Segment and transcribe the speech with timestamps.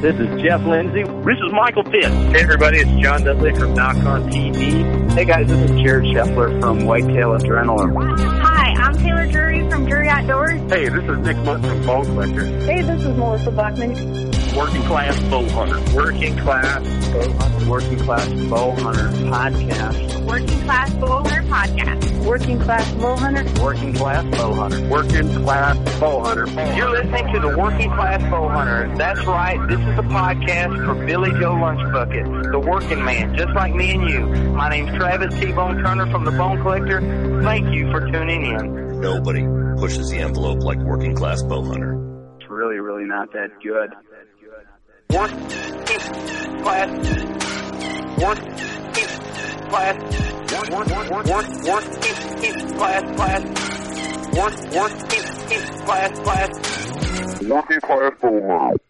[0.00, 1.02] This is Jeff Lindsay.
[1.02, 2.04] This is Michael Pitt.
[2.04, 5.10] Hey everybody, it's John Dudley from Nock On TV.
[5.12, 8.16] Hey guys, this is Jared Scheffler from Whitetail Adrenaline.
[8.40, 10.60] Hi, I'm Taylor Drury from Drury Outdoors.
[10.70, 12.44] Hey, this is Nick Mundt from Bone Collector.
[12.44, 14.30] Hey, this is Melissa Bachman.
[14.56, 15.94] Working Class Bow Hunter.
[15.96, 17.70] Working Class Bow Hunter.
[17.70, 20.26] Working Class Bow Hunter Podcast.
[20.26, 22.24] Working Class Bow Hunter Podcast.
[22.24, 23.62] Working Class Bow Hunter.
[23.62, 24.88] Working Class Bow Hunter.
[24.88, 26.46] Working Class Bow Hunter.
[26.76, 28.92] You're listening to the Working Class Bow Hunter.
[28.96, 29.58] That's right.
[29.68, 34.08] This is the podcast for Billy Joe Lunchbucket, the working man, just like me and
[34.08, 34.26] you.
[34.52, 37.00] My name's Travis T-Bone Turner from the Bone Collector.
[37.42, 39.00] Thank you for tuning in.
[39.00, 39.44] Nobody
[39.78, 41.94] pushes the envelope like Working Class Bow Hunter.
[42.40, 43.94] It's really, really not that good.
[45.10, 45.38] Working
[46.62, 46.90] class,
[48.18, 48.56] working
[49.68, 49.96] class,
[50.52, 53.42] work, work, work, work, working class, class,
[54.36, 55.24] work, working
[55.84, 57.42] class, class.
[57.42, 58.87] Working Class Bow Hunter.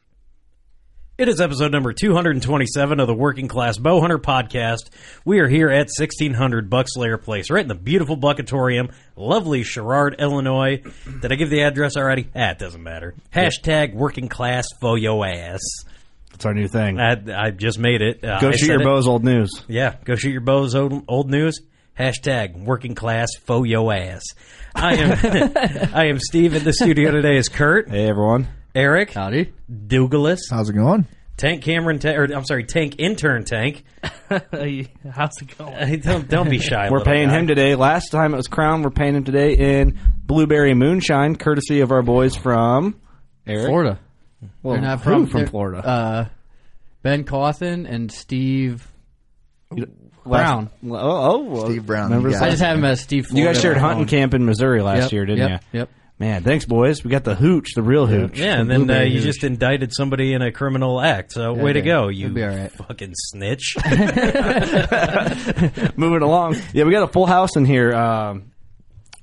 [1.18, 4.88] It is episode number 227 of the Working Class Bowhunter podcast.
[5.24, 10.80] We are here at 1600 Buckslayer Place, right in the beautiful Buckatorium, lovely Sherrard, Illinois.
[11.20, 12.28] Did I give the address already?
[12.36, 13.16] Ah, it doesn't matter.
[13.34, 15.58] Hashtag Working Class for yo ass.
[16.30, 17.00] That's our new thing.
[17.00, 18.22] I, I just made it.
[18.22, 18.84] Uh, go I shoot your it.
[18.84, 19.50] bows, old news.
[19.66, 21.58] Yeah, go shoot your bows, old, old news.
[21.98, 24.22] Hashtag Working Class for yo ass.
[24.72, 26.54] I am I am Steve.
[26.54, 28.46] In the studio today is Kurt, Hey, everyone.
[28.78, 29.52] Eric, Howdy.
[29.86, 31.06] Douglas, How's it going?
[31.36, 33.84] Tank Cameron, Ta- or I'm sorry, Tank Intern Tank.
[34.02, 34.40] How's
[35.40, 35.72] it going?
[35.74, 36.88] Hey, don't don't be shy.
[36.90, 37.38] We're little paying guy.
[37.40, 37.74] him today.
[37.74, 38.82] Last time it was Crown.
[38.82, 43.00] We're paying him today in Blueberry Moonshine, courtesy of our boys from
[43.46, 43.66] Eric.
[43.66, 43.98] Florida.
[44.62, 45.78] Well, They're not who from, from they're- Florida?
[45.86, 46.28] Uh,
[47.02, 48.86] ben Cawthon and Steve
[49.72, 49.88] Last-
[50.24, 50.70] Brown.
[50.88, 52.38] Oh, oh well, Steve Brown, you that?
[52.38, 53.28] got I just had him as Steve.
[53.32, 55.78] You guys shared hunting camp in Missouri last Yep, year, didn't yep, you?
[55.80, 55.90] Yep.
[56.20, 57.04] Man, thanks, boys.
[57.04, 58.36] We got the hooch, the real hooch.
[58.38, 59.24] Yeah, and The then uh, you hooch.
[59.24, 61.30] just indicted somebody in a criminal act.
[61.32, 62.72] So Yeah, way to go, you It'll be all right.
[62.72, 63.76] fucking snitch.
[65.96, 66.56] moving along.
[66.72, 67.94] Yeah, we got a full house in here.
[67.94, 68.50] Um,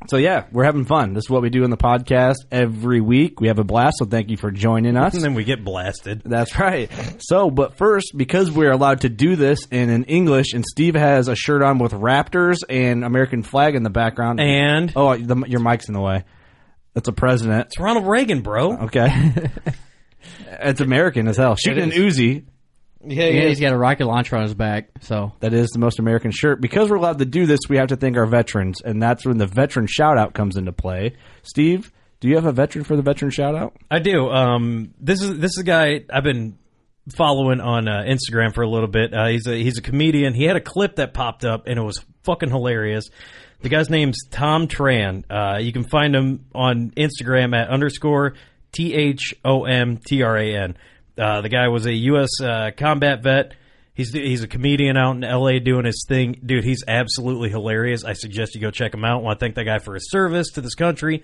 [0.07, 1.13] so yeah, we're having fun.
[1.13, 3.41] This is what we do in the podcast every week.
[3.41, 3.97] We have a blast.
[4.00, 5.13] So thank you for joining us.
[5.16, 6.22] and then we get blasted.
[6.23, 6.89] That's right.
[7.19, 11.28] So, but first, because we're allowed to do this in, in English, and Steve has
[11.28, 14.39] a shirt on with Raptors and American flag in the background.
[14.39, 16.23] And oh, the, your mic's in the way.
[16.95, 17.67] That's a president.
[17.67, 18.85] it's Ronald Reagan, bro.
[18.85, 19.09] Okay.
[20.47, 21.55] it's American as hell.
[21.55, 22.46] Shooting an Uzi.
[23.05, 24.90] Yeah, Yeah, he's got a rocket launcher on his back.
[25.02, 26.61] So That is the most American shirt.
[26.61, 29.37] Because we're allowed to do this, we have to thank our veterans, and that's when
[29.37, 31.16] the veteran shout out comes into play.
[31.43, 31.91] Steve,
[32.22, 33.75] do you have a veteran for the veteran shout out?
[33.91, 34.29] I do.
[34.29, 36.58] Um, this is this is a guy I've been
[37.16, 39.14] following on uh, Instagram for a little bit.
[39.14, 40.34] Uh, he's a he's a comedian.
[40.34, 43.09] He had a clip that popped up and it was fucking hilarious.
[43.66, 45.23] The guy's name's Tom Tran.
[45.28, 48.35] Uh, you can find him on Instagram at underscore
[48.72, 50.78] T H O M T R A N.
[51.17, 52.29] Uh, the guy was a U.S.
[52.40, 53.56] Uh, combat vet.
[53.96, 55.58] He's he's a comedian out in L.A.
[55.59, 56.64] doing his thing, dude.
[56.64, 58.06] He's absolutely hilarious.
[58.06, 59.23] I suggest you go check him out.
[59.23, 61.23] want to thank that guy for his service to this country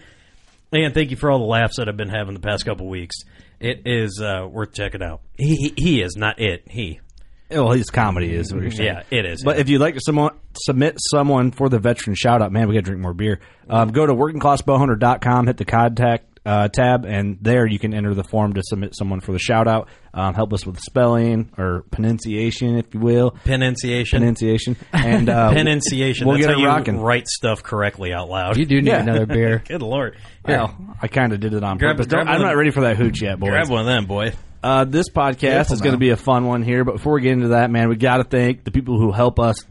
[0.71, 3.17] And thank you for all the laughs that I've been having the past couple weeks.
[3.59, 5.21] It is uh, worth checking out.
[5.37, 6.63] He, he he is not it.
[6.67, 7.01] He.
[7.51, 8.95] Well, his comedy is what you're saying.
[9.09, 9.43] Yeah, it is.
[9.43, 10.31] But if you'd like to someone,
[10.63, 13.39] submit someone for the veteran shout out, man, we got to drink more beer.
[13.69, 18.23] Um, go to workingclassbowhunter.com, hit the contact uh, tab, and there you can enter the
[18.23, 19.89] form to submit someone for the shout out.
[20.13, 23.31] Um, help us with spelling or pronunciation, if you will.
[23.45, 24.19] Pronunciation.
[24.19, 24.75] Pronunciation.
[24.91, 26.25] And uh, Pronunciation.
[26.27, 26.99] We'll That's get how it you rocking.
[26.99, 28.57] write stuff correctly out loud.
[28.57, 29.01] You do need Yeah.
[29.01, 29.61] another beer.
[29.67, 30.17] Good lord.
[30.45, 32.07] Here, Well, I kind of did it on Grab- purpose.
[32.11, 33.51] grab I'm not ready for that hooch yet, boys.
[33.51, 34.33] grab one of them, boy.
[34.63, 37.21] Uh, this podcast Careful is going to be a fun one here, but before we
[37.21, 39.65] get into that, man, we got to thank the people who help us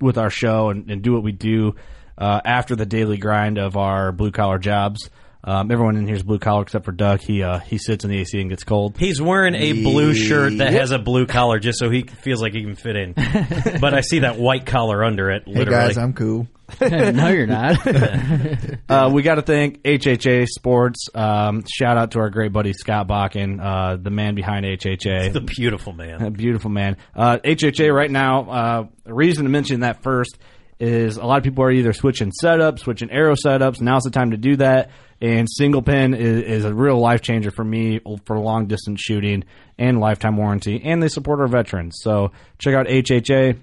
[0.00, 1.76] with our show and, and do what we do
[2.18, 5.08] uh, after the daily grind of our blue collar jobs.
[5.44, 7.20] Um, everyone in here is blue collar except for Doug.
[7.20, 8.96] He uh, he sits in the AC and gets cold.
[8.96, 12.52] He's wearing a blue shirt that has a blue collar just so he feels like
[12.52, 13.12] he can fit in.
[13.80, 16.46] but I see that white collar under it, Hey guys, I'm cool.
[16.80, 17.78] no, you're not.
[18.88, 21.06] Uh, we got to thank HHA Sports.
[21.14, 25.32] Um, shout out to our great buddy Scott Bakken, uh, the man behind HHA.
[25.32, 26.20] the beautiful man.
[26.22, 26.98] A beautiful man.
[27.14, 28.50] Uh, HHA right now.
[28.50, 30.36] Uh, the reason to mention that first
[30.78, 33.80] is a lot of people are either switching setups, switching arrow setups.
[33.80, 34.90] Now's the time to do that.
[35.20, 39.44] And single pin is, is a real life changer for me for long distance shooting
[39.78, 40.82] and lifetime warranty.
[40.84, 41.98] And they support our veterans.
[42.02, 43.58] So check out HHA.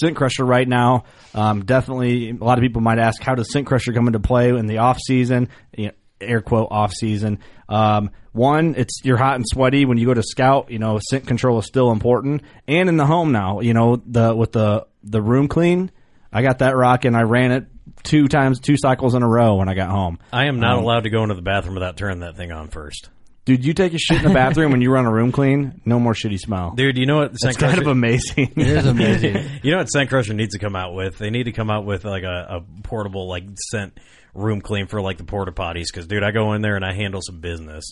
[0.00, 1.04] Scent Crusher right now.
[1.34, 4.48] Um, definitely, a lot of people might ask, how does Scent Crusher come into play
[4.50, 5.48] in the off season?
[5.76, 7.38] You know, air quote off season.
[7.68, 10.70] Um, one, it's you're hot and sweaty when you go to scout.
[10.70, 13.60] You know, scent control is still important, and in the home now.
[13.60, 15.90] You know, the with the the room clean,
[16.32, 17.14] I got that rocking.
[17.14, 17.66] I ran it
[18.04, 20.18] two times, two cycles in a row when I got home.
[20.32, 22.68] I am not Um, allowed to go into the bathroom without turning that thing on
[22.68, 23.10] first.
[23.48, 25.98] Dude, you take a shit in the bathroom when you run a room clean, no
[25.98, 26.72] more shitty smell.
[26.72, 27.32] Dude, you know what?
[27.40, 28.52] That's kind of amazing.
[28.54, 29.42] it is amazing.
[29.62, 31.16] you know what Scent Crusher needs to come out with?
[31.16, 33.98] They need to come out with like a, a portable like scent
[34.34, 35.86] room clean for like the porta potties.
[35.90, 37.86] Because dude, I go in there and I handle some business.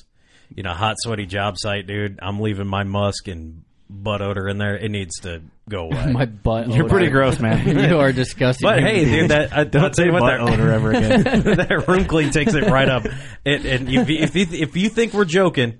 [0.54, 2.18] You know, hot sweaty job site, dude.
[2.20, 4.76] I'm leaving my musk and butt odor in there.
[4.76, 6.12] It needs to go away.
[6.12, 6.68] My butt.
[6.68, 6.88] You're odor.
[6.88, 7.66] pretty gross, man.
[7.90, 8.66] you are disgusting.
[8.68, 11.22] But hey, dude, that I, Don't I'll say what, butt that, odor ever again.
[11.22, 13.04] that room clean takes it right up.
[13.44, 15.78] And, and if, you- if you if you think we're joking,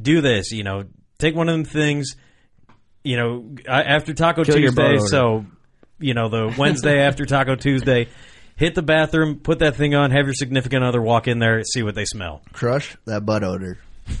[0.00, 0.50] do this.
[0.52, 0.84] You know,
[1.18, 2.14] take one of them things.
[3.04, 5.44] You know, after Taco Kill Tuesday, so
[5.98, 8.06] you know the Wednesday after Taco Tuesday,
[8.54, 11.82] hit the bathroom, put that thing on, have your significant other walk in there, see
[11.82, 12.42] what they smell.
[12.52, 13.78] Crush that butt odor.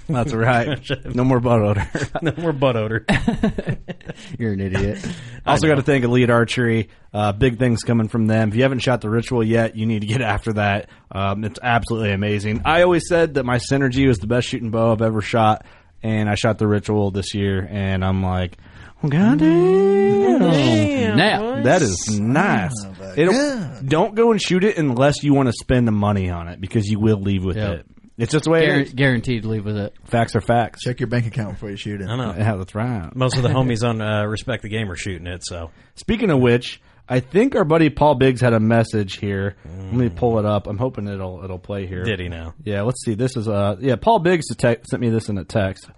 [0.08, 0.78] That's right.
[1.14, 1.88] No more butt odor.
[2.22, 3.04] no more butt odor.
[4.38, 5.04] You're an idiot.
[5.44, 6.88] Also, got to thank Elite Archery.
[7.12, 8.50] Uh, big things coming from them.
[8.50, 10.88] If you haven't shot the ritual yet, you need to get after that.
[11.10, 12.62] Um, it's absolutely amazing.
[12.64, 15.66] I always said that my Synergy was the best shooting bow I've ever shot,
[16.00, 18.56] and I shot the ritual this year, and I'm like,
[19.02, 21.16] oh, God damn.
[21.16, 22.72] Now, That is nice.
[23.16, 26.60] It'll, don't go and shoot it unless you want to spend the money on it
[26.60, 27.78] because you will leave with Yep.
[27.80, 27.86] it.
[28.18, 28.92] It's just the way it guar- is.
[28.92, 29.94] guaranteed to leave with it.
[30.04, 30.82] Facts are facts.
[30.82, 32.08] Check your bank account before you shoot it.
[32.08, 32.34] I know.
[32.36, 33.10] Yeah, that's right.
[33.14, 36.38] Most of the homies on uh, Respect the Game are shooting it, so Speaking of
[36.40, 39.56] which, I think our buddy Paul Biggs had a message here.
[39.64, 40.66] Let me pull it up.
[40.66, 42.04] I'm hoping it'll it'll play here.
[42.04, 42.54] did he now?
[42.64, 43.14] Yeah, let's see.
[43.14, 45.90] This is uh yeah, Paul Biggs te- sent me this in a text.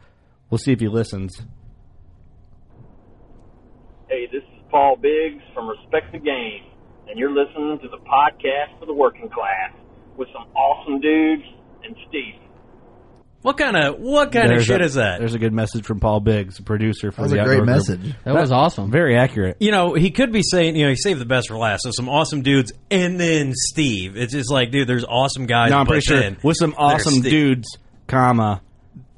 [0.50, 1.37] We'll see if he listens.
[4.08, 6.62] Hey, this is Paul Biggs from Respect the Game,
[7.08, 9.72] and you're listening to the podcast for the working class
[10.16, 11.43] with some awesome dudes
[11.85, 12.35] and Steve.
[13.43, 15.19] What kind of what kind There's of shit a- is that?
[15.19, 17.67] There's a good message from Paul Biggs, producer for That was the a great Outdoor
[17.67, 17.76] Group.
[17.76, 18.14] message.
[18.25, 18.91] That was awesome.
[18.91, 19.59] Very accurate.
[19.61, 21.83] you know, he could be saying, you know, he saved the best for last.
[21.83, 24.17] So some awesome dudes, and then Steve.
[24.17, 25.71] It's just like, dude, there's awesome guys.
[25.71, 27.31] No, I'm but pretty sure then with some there's awesome Steve.
[27.31, 27.69] dudes,
[28.07, 28.62] comma,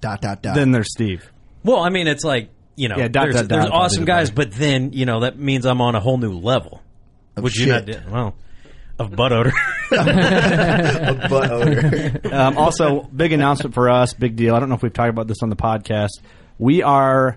[0.01, 0.57] Dot dot dot.
[0.57, 1.31] then there's Steve.
[1.63, 4.01] Well, I mean, it's like you know, Yeah, dot, there's, dot, dot, there's probably awesome
[4.03, 6.83] the guys, but then you know that means I'm on a whole new level.
[7.37, 7.87] Of Would you not?
[7.87, 8.05] shit.
[8.05, 8.35] do- Well,
[8.99, 9.53] of butt odor.
[9.93, 12.21] A butt odor.
[12.33, 14.55] Um, also, big announcement for us, big deal.
[14.55, 16.11] I don't know if we've talked about this on the podcast.
[16.59, 17.37] We are.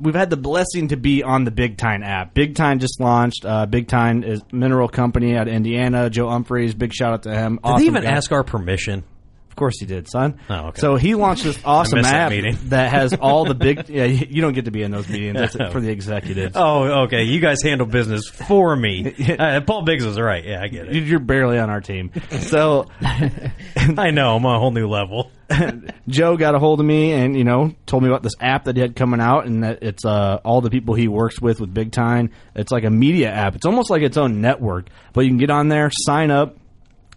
[0.00, 2.34] We've had the blessing to be on the BigTine app.
[2.34, 3.44] BigTine just launched.
[3.44, 6.08] Uh, BigTine is mineral company out of Indiana.
[6.08, 7.56] Joe Humphreys, big shout out to him.
[7.56, 8.10] Did Awesome they even guy.
[8.12, 9.04] ask our permission?
[9.50, 10.38] Of course he did, son.
[10.48, 10.80] Oh, okay.
[10.80, 12.56] So he launched this awesome missed that app meeting.
[12.70, 13.88] that has all the big.
[13.90, 15.36] Yeah, you you don't get to be in those meetings.
[15.36, 16.52] That's for the executives.
[16.56, 17.24] Oh, okay.
[17.24, 19.14] You guys handle business for me.
[19.40, 20.44] Uh, Paul Biggs was right.
[20.44, 21.02] Yeah, I get it.
[21.04, 22.10] You're barely on our team.
[22.30, 24.36] So I know.
[24.36, 25.30] I'm on a whole new level.
[26.08, 28.76] Joe got a hold of me and you know told me about this app that
[28.76, 31.74] he had coming out and that it's uh, all the people he works with with
[31.74, 32.30] BigTine.
[32.54, 33.56] It's like a media app.
[33.56, 36.56] It's almost like its own network, but you can get on there, sign up.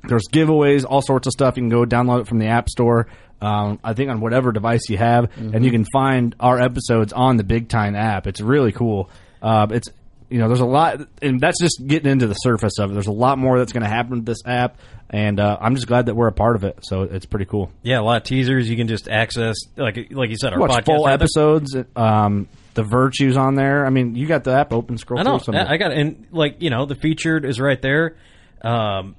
[0.08, 1.56] There's giveaways, all sorts of stuff.
[1.58, 3.08] You can go download it from the App Store.
[3.42, 7.36] Um, I think on whatever device you have, and you can find our episodes on
[7.38, 8.26] the BigTine app.
[8.26, 9.10] It's really cool.
[9.42, 9.90] Uh, it's
[10.30, 12.94] you know, there's a lot, and that's just getting into the surface of it.
[12.94, 14.80] There's a lot more that's going to happen with this app,
[15.10, 16.80] and uh, I'm just glad that we're a part of it.
[16.82, 17.72] So it's pretty cool.
[17.84, 20.86] Yeah, a lot of teasers you can just access, like like you said, our Watch
[20.86, 21.76] full right episodes.
[21.96, 23.86] Um, the virtues on there.
[23.86, 24.98] I mean, you got the app open.
[24.98, 25.38] Scroll I know.
[25.38, 25.56] through.
[25.56, 28.16] I got and like you know the featured is right there.
[28.64, 29.16] Um,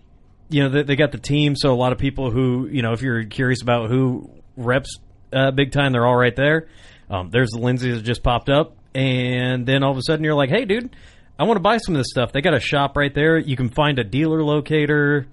[0.48, 2.92] you know they, they got the team, so a lot of people who you know
[2.92, 4.98] if you're curious about who reps
[5.32, 6.68] uh, BigTine, they're all right there.
[7.10, 10.34] Um, there's the Lindsay that just popped up, and then all of a sudden you're
[10.34, 10.94] like, hey, dude,
[11.38, 12.32] I want to buy some of this stuff.
[12.32, 13.38] They got a shop right there.
[13.38, 15.26] You can find a dealer locator.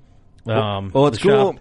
[0.47, 1.59] Um, well, it's the shop- cool.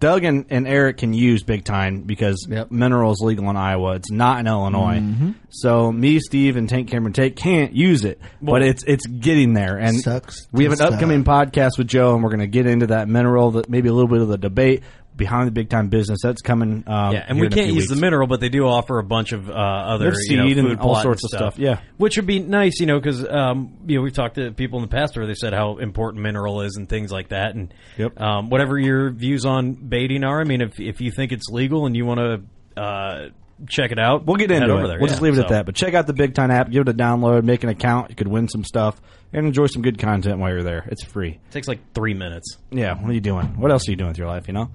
[0.00, 3.94] Doug and, and Eric can use BigTine because mineral is legal in Iowa.
[3.94, 5.00] It's not in Illinois.
[5.00, 5.34] Mhm.
[5.50, 9.76] So me, Steve, and Tank Cameron Take can't use it, but it's it's getting there.
[9.78, 12.88] And Sucks we have an upcoming podcast with Joe, and we're going to get into
[12.88, 14.82] that mineral, that maybe a little bit of the debate
[15.18, 16.84] behind the BigTine business that's coming.
[16.86, 19.50] Um, yeah, and we can't use the mineral, but they do offer a bunch of
[19.50, 21.80] uh, other They have you know, seed and all sorts and of stuff, yeah.
[21.98, 24.88] which would be nice, you know, because um, you know we've talked to people in
[24.88, 28.18] the past where they said how important mineral is and things like that, and Yep.
[28.18, 30.40] um, whatever your views on baiting are.
[30.40, 33.28] I mean, if if you think it's legal and you want to uh,
[33.68, 34.86] check it out, We'll get into over it.
[34.86, 34.98] there.
[34.98, 35.12] We'll yeah.
[35.12, 35.66] just leave it at that.
[35.66, 36.70] But check out the BigTine app.
[36.70, 37.42] Give it a download.
[37.42, 38.10] Make an account.
[38.10, 39.00] You could win some stuff
[39.32, 40.86] and enjoy some good content while you're there.
[40.90, 41.30] It's free.
[41.32, 42.56] It takes like three minutes.
[42.70, 42.94] Yeah.
[42.94, 43.58] What are you doing?
[43.58, 44.46] What else are you doing with your life?
[44.46, 44.70] You know.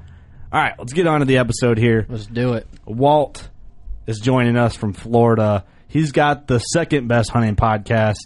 [0.53, 0.73] All right.
[0.77, 2.05] Let's get on to the episode here.
[2.07, 2.67] Let's do it.
[2.85, 3.49] Walt
[4.05, 5.65] is joining us from Florida.
[5.87, 8.17] He's got the second best hunting podcast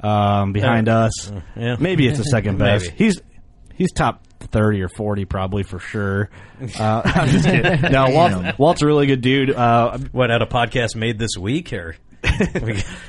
[0.00, 1.30] um, behind us.
[1.56, 1.76] yeah.
[1.78, 2.90] Maybe it's the second best.
[2.90, 3.20] He's
[3.74, 6.30] he's top thirty or forty probably for sure.
[6.80, 7.92] Uh, I'm just kidding.
[7.92, 9.50] No, Walt, Walt's a really good dude.
[9.50, 11.96] Uh, What had a podcast made this week or?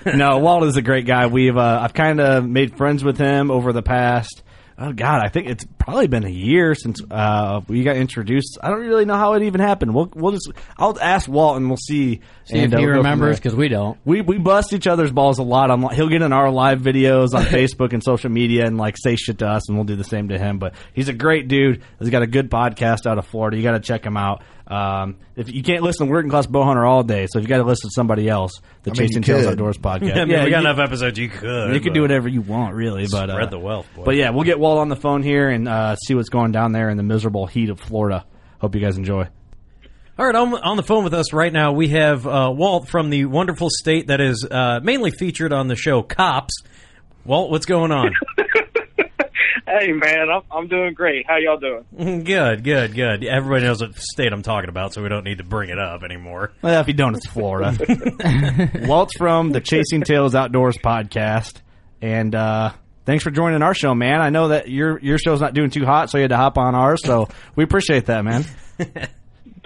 [0.05, 1.27] no, Walt is a great guy.
[1.27, 4.43] We've uh, I've kind of made friends with him over the past.
[4.79, 8.59] Oh God, I think it's probably been a year since uh, we got introduced.
[8.61, 9.95] I don't really know how it even happened.
[9.95, 12.21] We'll we'll just I'll ask Walt and we'll see.
[12.45, 13.97] See and, if uh, he we'll go from remembers because we don't.
[14.05, 15.71] We we bust each other's balls a lot.
[15.71, 19.15] On he'll get in our live videos on Facebook and social media and like say
[19.15, 20.59] shit to us, and we'll do the same to him.
[20.59, 21.81] But he's a great dude.
[21.97, 23.57] He's got a good podcast out of Florida.
[23.57, 24.43] You got to check him out.
[24.67, 27.57] Um, if you can't listen to Working Class Bowhunter all day, so if you got
[27.57, 28.51] to listen to somebody else,
[28.83, 29.51] the I mean, Chasing you Tails could.
[29.53, 30.17] Outdoors podcast.
[30.17, 31.17] I mean, we got you- enough episodes.
[31.17, 31.73] You could.
[31.73, 33.07] you can but- do whatever you want, really.
[33.09, 34.03] But Spread uh, the wealth, boy.
[34.03, 36.73] But yeah, we'll get Walt on the phone here and uh, see what's going down
[36.73, 38.25] there in the miserable heat of Florida.
[38.59, 39.27] Hope you guys enjoy.
[40.19, 43.11] All right, on, on the phone with us right now, we have uh, Walt from
[43.11, 46.55] the wonderful state that is uh, mainly featured on the show Cops.
[47.23, 48.13] Walt, what's going on?
[49.67, 51.25] Hey man, I'm I'm doing great.
[51.27, 52.23] How y'all doing?
[52.23, 53.25] good, good, good.
[53.25, 56.03] Everybody knows what state I'm talking about, so we don't need to bring it up
[56.03, 56.53] anymore.
[56.61, 57.75] Well, if you don't, it's Florida.
[58.87, 61.59] Walt's from the Chasing Tails Outdoors podcast,
[62.01, 62.71] and uh,
[63.05, 64.21] thanks for joining our show, man.
[64.21, 66.57] I know that your your show's not doing too hot, so you had to hop
[66.57, 67.01] on ours.
[67.03, 68.45] So we appreciate that, man.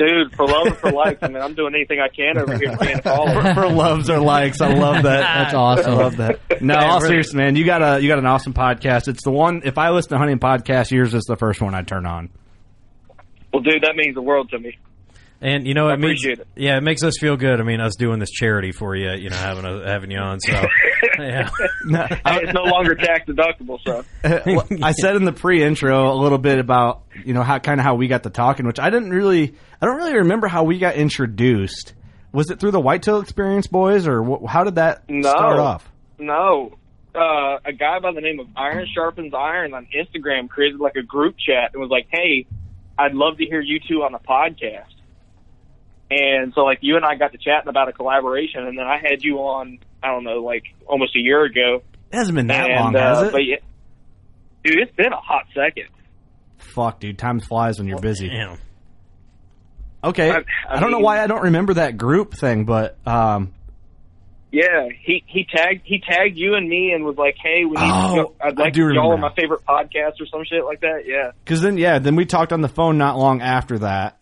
[0.08, 2.72] Dude, for love and for likes, I mean, I'm doing anything I can over here
[2.72, 3.53] to be a follower.
[3.53, 5.22] for, for loves or likes, I love that.
[5.43, 5.91] That's awesome.
[5.91, 6.39] I love that.
[6.62, 9.08] No, Hey, all really- seriously, man, you got a you got an awesome podcast.
[9.08, 9.62] It's the one.
[9.63, 12.29] If I listen to hunting podcast, yours is the first one I turn on.
[13.53, 14.77] Well, dude, that means the world to me.
[15.44, 16.48] And you know, I it means appreciate it.
[16.56, 17.60] yeah, it makes us feel good.
[17.60, 20.40] I mean, us doing this charity for you, you know, having a, having you on.
[20.40, 20.52] So
[21.20, 21.50] yeah,
[21.84, 24.06] it's no longer tax deductible, so
[24.46, 27.86] Well, I said in the pre-intro a little bit about you know how kind of
[27.86, 30.78] how we got to talking, which I didn't really, I don't really remember how we
[30.78, 31.94] got introduced.
[32.34, 35.92] Was it through the Whitetail Experience boys, or wh- how did that no, start off?
[36.20, 36.78] no.
[37.14, 41.02] Uh, a guy by the name of Iron Sharpens Iron on Instagram created like a
[41.04, 42.46] group chat and was like, "Hey,
[42.98, 44.86] I'd love to hear you two on the podcast."
[46.12, 48.98] And so, like, you and I got to chatting about a collaboration, and then I
[48.98, 49.80] had you on.
[50.03, 51.84] I don't know, like almost a year ago.
[52.12, 53.32] It hasn't been that and, long, uh, has it?
[53.32, 53.58] But yeah,
[54.63, 55.86] dude, it's been a hot second.
[56.58, 58.27] Fuck, dude, time flies when you're busy.
[58.30, 58.58] Damn.
[60.03, 60.44] Okay, I, I-
[60.77, 63.53] I don't know why I don't remember that group thing, but um,
[64.51, 67.77] Yeah, he he tagged he tagged you and me and was like, "Hey, we need
[67.82, 70.44] Oh, to go, I'd I like do y'all remember are my favorite podcast or some
[70.50, 73.41] shit like that." Yeah, because then yeah, then we talked on the phone not long
[73.41, 74.20] after that,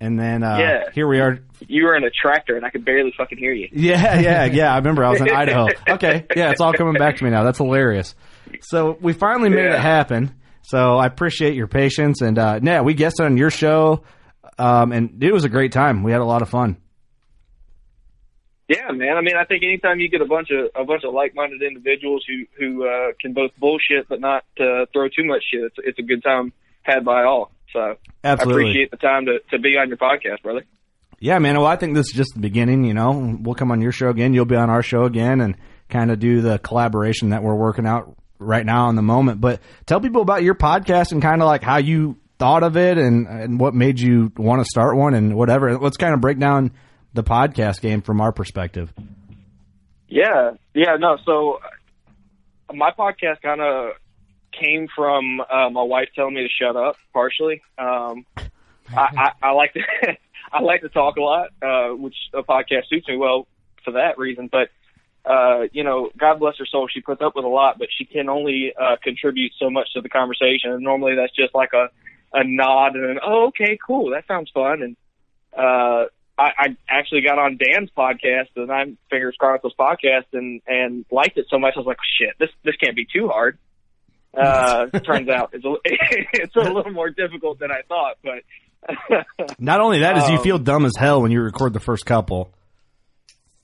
[0.00, 0.90] and then uh, Yeah.
[0.94, 1.38] here we are.
[1.66, 3.68] you were in a tractor and I could barely fucking hear you.
[3.72, 4.72] Yeah, yeah, yeah.
[4.72, 5.68] I remember I was in Idaho.
[5.88, 7.44] Okay, yeah, it's all coming back to me now.
[7.44, 8.14] That's hilarious.
[8.62, 9.74] So we finally made Yeah.
[9.74, 10.34] it happen.
[10.62, 14.02] So I appreciate your patience, and uh, yeah, we guested on your show,
[14.58, 16.02] um, and it was a great time.
[16.02, 16.76] We had a lot of fun.
[18.68, 19.16] Yeah, man.
[19.16, 22.24] I mean, I think anytime you get a bunch of a bunch of like-minded individuals
[22.26, 25.98] who who uh, can both bullshit but not uh, throw too much shit, it's, it's
[26.00, 27.52] a good time had by all.
[27.76, 28.64] So Absolutely.
[28.64, 30.64] I appreciate the time to to be on your podcast, brother.
[31.18, 31.56] Yeah, man.
[31.56, 32.84] Well, I think this is just the beginning.
[32.84, 34.32] You know, we'll come on your show again.
[34.32, 35.56] You'll be on our show again, and
[35.90, 39.42] kind of do the collaboration that we're working out right now in the moment.
[39.42, 42.96] But tell people about your podcast and kind of like how you thought of it
[42.96, 45.76] and and what made you want to start one and whatever.
[45.76, 46.72] Let's kind of break down
[47.12, 48.90] the podcast game from our perspective.
[50.08, 51.18] Yeah, yeah, no.
[51.26, 51.60] So
[52.70, 53.92] uh, my podcast kind of
[54.60, 56.96] came from uh, my wife telling me to shut up.
[57.12, 59.80] Partially, um, I, I, I like to
[60.52, 63.46] I like to talk a lot, uh, which a podcast suits me well
[63.84, 64.48] for that reason.
[64.50, 64.70] But
[65.24, 68.04] uh, you know, God bless her soul, she puts up with a lot, but she
[68.04, 70.70] can only uh, contribute so much to the conversation.
[70.70, 71.88] And normally that's just like a
[72.32, 74.96] a nod and an oh okay cool that sounds fun and
[75.56, 76.06] uh
[76.38, 81.38] I, I actually got on Dan's podcast, the Nine Fingers Chronicles podcast, and and liked
[81.38, 81.74] it so much.
[81.76, 83.58] I was like, shit, this this can't be too hard.
[84.36, 85.74] Uh, turns out it's a,
[86.32, 88.16] it's a little more difficult than I thought.
[88.22, 88.42] But
[89.58, 92.04] Not only that, is you Um, feel dumb as hell when you record the first
[92.06, 92.52] couple.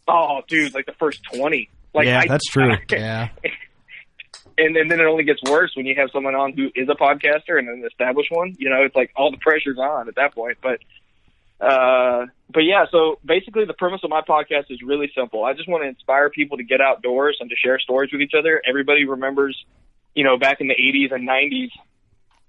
[0.08, 2.72] oh, dude, like the first twenty, like yeah, I, that's true.
[2.90, 3.28] Yeah.
[4.58, 6.94] and and then it only gets worse when you have someone on who is a
[6.94, 8.54] podcaster and an established one.
[8.58, 10.58] You know, it's like all the pressure's on at that point.
[10.62, 10.80] But
[11.64, 15.44] uh, but yeah, so basically the premise of my podcast is really simple.
[15.44, 18.32] I just want to inspire people to get outdoors and to share stories with each
[18.36, 18.60] other.
[18.68, 19.56] Everybody remembers,
[20.14, 21.70] you know, back in the 80s and 90s,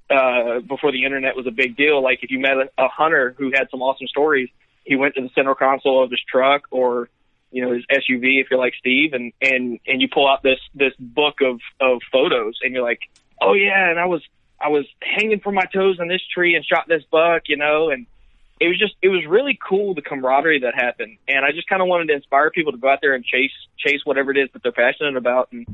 [0.10, 2.01] uh, before the internet was a big deal.
[2.01, 4.50] Like if you met a, a hunter who had some awesome stories,
[4.84, 7.10] he went to the center console of his truck or,
[7.51, 10.60] you know, his SUV if you're like Steve and, and, and you pull out this,
[10.75, 13.00] this book of, of photos and you're like,
[13.41, 14.22] oh yeah, and I was,
[14.60, 17.89] I was hanging from my toes on this tree and shot this buck, you know,
[17.89, 18.05] and
[18.60, 21.17] it was just, it was really cool the camaraderie that happened.
[21.27, 23.51] And I just kind of wanted to inspire people to go out there and chase,
[23.77, 25.65] chase whatever it is that they're passionate about and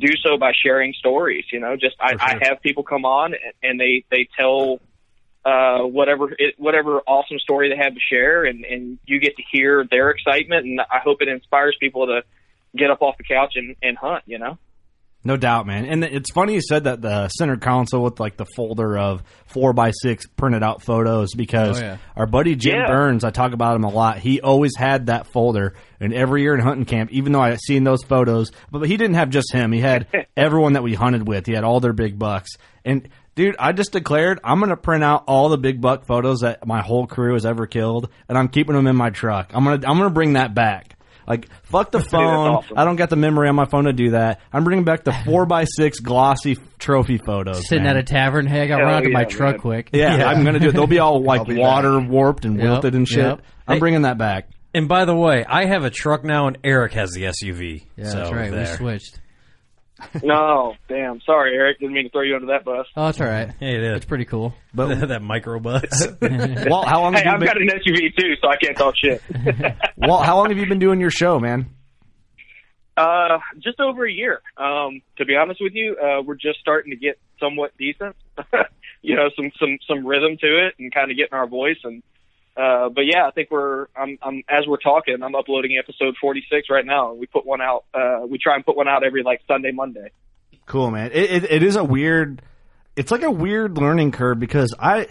[0.00, 3.52] do so by sharing stories, you know, just, I, I have people come on and,
[3.62, 4.80] and they, they tell,
[5.44, 9.42] uh, whatever it, whatever awesome story they have to share, and and you get to
[9.50, 12.22] hear their excitement, and I hope it inspires people to
[12.76, 14.24] get up off the couch and, and hunt.
[14.26, 14.58] You know.
[15.22, 15.84] No doubt, man.
[15.84, 19.74] And it's funny you said that the center console with like the folder of four
[19.74, 21.96] by six printed out photos because Oh, yeah.
[22.16, 22.86] our buddy Jim Yeah.
[22.86, 24.16] Burns, I talk about him a lot.
[24.18, 27.84] He always had that folder, and every year in hunting camp, even though I seen
[27.84, 29.72] those photos, but he didn't have just him.
[29.72, 30.06] He had
[30.38, 31.46] everyone that we hunted with.
[31.46, 32.52] He had all their big bucks.
[32.82, 36.66] And dude, I just declared I'm gonna print out all the big buck photos that
[36.66, 39.50] my whole crew has ever killed, and I'm keeping them in my truck.
[39.52, 40.89] I'm gonna I'm gonna bring that back.
[41.30, 42.56] Like fuck the phone.
[42.56, 42.76] awesome.
[42.76, 44.40] I don't got the memory on my phone to do that.
[44.52, 47.68] I'm bringing back the four by six glossy trophy photos.
[47.68, 47.96] Sitting man.
[47.96, 48.46] at a tavern.
[48.48, 49.60] Hey, I got Hell around to my yeah, truck man.
[49.60, 49.90] quick.
[49.92, 50.72] yeah, I'm gonna do it.
[50.72, 53.18] They'll be all like be water warped and Yep, wilted and shit.
[53.24, 53.42] yep.
[53.68, 54.48] I'm Hey- bringing that back.
[54.74, 57.82] And by the way, I have a truck now, and Eric has the SUV.
[57.96, 58.52] Yeah, so that's right.
[58.52, 59.19] We switched.
[60.22, 61.20] No, damn.
[61.22, 61.78] Sorry, Eric.
[61.80, 62.86] Didn't mean to throw you under that bus.
[62.96, 63.50] Oh, that's all right.
[63.60, 63.96] Hey, it is.
[63.98, 64.54] It's pretty cool.
[64.74, 66.68] But that microbus.
[66.68, 67.68] Walt, how long Hey, have you I've been?
[67.68, 69.22] got an SUV too, so I can't talk shit.
[69.96, 71.70] Walt, how long have you been doing your show, man?
[72.96, 74.42] Uh, just over a year.
[74.56, 78.14] Um, to be honest with you, uh, we're just starting to get somewhat decent.
[79.02, 81.78] you know, some some some rhythm to it, and kind of getting our voice.
[81.84, 82.02] And
[82.56, 83.86] uh, but yeah, I think we're.
[83.96, 87.14] I'm, I'm as we're talking, I'm uploading episode 46 right now.
[87.14, 87.84] We put one out.
[87.94, 90.10] Uh, we try and put one out every like Sunday, Monday.
[90.66, 91.10] Cool, man.
[91.12, 92.42] It, it it is a weird.
[92.96, 95.06] It's like a weird learning curve because I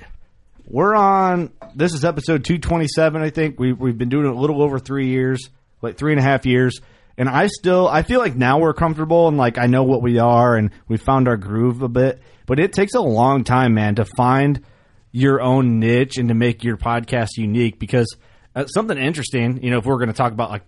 [0.66, 1.52] we're on.
[1.76, 3.22] This is episode two twenty seven.
[3.22, 5.50] I think we we've been doing it a little over three years,
[5.82, 6.80] like three and a half years.
[7.18, 10.20] And I still I feel like now we're comfortable and like I know what we
[10.20, 12.22] are and we found our groove a bit.
[12.46, 14.64] But it takes a long time, man, to find
[15.12, 18.16] your own niche and to make your podcast unique because
[18.56, 20.64] uh, something interesting, you know, if we're going to talk about like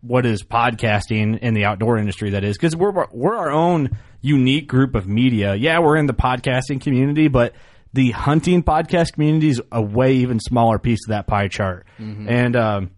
[0.00, 4.66] what is podcasting in the outdoor industry that is because we're we're our own unique
[4.68, 5.54] group of media.
[5.54, 7.54] Yeah, we're in the podcasting community, but
[7.92, 11.86] the hunting podcast community is a way even smaller piece of that pie chart.
[12.28, 12.90] And um,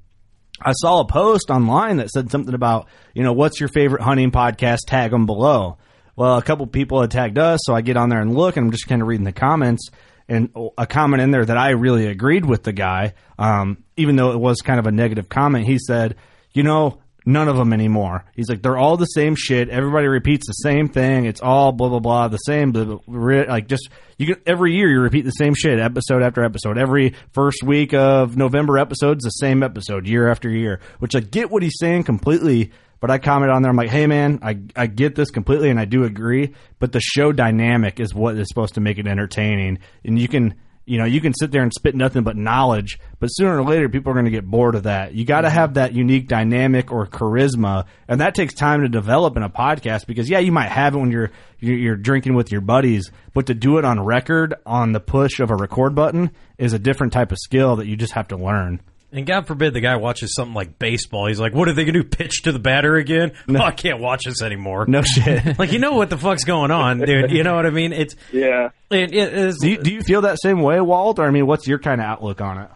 [0.60, 4.30] I saw a post online that said something about you know what's your favorite hunting
[4.30, 4.78] podcast?
[4.86, 5.78] Tag them below.
[6.16, 8.64] Well, a couple people had tagged us, so I get on there and look, and
[8.66, 9.90] I'm just kind of reading the comments.
[10.28, 14.32] And a comment in there that I really agreed with the guy, um, even though
[14.32, 15.66] it was kind of a negative comment.
[15.66, 16.16] He said,
[16.52, 19.68] "You know, none of them anymore." He's like, "They're all the same shit.
[19.68, 21.26] Everybody repeats the same thing.
[21.26, 22.72] It's all blah blah blah, the same.
[22.72, 26.22] Blah, blah, re- like just you can every year you repeat the same shit, episode
[26.22, 26.76] after episode.
[26.76, 30.80] Every first week of November episodes, the same episode, year after year.
[30.98, 33.70] Which I get what he's saying completely." But I commented on there.
[33.70, 36.54] I'm like, hey man, I I get this completely, and I do agree.
[36.78, 40.54] But the show dynamic is what is supposed to make it entertaining, and you can
[40.86, 43.88] you know you can sit there and spit nothing but knowledge, but sooner or later
[43.88, 45.14] people are going to get bored of that.
[45.14, 49.36] You got to have that unique dynamic or charisma, and that takes time to develop
[49.36, 50.06] in a podcast.
[50.06, 53.46] Because yeah, you might have it when you're you're, you're drinking with your buddies, but
[53.46, 57.12] to do it on record on the push of a record button is a different
[57.12, 58.80] type of skill that you just have to learn.
[59.12, 61.28] And God forbid the guy watches something like baseball.
[61.28, 62.08] He's like, "What are they going to do?
[62.08, 63.32] Pitch to the batter again?
[63.48, 65.58] Oh, I can't watch this anymore." No shit.
[65.58, 67.30] like you know what the fuck's going on, dude.
[67.30, 67.92] You know what I mean?
[67.92, 68.70] It's Yeah.
[68.90, 69.58] it, it is.
[69.58, 71.18] Do you, do you feel that same way, Walt?
[71.18, 72.68] Or I mean, what's your kind of outlook on it?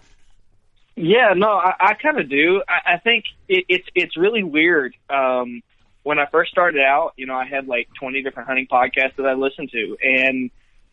[0.97, 2.63] Yeah, no, I, I kind of do.
[2.69, 4.95] I, I think it, it's it's really weird.
[5.09, 5.63] Um,
[6.03, 9.27] when I first started out, you know, I had like 20 different hunting podcasts that
[9.27, 10.51] I listened to, and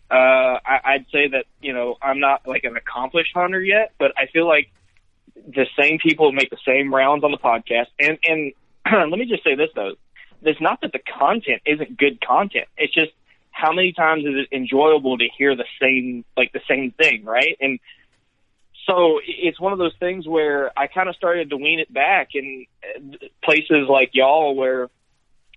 [0.10, 0.14] uh,
[0.66, 4.28] I, I'd say that you know I'm not like an accomplished hunter yet, but I
[4.28, 4.72] feel like
[5.46, 7.88] the same people make the same rounds on the podcast.
[8.00, 8.54] And and
[9.12, 9.96] let me just say this though,
[10.42, 12.68] it's not that the content isn't good content.
[12.78, 13.12] It's just
[13.52, 17.58] how many times is it enjoyable to hear the same like the same thing, right?
[17.60, 17.80] And
[18.86, 22.30] so it's one of those things where I kind of started to wean it back
[22.36, 24.90] in uh, places like y'all where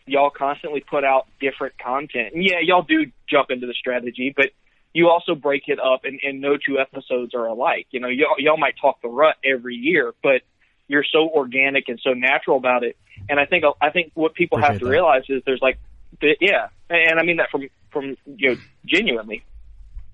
[0.06, 2.34] y'all constantly put out different content.
[2.34, 4.50] And yeah, y'all do jump into the strategy, but
[4.92, 7.86] you also break it up and, and no two episodes are alike.
[7.90, 10.42] You know, y'all, y'all might talk the rut every year, but
[10.88, 12.96] you're so organic and so natural about it.
[13.28, 14.90] And I think, I think what people have to that.
[14.90, 15.78] realize is there's like,
[16.20, 19.44] the, yeah, and I mean that from, from, you know, genuinely,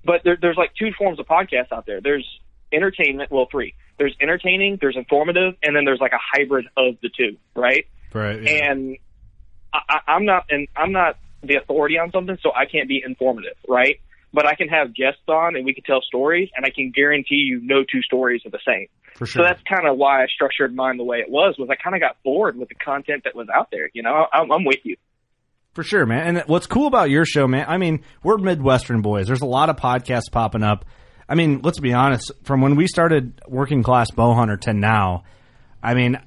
[0.04, 2.00] but there, there's like two forms of podcasts out there.
[2.02, 2.26] There's
[2.72, 3.74] entertainment, well, three.
[3.98, 7.86] There's entertaining, there's informative, and then there's like a hybrid of the two, right?
[8.12, 8.46] Right.
[8.46, 8.98] and
[9.72, 13.02] I, I- I'm not and I'm not the authority on something, so I can't be
[13.04, 14.00] informative, right?
[14.32, 17.36] But I can have guests on and we can tell stories, and I can guarantee
[17.36, 18.88] you no two stories are the same.
[19.14, 21.56] For So that's kind of why I structured mine the way it was.
[21.58, 23.88] Was I kind of got bored with the content that was out there?
[23.94, 24.96] You know, I'm, I'm with you.
[25.74, 26.36] For sure, man.
[26.36, 29.26] And what's cool about your show, man, I mean, we're Midwestern boys.
[29.26, 30.84] There's a lot of podcasts popping up.
[31.28, 35.24] I mean, let's be honest, from when we started working class bow hunter to now,
[35.82, 36.18] I mean,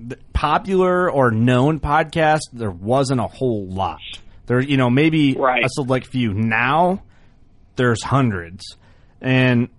[0.00, 4.00] the popular or known podcast, there wasn't a whole lot.
[4.46, 5.64] There, you know, maybe right.
[5.64, 6.32] a select few.
[6.32, 7.02] Now,
[7.78, 8.76] there's hundreds.
[9.22, 9.70] And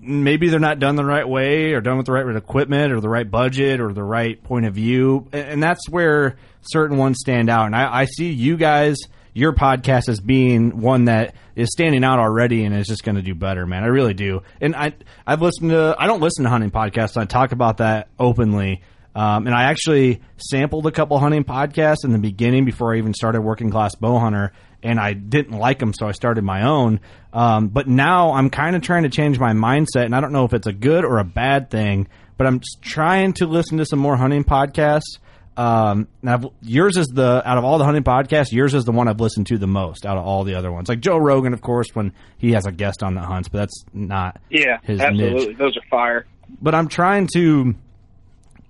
[0.00, 3.08] maybe they're not done the right way or done with the right equipment or the
[3.08, 5.28] right budget or the right point of view.
[5.32, 7.66] And that's where certain ones stand out.
[7.66, 8.96] And I, I see you guys,
[9.34, 13.22] your podcast as being one that is standing out already and is just going to
[13.22, 13.84] do better, man.
[13.84, 14.42] I really do.
[14.60, 14.94] And I,
[15.26, 17.16] I've listened to, I don't listen to hunting podcasts.
[17.16, 18.82] I talk about that openly.
[19.14, 23.14] Um, and I actually sampled a couple hunting podcasts in the beginning before I even
[23.14, 24.52] started working class bow hunter,
[24.86, 27.00] and I didn't like them, so I started my own.
[27.32, 30.44] Um, but now I'm kind of trying to change my mindset, and I don't know
[30.44, 33.98] if it's a good or a bad thing, but I'm trying to listen to some
[33.98, 35.18] more hunting podcasts.
[35.58, 38.92] Um, and I've, yours is the out of all the hunting podcasts, yours is the
[38.92, 40.88] one I've listened to the most out of all the other ones.
[40.90, 43.84] Like Joe Rogan, of course, when he has a guest on that hunts, but that's
[43.94, 45.46] not Yeah, his absolutely.
[45.48, 46.26] niche Those are fire.
[46.60, 47.74] but I'm trying to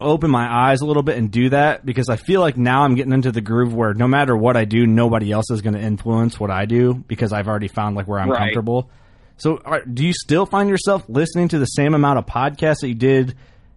[0.00, 2.94] open my eyes a little bit and do that because I feel like now I'm
[2.94, 5.80] getting into the groove where no matter what I do, nobody else is going to
[5.80, 8.38] influence what I do because I've already found like where I'm Right.
[8.38, 8.90] comfortable.
[9.38, 12.88] So, are, do you still find yourself listening to the same amount of podcasts that
[12.88, 13.34] you did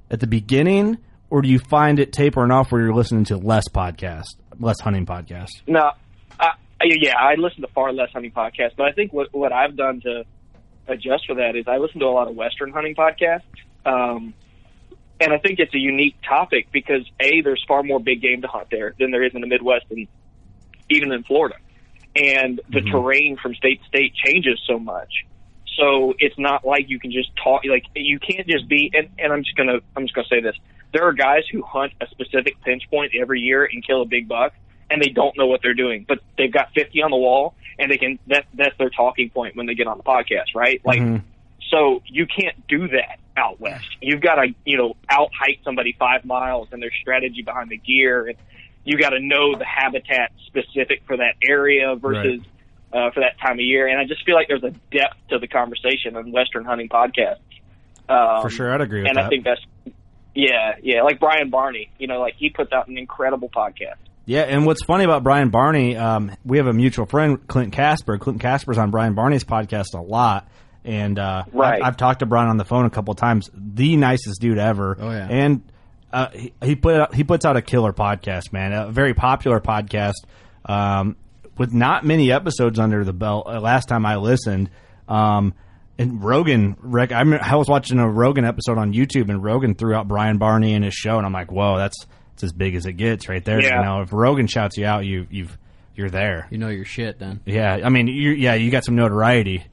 [0.10, 0.98] at the beginning,
[1.30, 5.06] or do you find it tapering off where you're listening to less podcasts, less hunting
[5.06, 5.52] podcasts?
[5.68, 5.92] No,
[6.40, 6.52] I,
[6.86, 10.00] yeah, I listen to far less hunting podcasts, but I think what what I've done
[10.02, 10.24] to
[10.88, 13.42] adjust for that is I listen to a lot of Western hunting podcasts,
[13.86, 14.34] um,
[15.20, 18.48] and I think it's a unique topic because a there's far more big game to
[18.48, 20.08] hunt there than there is in the Midwest and
[20.90, 21.56] even in Florida,
[22.16, 22.92] and the mm-hmm.
[22.92, 25.26] terrain from state to state changes so much.
[25.78, 29.32] So it's not like you can just talk like you can't just be and, and
[29.32, 30.56] I'm just gonna I'm just gonna say this.
[30.92, 34.28] There are guys who hunt a specific pinch point every year and kill a big
[34.28, 34.54] buck
[34.90, 36.06] and they don't know what they're doing.
[36.08, 39.56] But they've got fifty on the wall and they can that that's their talking point
[39.56, 40.82] when they get on the podcast, right?
[40.84, 41.26] Like mm-hmm.
[41.70, 43.88] So you can't do that out west.
[44.02, 47.78] You've got to, you know, out hike somebody five miles and their strategy behind the
[47.78, 48.38] gear, and
[48.84, 52.42] you got to know the habitat specific for that area versus
[52.92, 53.88] uh, for that time of year.
[53.88, 57.38] And I just feel like there's a depth to the conversation on Western hunting podcasts.
[58.10, 59.26] Um, For sure, I'd agree with and that.
[59.26, 59.62] I think that's,
[60.34, 61.92] yeah, yeah, like Brian Barney.
[62.00, 63.98] You know, like he puts out an incredible podcast.
[64.26, 68.18] Yeah, and what's funny about Brian Barney, um, we have a mutual friend, Clint Casper.
[68.18, 70.48] Clint Casper's on Brian Barney's podcast a lot,
[70.86, 71.82] and uh, Right.
[71.82, 73.50] I've, I've talked to Brian on the phone a couple of times.
[73.54, 74.98] The nicest dude ever.
[75.00, 75.28] Oh yeah.
[75.30, 75.64] and
[76.12, 78.74] uh, he, he put out, he puts out a killer podcast, man.
[78.74, 80.16] A very popular podcast
[80.66, 81.16] um,
[81.58, 83.46] with not many episodes under the belt.
[83.48, 84.70] Uh, last time I listened.
[85.08, 85.54] Um,
[85.98, 89.76] and Rogan, rec- I, remember, I was watching a Rogan episode on YouTube, and Rogan
[89.76, 92.76] threw out Brian Barney in his show, and I'm like, "Whoa, that's that's as big
[92.76, 93.80] as it gets, right there." Yeah.
[93.80, 95.58] You know, if Rogan shouts you out, you you've
[95.96, 96.48] you're there.
[96.52, 97.42] You know your shit then.
[97.46, 99.66] Yeah, I mean, you yeah, you got some notoriety.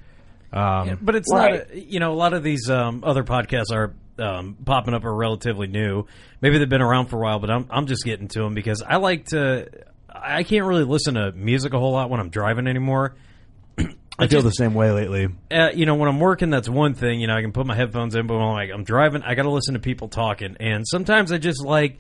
[0.52, 3.94] Um, But it's not, a, you know, a lot of these um, other podcasts are
[4.18, 6.04] um, popping up are relatively new.
[6.40, 8.82] Maybe they've been around for a while, but I'm I'm just getting to them because
[8.82, 9.68] I like to.
[10.08, 13.14] I can't really listen to music a whole lot when I'm driving anymore.
[14.18, 15.28] I feel the same way lately.
[15.50, 17.20] Uh, you know, when I'm working, that's one thing.
[17.20, 19.34] You know, I can put my headphones in, but when I'm, like, I'm driving, I
[19.34, 21.98] got to listen to people talking, and sometimes I just like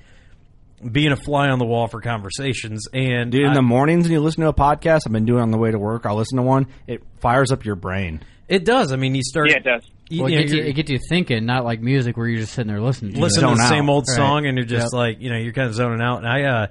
[0.90, 2.86] being a fly on the wall for conversations.
[2.92, 5.40] And Dude, in I- the mornings when you listen to a podcast, I've been doing
[5.40, 6.06] it on the way to work.
[6.06, 6.68] I'll listen to one.
[6.86, 8.22] It fires up your brain.
[8.48, 8.92] It does.
[8.92, 9.50] I mean, you start.
[9.50, 9.82] Yeah, it does.
[10.08, 12.28] You, Well, you it, know, gets you, it gets you thinking, not like music where
[12.28, 13.92] you're just sitting there listening to listen to the Zone same out.
[13.92, 14.16] old Right.
[14.16, 14.98] song and you're just Yep.
[14.98, 16.66] like you know you're kind of zoning out and i uh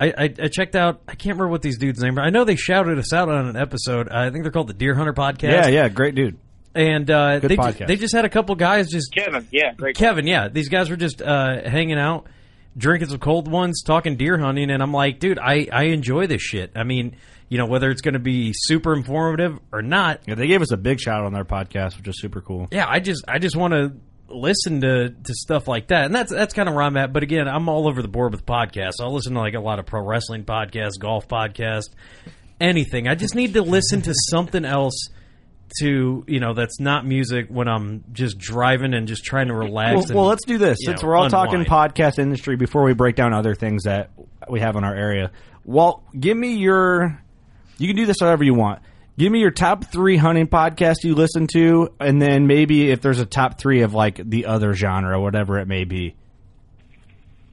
[0.00, 1.02] I, I, I checked out.
[1.06, 2.18] I can't remember what these dudes' name.
[2.18, 2.22] are.
[2.22, 4.08] I know they shouted us out on an episode.
[4.08, 5.42] I think they're called the Deer Hunter Podcast.
[5.52, 6.36] Yeah, yeah, great dude.
[6.74, 7.78] And uh, Good they podcast.
[7.78, 9.94] ju- they just had a couple guys just Kevin, yeah, great.
[9.96, 12.26] Kevin, yeah, these guys were just uh, hanging out,
[12.76, 16.42] drinking some cold ones, talking deer hunting, and I'm like, dude, I, I enjoy this
[16.42, 16.72] shit.
[16.76, 17.16] I mean,
[17.48, 20.72] you know, whether it's going to be super informative or not, Yeah, they gave us
[20.72, 22.68] a big shout out on their podcast, which is super cool.
[22.72, 23.92] yeah, I just I just want to
[24.28, 27.12] listen to to stuff like that, and that's that's kind of where I'm at.
[27.12, 28.94] But again, I'm all over the board with podcasts.
[29.00, 31.90] I'll listen to like a lot of pro wrestling podcasts, golf podcasts,
[32.60, 33.06] anything.
[33.08, 35.08] I just need to listen to something else.
[35.80, 39.94] To you know, that's not music when I'm just driving and just trying to relax.
[39.94, 40.78] Well, and, well, let's do this.
[40.84, 44.10] Since know, we're all talking podcast industry, before we break down other things that
[44.48, 45.32] we have in our area,
[45.64, 47.20] Walt, give me your.
[47.78, 48.82] You can do this however you want.
[49.18, 53.18] Give me your top three hunting podcasts you listen to, and then maybe if there's
[53.20, 56.14] a top three of like the other genre, whatever it may be.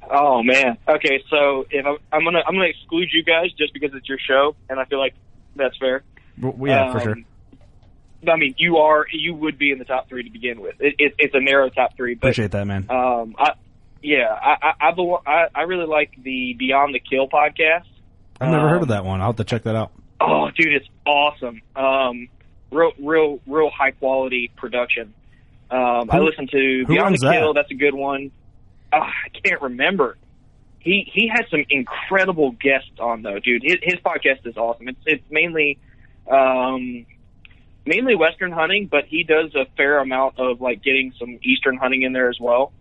[0.09, 0.77] Oh man.
[0.87, 4.17] Okay, so if I'm, I'm gonna I'm gonna exclude you guys just because it's your
[4.19, 5.13] show, and I feel like
[5.55, 6.03] that's fair.
[6.39, 7.15] W- Yeah, for Um, sure.
[8.27, 10.75] I mean, you are you would be in the top three to begin with.
[10.79, 12.85] It, it, it's a narrow top three, but Appreciate that, man.
[12.89, 13.51] um, I
[14.03, 14.91] yeah, I I,
[15.25, 17.85] I, I really like the Beyond the Kill podcast.
[18.39, 19.21] I've never heard of um, that one.
[19.21, 19.91] I'll have to check that out.
[20.19, 21.61] Oh, dude, it's awesome.
[21.75, 22.27] Um,
[22.71, 25.13] real, real, real high quality production.
[25.69, 27.53] Um, I listen to Beyond the Kill.
[27.53, 27.61] that?
[27.61, 28.31] That's a good one.
[28.91, 30.17] Ah, I can't remember.
[30.79, 33.61] He he has some incredible guests on though, dude.
[33.63, 34.89] His, his podcast is awesome.
[34.89, 35.77] It's it's mainly
[36.29, 37.05] um,
[37.85, 42.03] mainly Western hunting, but he does a fair amount of like getting some Eastern hunting
[42.03, 42.71] in there as well.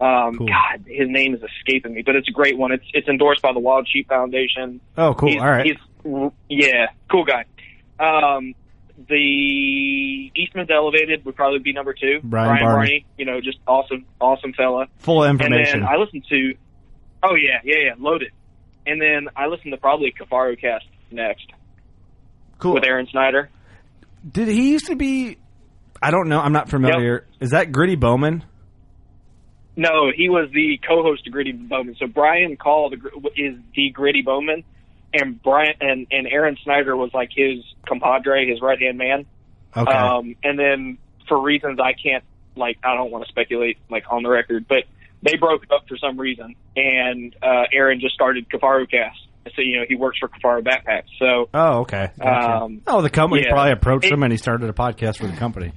[0.00, 0.48] Um, Cool.
[0.48, 2.72] God, his name is escaping me, but it's a great one.
[2.72, 4.80] It's it's endorsed by the Wild Sheep Foundation.
[4.96, 5.30] Oh, cool.
[5.30, 5.66] He's, All right.
[5.66, 7.44] He's, yeah, cool guy.
[8.00, 8.54] Um,
[9.08, 12.20] the Eastman's Elevated would probably be number two.
[12.24, 13.06] Brian Barney.
[13.16, 14.86] you know, just awesome, awesome fella.
[14.98, 15.80] Full information.
[15.80, 16.54] And then I listen to,
[17.22, 18.32] oh yeah, yeah, yeah, loaded.
[18.86, 21.46] And then I listen to probably Kifaru Cast next.
[22.58, 22.74] Cool.
[22.74, 23.50] With Aaron Snyder.
[24.30, 25.38] Did he used to be?
[26.00, 26.40] I don't know.
[26.40, 27.26] I'm not familiar.
[27.40, 28.44] Is that Gritty Bowmen?
[29.76, 31.96] No, he was the co-host of Gritty Bowmen.
[31.98, 34.64] So Brian Call is the Gritty Bowman,
[35.14, 39.26] and Brian and, and Aaron Snyder was like his compadre, his right hand man.
[39.74, 39.90] Okay.
[39.90, 42.24] Um, and then for reasons I can't,
[42.56, 44.84] like, I don't want to speculate, like, on the record, but
[45.22, 49.18] they broke up for some reason, and uh, Aaron just started Kifaru Cast.
[49.44, 51.04] So, you know, he works for Kifaru Backpacks.
[51.18, 52.10] So, Oh, okay.
[52.18, 52.64] Gotcha.
[52.64, 53.50] Um, oh, the company yeah.
[53.50, 55.72] probably approached It- him and he started a podcast for the company.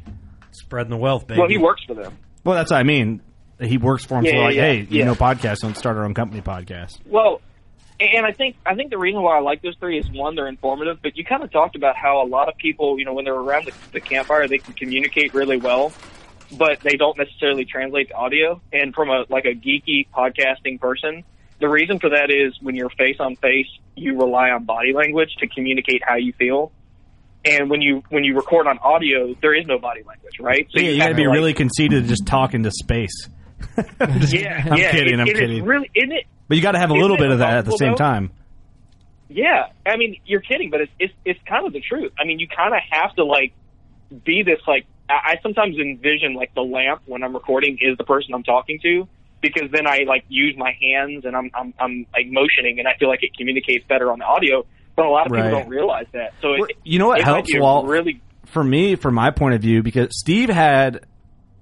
[0.52, 1.40] spreading the wealth, baby.
[1.42, 2.18] well, he works for them.
[2.44, 3.22] Well, that's what I mean.
[3.60, 4.26] He works for him.
[4.26, 5.60] so Yeah, like, yeah, hey, you know, podcast.
[5.62, 7.00] Don't start our own company podcast.
[7.06, 7.42] Well,
[8.00, 10.48] and I think I think the reason why I like those three is one, they're
[10.48, 13.24] informative, but you kind of talked about how a lot of people, you know, when
[13.26, 15.92] they're around the, the campfire, they can communicate really well,
[16.58, 18.62] but they don't necessarily translate to audio.
[18.74, 21.24] And from a like a geeky podcasting person,
[21.60, 25.30] the reason for that is when you're face on face, you rely on body language
[25.40, 26.72] to communicate how you feel.
[27.46, 30.68] And when you when you record on audio, there is no body language, right?
[30.72, 33.30] So yeah, you got to be like- really conceited to just talk into space.
[34.00, 35.14] Just- yeah, I'm yeah, kidding.
[35.14, 35.64] it- I'm it kidding.
[35.64, 36.26] really, isn't it?
[36.48, 37.96] but you got to have a little bit of that at the same though?
[37.98, 38.32] time.
[39.28, 42.12] Yeah, I mean, you're kidding, but it's it's it's kind of the truth.
[42.20, 43.54] I mean, you kind of have to like
[44.24, 44.86] be this like.
[45.10, 48.80] I I sometimes envision like the lamp when I'm recording is the person I'm talking
[48.82, 49.08] to
[49.42, 52.96] because then I like use my hands and I'm I'm I'm like motioning and I
[52.98, 54.66] feel like it communicates better on the audio.
[54.96, 56.34] But a lot of people don't realize that.
[56.42, 57.88] So it, You know what it helps, Walt?
[57.88, 61.06] Really, for me, from my point of view, because Steve had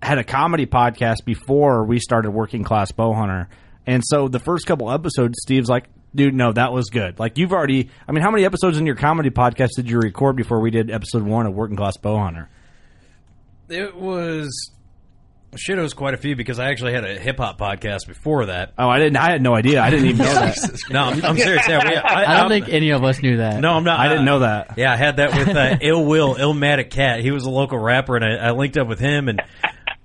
[0.02, 3.50] had a comedy podcast before we started Working Class Bow Hunter,
[3.88, 7.54] and so the first couple episodes, Steve's like, "Dude, no, that was good." Like you've
[7.54, 10.70] already, I mean, how many episodes in your comedy podcast did you record before we
[10.70, 12.50] did episode one of Working Class Bow Hunter?
[13.70, 14.72] It was
[15.58, 15.78] shit.
[15.78, 18.74] It was quite a few because I actually had a hip hop podcast before that.
[18.78, 19.18] Oh, I didn't.
[19.18, 19.82] I had no idea.
[19.82, 20.58] I didn't even know that.
[20.90, 21.68] no, I'm, I'm serious.
[21.68, 23.60] Yeah, we- I, don't I'm- think any of us knew that.
[23.60, 24.00] No, I'm not.
[24.00, 24.74] I didn't know that.
[24.78, 27.20] Yeah, I had that with uh, Ill Will, Illmatic Cat.
[27.22, 29.42] He was a local rapper, and I, I linked up with him, and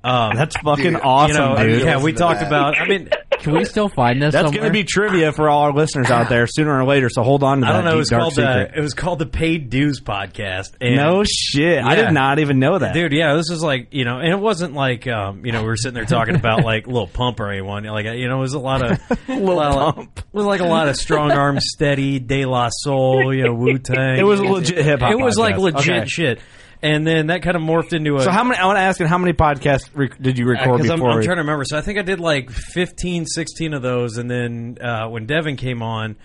[0.05, 1.83] um, That's fucking you awesome, know, dude.
[1.83, 2.79] Yeah, we talked about.
[2.81, 3.09] I mean,
[3.41, 6.29] Can we still find this That's going to be trivia for all our listeners out
[6.29, 7.09] there sooner or later.
[7.09, 7.93] So hold on to that I don't know.
[7.95, 8.79] It was dark called uh, secret.
[8.79, 10.75] it was called the Paid Dues Podcast.
[10.81, 11.83] And no shit.
[11.85, 12.95] I did not even know that.
[12.95, 15.69] Dude, yeah, this is like you know, and it wasn't like um, you know we
[15.69, 17.85] were sitting there talking about like little Pump or anyone.
[17.85, 20.19] Like you know, it was a lot of Lil lot of- Pump.
[20.19, 23.79] It was like a lot of Strong Arm Steady, De La Soul, you know, Wu
[23.79, 24.19] Tang.
[24.19, 26.07] It was a legit hip-hop It was like legit Okay.
[26.09, 26.41] shit.
[26.81, 28.23] And then that kind of morphed into a.
[28.23, 28.59] So how many?
[28.59, 31.11] I want to ask you, how many podcasts rec- did you record because I'm, before?
[31.11, 31.65] I'm we- trying to remember.
[31.65, 35.57] So I think I did like 15, 16 of those, and then uh, when Devin
[35.57, 36.17] came on,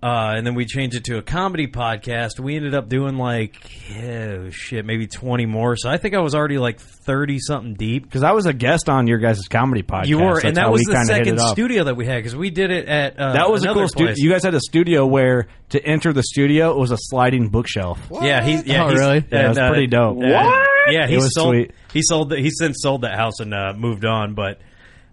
[0.00, 2.38] Uh, and then we changed it to a comedy podcast.
[2.38, 3.56] We ended up doing like,
[4.00, 5.74] oh shit, maybe 20 more.
[5.76, 8.04] So I think I was already like 30 something deep.
[8.04, 10.06] Because I was a guest on your guys' comedy podcast.
[10.06, 12.70] You were, That's and that was the second studio that we had because we did
[12.70, 14.14] it at uh, That was a cool studio.
[14.16, 18.00] You guys had a studio where to enter the studio it was a sliding bookshelf.
[18.22, 19.24] Yeah, he's yeah, Oh, he's, really?
[19.32, 20.16] Yeah, it was and, uh, pretty dope.
[20.18, 20.68] uh, What?
[20.92, 21.54] Yeah, he It was sold.
[21.54, 21.72] sweet.
[21.92, 22.30] He sold.
[22.30, 24.34] The, he since sold that house and uh, moved on.
[24.34, 24.60] But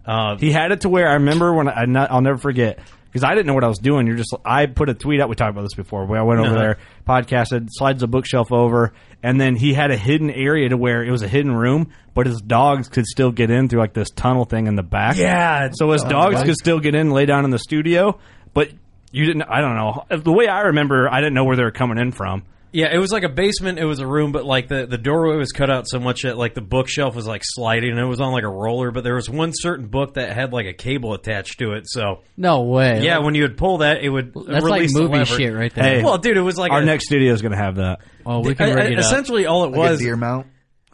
[0.06, 2.78] uh, He had it to where I remember when I not, I'll never forget
[3.16, 4.06] because I didn't know what I was doing.
[4.06, 5.30] You're just I put a tweet out.
[5.30, 6.04] We talked about this before.
[6.04, 6.58] Where I went over Uh-huh.
[6.58, 11.02] there, podcasted, slides a bookshelf over, and then he had a hidden area to where
[11.02, 14.10] it was a hidden room, but his dogs could still get in through like this
[14.10, 15.16] tunnel thing in the back.
[15.16, 15.70] Yeah.
[15.72, 18.18] so his dogs could still get in, and lay down in the studio,
[18.52, 18.68] but
[19.12, 19.44] you didn't.
[19.44, 21.08] I don't know the way I remember.
[21.10, 22.42] I didn't know where they were coming in from.
[22.76, 23.78] Yeah, it was like a basement.
[23.78, 26.36] It was a room, but like the the doorway was cut out so much that
[26.36, 27.90] like the bookshelf was like sliding.
[27.92, 30.52] and It was on like a roller, but there was one certain book that had
[30.52, 31.84] like a cable attached to it.
[31.88, 33.02] So No way.
[33.02, 35.36] yeah, when you would pull that, it would That's like release the movie lever.
[35.36, 35.84] shit right there.
[35.84, 38.00] Hey, Well, dude, it was like our a- next studio is going to have that.
[38.26, 39.04] Oh, we can Uh, rig it up.
[39.04, 40.00] essentially all it Like was.
[40.00, 40.46] a deer mount.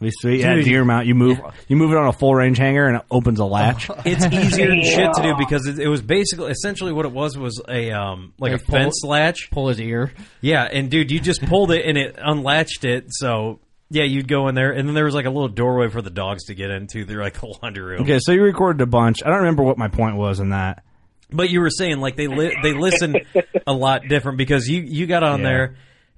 [0.03, 0.41] Be sweet.
[0.41, 0.65] Yeah, Dude.
[0.65, 1.07] deer mount.
[1.07, 1.39] You move.
[1.67, 3.89] You move it on a full range hanger, and it opens a latch.
[4.05, 7.37] It's easier than shit to do because it, it was basically essentially what it was
[7.37, 9.49] was a um like Like a pull- fence latch.
[9.51, 10.11] Pull his ear.
[10.41, 13.05] Yeah, and dude, you just pulled it and it unlatched it.
[13.09, 16.01] So yeah, you'd go in there, and then there was like a little doorway for
[16.01, 18.01] the dogs to get into through like a laundry room.
[18.03, 19.17] Okay, so you recorded a bunch.
[19.23, 20.83] I don't remember what my point was in that.
[21.31, 23.15] But you were saying like they li- they listen
[23.67, 25.45] a lot different because you you got on Yeah.
[25.47, 25.75] there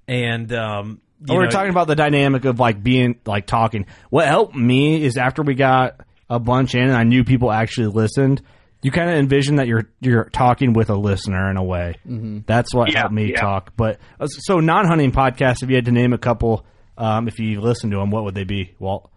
[0.08, 3.86] and um you we were know, talking about the dynamic of like being like talking.
[4.10, 7.88] What helped me is after we got a bunch in, and I knew people actually
[7.88, 8.42] listened.
[8.82, 11.96] You kind of envision that you're you're talking with a listener in a way.
[12.08, 12.46] Mhm.
[12.46, 13.42] That's what Yeah, helped me yeah.
[13.42, 13.74] talk.
[13.76, 15.64] But uh, so non hunting podcasts.
[15.64, 16.66] If you had to name a couple,
[16.98, 19.10] um, if you listened to them, what would they be, Walt?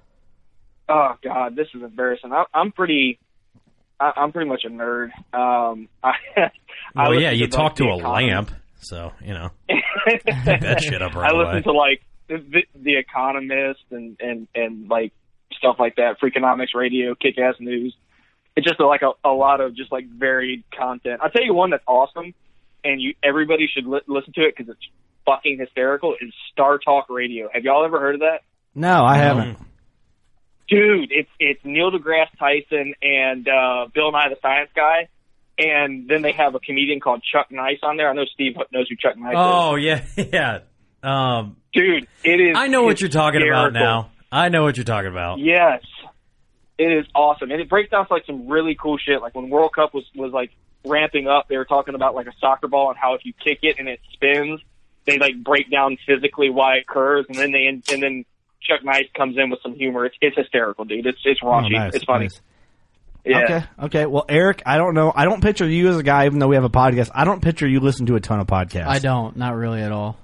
[0.88, 2.32] Oh God, this is embarrassing.
[2.32, 3.18] I, I'm pretty,
[4.00, 5.10] I, I'm pretty much a nerd.
[5.34, 6.50] Um, I, I
[6.94, 8.32] Well, listen yeah, you like, talk to a Economist.
[8.32, 11.44] lamp, so you know that shit up right I away.
[11.54, 15.12] listen to like the, the Economist and and and like
[15.54, 17.94] stuff like that, Freakonomics Radio, Kick Ass News.
[18.56, 21.20] It's just like a, a lot of just like varied content.
[21.22, 22.34] I'll tell you one that's awesome,
[22.84, 24.86] and you everybody should li- listen to it because it's
[25.24, 26.14] fucking hysterical.
[26.20, 27.48] Is Star Talk Radio?
[27.52, 28.40] Have y'all ever heard of that?
[28.74, 29.58] No, I haven't.
[30.68, 35.08] dude, it's it's Neil deGrasse Tyson and uh, Bill Nye the Science Guy,
[35.58, 38.08] and then they have a comedian called Chuck Nice on there.
[38.08, 39.36] I know Steve knows who Chuck Nice is.
[39.36, 40.60] Oh yeah, yeah.
[41.02, 41.56] Um.
[41.72, 42.56] Dude, it is.
[42.56, 44.10] I know what you're talking about now.
[44.30, 45.38] I know what you're talking about.
[45.38, 45.82] Yes,
[46.78, 49.20] it is awesome, and it breaks down to like some really cool shit.
[49.20, 50.50] Like when World Cup was was like
[50.84, 53.58] ramping up, they were talking about like a soccer ball and how if you kick
[53.62, 54.60] it and it spins,
[55.06, 58.24] they like break down physically why it occurs, and then they and then
[58.62, 60.06] Chuck Nice comes in with some humor.
[60.06, 61.06] It's it's hysterical, dude.
[61.06, 61.74] It's it's raunchy.
[61.74, 62.24] Oh, nice, it's funny.
[62.26, 62.40] nice.
[63.24, 63.38] Yeah.
[63.44, 63.64] Okay.
[63.86, 64.06] Okay.
[64.06, 65.12] Well, Eric, I don't know.
[65.14, 67.10] I don't picture you as a guy, even though we have a podcast.
[67.14, 68.86] I don't picture you listen to a ton of podcasts.
[68.86, 70.16] I don't, not really at all.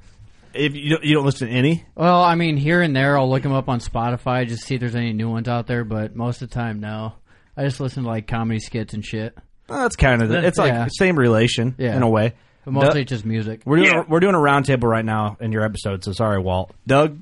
[0.55, 1.85] If you don't, you don't listen to any.
[1.97, 4.81] Well, I mean, here and there, I'll look them up on Spotify just see if
[4.81, 5.85] there's any new ones out there.
[5.85, 7.13] But most of the time, no.
[7.57, 9.37] I just listen to like comedy skits and shit.
[9.69, 10.87] Well, that's kind of the, it's like Yeah.
[10.97, 11.97] same relation Yeah.
[11.97, 12.35] in a way.
[12.65, 13.63] But mostly Doug- it's just music.
[13.65, 14.01] We're doing Yeah.
[14.03, 16.73] a, we're doing a roundtable right now in your episode, so sorry, Walt.
[16.87, 17.19] Doug,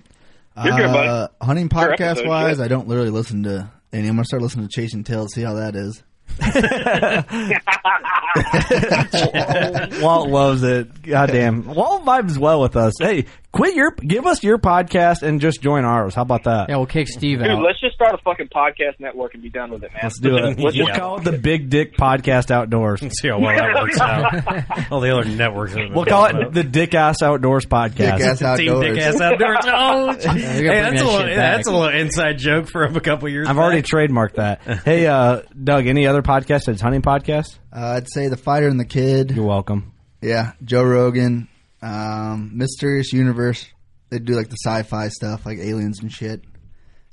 [0.63, 1.09] You're good, buddy.
[1.09, 2.65] Uh, hunting podcast episode, wise, good.
[2.65, 4.09] I don't literally listen to any.
[4.09, 6.03] I'm gonna start listening to Chasing Tails, see how that is.
[10.03, 11.03] Walt loves it.
[11.03, 12.95] Goddamn, Walt vibes well with us.
[12.99, 16.15] Hey, quit your, give us your podcast and just join ours.
[16.15, 16.69] How about that?
[16.69, 17.63] Yeah, we'll kick Steve Dude, out.
[17.63, 20.01] let's just start a fucking podcast network and be done with it, man.
[20.03, 20.43] Let's do it.
[20.59, 23.01] Let's We'll just- call it the Big Dick Podcast Outdoors.
[23.21, 24.91] See how well that works out.
[24.93, 25.75] All the other networks.
[25.75, 28.19] have We'll call it the Dick Ass Outdoors Podcast.
[28.19, 28.87] Dick Ass Team Outdoors.
[28.97, 29.59] Dick Ass Outdoors.
[29.75, 33.01] Oh, hey, gotta bring that's a little, shit that's a little inside joke from a
[33.01, 33.49] couple years.
[33.49, 33.63] I've back.
[33.65, 34.61] already trademarked that.
[34.85, 37.59] Hey, uh, Doug, any other podcast that's hunting podcast?
[37.73, 39.31] Uh, I'd say the fighter and the kid.
[39.31, 39.93] You're welcome.
[40.21, 41.49] Yeah, Joe Rogan,
[41.83, 43.67] um, Mysterious Universe.
[44.11, 46.43] They do like the sci-fi stuff, like aliens and shit.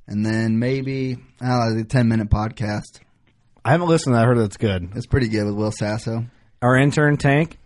[0.07, 2.99] And then maybe I don't know, the ten minute podcast.
[3.63, 4.23] I haven't listened to that.
[4.23, 4.89] I heard that's good.
[4.95, 6.25] It's pretty good with Will Sasso.
[6.61, 7.57] Our intern, Tank,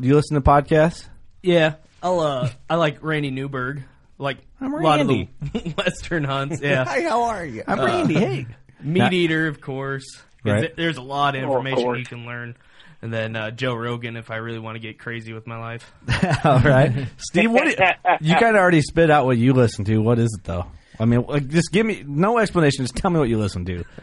[0.00, 1.06] do you listen to podcasts?
[1.42, 2.20] Yeah, I'll.
[2.20, 3.82] Uh, I like Randy Newberg.
[4.18, 5.30] Like I'm a lot of Randy.
[5.52, 6.60] the Western hunts.
[6.60, 7.62] Yeah, Hi, how are you?
[7.66, 8.14] I'm Uh, Randy.
[8.14, 8.46] Hey.
[8.82, 10.04] Meat Now- Eater, of course.
[10.44, 10.74] Right.
[10.76, 12.56] There's a lot of Oh, of information you can learn.
[13.00, 15.92] And then uh, Joe Rogan, if I really want to get crazy with my life.
[16.44, 17.50] All right, Steve.
[17.52, 17.76] What you,
[18.20, 19.98] you kind of already spit out what you listen to?
[19.98, 20.66] What is it though?
[20.98, 22.84] I mean, like, just give me no explanation.
[22.84, 23.84] Just tell me what you listen to.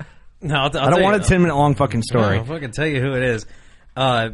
[0.41, 2.37] No, I'll, I'll I don't you- want a ten minute long fucking story.
[2.37, 3.45] I'll fucking tell you who it is.
[3.95, 4.29] Uh,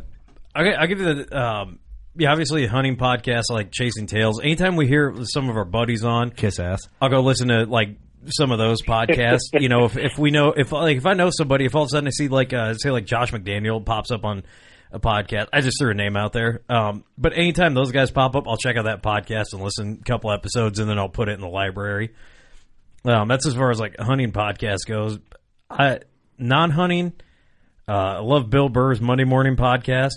[0.54, 1.40] I'll, I'll give you the.
[1.42, 1.80] Um,
[2.18, 4.42] yeah, obviously hunting podcasts like Chasing Tails.
[4.42, 6.82] Anytime we hear some of our buddies on, Kiss ass.
[7.00, 7.96] I'll go listen to like
[8.28, 9.40] some of those podcasts.
[9.54, 11.88] you know, if, if we know if like if I know somebody, if all of
[11.88, 14.44] a sudden I see like uh, say like Josh McDaniel pops up on
[14.92, 15.48] a podcast.
[15.54, 16.62] I just threw a name out there.
[16.70, 20.04] Um, but anytime those guys pop up, I'll check out that podcast and listen a
[20.04, 22.14] couple episodes, and then I'll put it in the library.
[23.06, 25.18] Um, that's as far as like hunting podcast goes.
[25.70, 26.00] I
[26.38, 27.14] non-hunting.
[27.88, 30.12] Uh, I love Bill Burr's Monday Morning Podcast.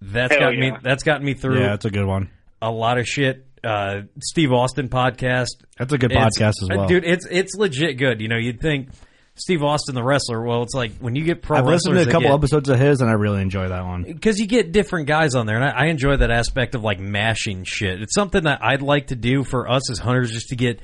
[0.00, 0.68] That's Hell got me.
[0.68, 0.78] yeah.
[0.82, 1.60] That's gotten me through.
[1.60, 2.30] Yeah, that's a good one.
[2.60, 3.46] A lot of shit.
[3.64, 5.46] Uh, Steve Austin podcast.
[5.78, 6.86] That's a good It's- podcast as well.
[6.88, 7.04] dude.
[7.04, 8.20] It's it's legit good.
[8.20, 8.88] You know, you'd think
[9.34, 10.42] Steve Austin, the wrestler.
[10.44, 12.78] Well, it's like when you get pro I've listened to a couple get, episodes of
[12.78, 14.02] his, and I really enjoy that one.
[14.02, 16.98] because you get different guys on there, and I, I enjoy that aspect of like
[17.00, 18.02] mashing shit.
[18.02, 20.80] It's something that I'd like to do for us as hunters, just to get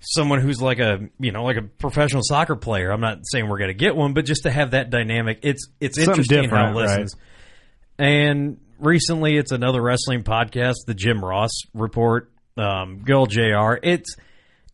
[0.00, 2.90] someone who's like a you know like a professional soccer player.
[2.92, 5.66] I'm not saying we're going to get one, but just to have that dynamic, it's
[5.80, 6.82] it's Something interesting how it different, right.
[7.00, 7.16] listens.
[7.98, 12.30] And recently, it's another wrestling podcast, the Jim Ross Report.
[12.56, 13.74] Um, old Jr.
[13.82, 14.14] It's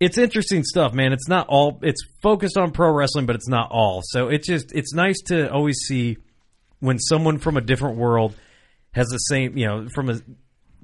[0.01, 1.12] it's interesting stuff, man.
[1.12, 1.78] It's not all.
[1.82, 4.01] It's focused on pro wrestling, but it's not all.
[4.05, 6.18] So it's just it's nice to always see
[6.80, 8.34] when someone from a different world
[8.92, 10.20] has the same, you know, from a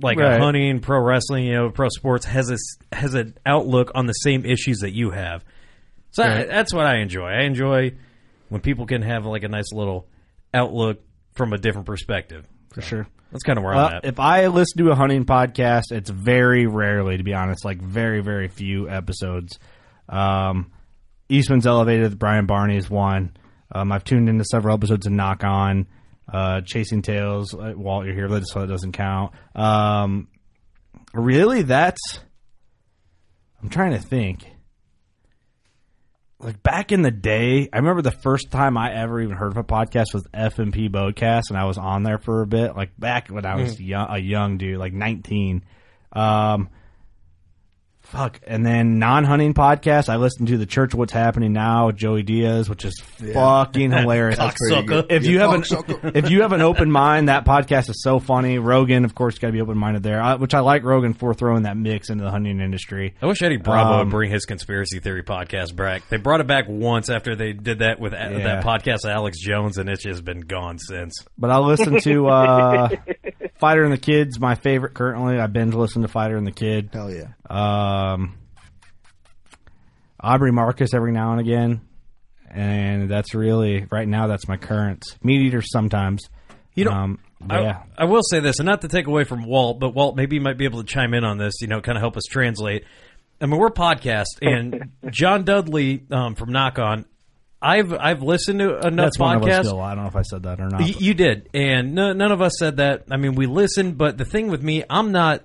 [0.01, 0.39] like Right.
[0.39, 2.57] a hunting, pro wrestling, you know, pro sports has a
[2.95, 5.45] has an outlook on the same issues that you have.
[6.13, 7.27] So I- that's what I enjoy.
[7.29, 7.93] I enjoy
[8.49, 10.07] when people can have like a nice little
[10.55, 11.01] outlook
[11.35, 12.47] from a different perspective.
[12.77, 13.09] For sure.
[13.33, 14.05] That's kind of where I'm at.
[14.05, 18.21] if I listen to a hunting podcast, it's very rarely, to be honest, like very,
[18.21, 19.59] very few episodes.
[20.09, 20.73] Um,
[21.29, 23.37] Eastman's Elevated Brian Barney is one.
[23.73, 25.87] Um, I've tuned into several episodes of Nock On,
[26.33, 27.53] uh, Chasing Tails.
[27.53, 29.33] Uh, Walt, you're here, so that doesn't count.
[29.55, 30.29] Um,
[31.13, 32.21] really, that's.
[33.63, 34.47] I'm trying to think.
[36.39, 39.57] Like back in the day, I remember the first time I ever even heard of
[39.57, 40.89] a podcast was F&P
[41.49, 42.77] and I was on there for a bit.
[42.77, 43.87] Like back when I was Mm.
[43.87, 45.65] young, a young dude, like 19.
[46.13, 46.69] Um,
[48.07, 48.41] fuck.
[48.47, 52.69] And then non-hunting podcast, I listen to the Church What's Happening Now, with Joey Diaz,
[52.69, 53.01] which is
[53.33, 54.39] fucking hilarious.
[54.39, 55.07] That's pretty good.
[55.11, 55.65] If you have an
[56.15, 58.59] if you have an open mind, that podcast is so funny.
[58.59, 61.35] Rogan, of course, got to be open minded there, uh, which I like Rogan for
[61.35, 63.15] throwing that mix into the hunting industry.
[63.21, 66.09] I wish Eddie Bravo Um, would bring his conspiracy theory podcast back.
[66.09, 68.39] They brought it back once after they did that with Yeah.
[68.39, 71.15] that podcast with Alex Jones, and it's just been gone since.
[71.39, 72.89] But I'll listen to uh,
[73.59, 75.39] Fighter and the Kid's my favorite currently.
[75.39, 76.91] I binge listen to Fighter and the Kid.
[76.93, 77.29] Hell yeah.
[77.49, 78.39] Um,
[80.21, 81.81] Aubrey Marcus every now and again,
[82.51, 84.27] and that's really right now.
[84.27, 85.63] That's my current meat eater.
[85.63, 86.23] Sometimes,
[86.75, 87.19] You know, um,
[87.49, 87.83] I, yeah.
[87.97, 90.43] I will say this, and not to take away from Walt, but Walt maybe you
[90.43, 91.61] might be able to chime in on this.
[91.61, 92.85] You know, kind of help us translate.
[93.41, 97.05] I mean, we're a podcast, and John Dudley um, from Nock On.
[97.61, 99.81] I've I've listened to enough That's one of us still.
[99.81, 100.81] I don't know if I said that or not.
[100.81, 103.05] Y- you did, and no, none of us said that.
[103.11, 105.43] I mean, we listened, but the thing with me, I'm not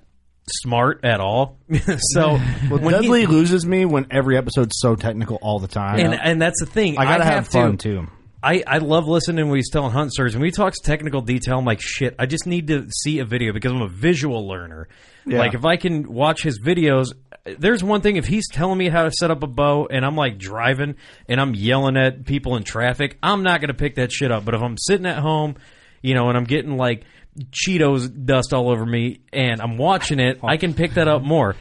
[0.48, 1.58] smart at all.
[1.98, 2.40] so
[2.70, 6.00] Well, when he- loses me when every episode's so technical all the time.
[6.00, 6.98] and and that's the thing.
[6.98, 8.08] I gotta I have, to- fun too.
[8.44, 10.36] I, I love listening when he's telling hunt stories.
[10.36, 13.54] When he talks technical detail, I'm like, shit, I just need to see a video
[13.54, 14.88] because I'm a visual learner.
[15.28, 15.38] Yeah.
[15.38, 17.14] Like, if I can watch his videos,
[17.46, 20.16] there's one thing, if he's telling me how to set up a bow and I'm
[20.16, 20.96] like driving
[21.30, 24.44] and I'm yelling at people in traffic, I'm not going to pick that shit up.
[24.44, 25.56] But if I'm sitting at home,
[26.02, 27.04] you know, and I'm getting like
[27.52, 31.56] Cheetos dust all over me and I'm watching it, I can pick that up more.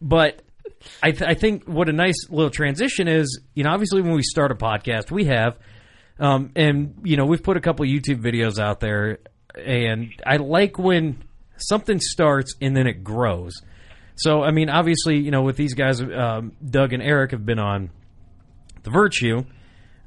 [0.00, 0.42] But
[1.02, 4.22] I, th- I think what a nice little transition is, you know, obviously when we
[4.22, 5.58] start a podcast, we have,
[6.18, 9.18] um, and you know, we've put a couple YouTube videos out there,
[9.56, 11.22] and I like when
[11.56, 13.52] something starts and then it grows.
[14.16, 17.58] So, I mean, obviously, you know, with these guys, um, Doug and Eric have been
[17.58, 17.90] on
[18.82, 19.44] the Virtue.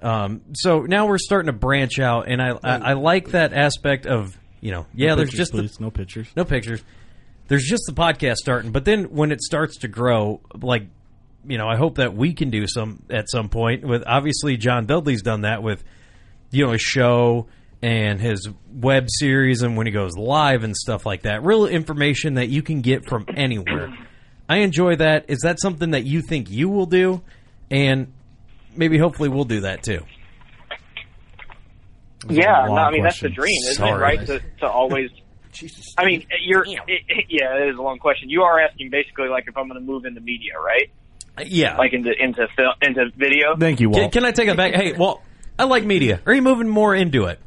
[0.01, 4.05] Um, so now we're starting to branch out, and I, I, I like that aspect
[4.05, 6.27] of, you know, yeah, No there's pictures, just the- no pictures.
[6.35, 6.83] no pictures.
[7.47, 10.87] There's just the podcast starting, but then when it starts to grow, like
[11.47, 13.83] you know, I hope that we can do some at some point.
[13.85, 15.83] With obviously John Dudley's done that with
[16.49, 17.45] you know his show
[17.83, 21.43] and his web series, and when he goes live and stuff like that.
[21.43, 23.95] Real information that you can get from anywhere.
[24.49, 25.25] I enjoy that.
[25.27, 27.21] Is that something that you think you will do?
[27.69, 28.11] And
[28.75, 30.03] maybe hopefully we'll do that too.
[32.29, 33.91] Yeah, no, I mean that's the dream, isn't Sorry.
[34.15, 34.17] it?
[34.17, 35.09] Right to to always.
[35.97, 36.63] I mean, you're.
[36.65, 38.29] It, it- yeah, it is a long question.
[38.29, 40.89] You are asking basically like if I'm going to move into media, right?
[41.37, 43.55] Uh, yeah, like into into film into video.
[43.57, 44.73] Thank you, Can, can I take it back?
[44.73, 45.21] Hey, well,
[45.59, 46.21] I like media.
[46.25, 47.39] Are you moving more into it?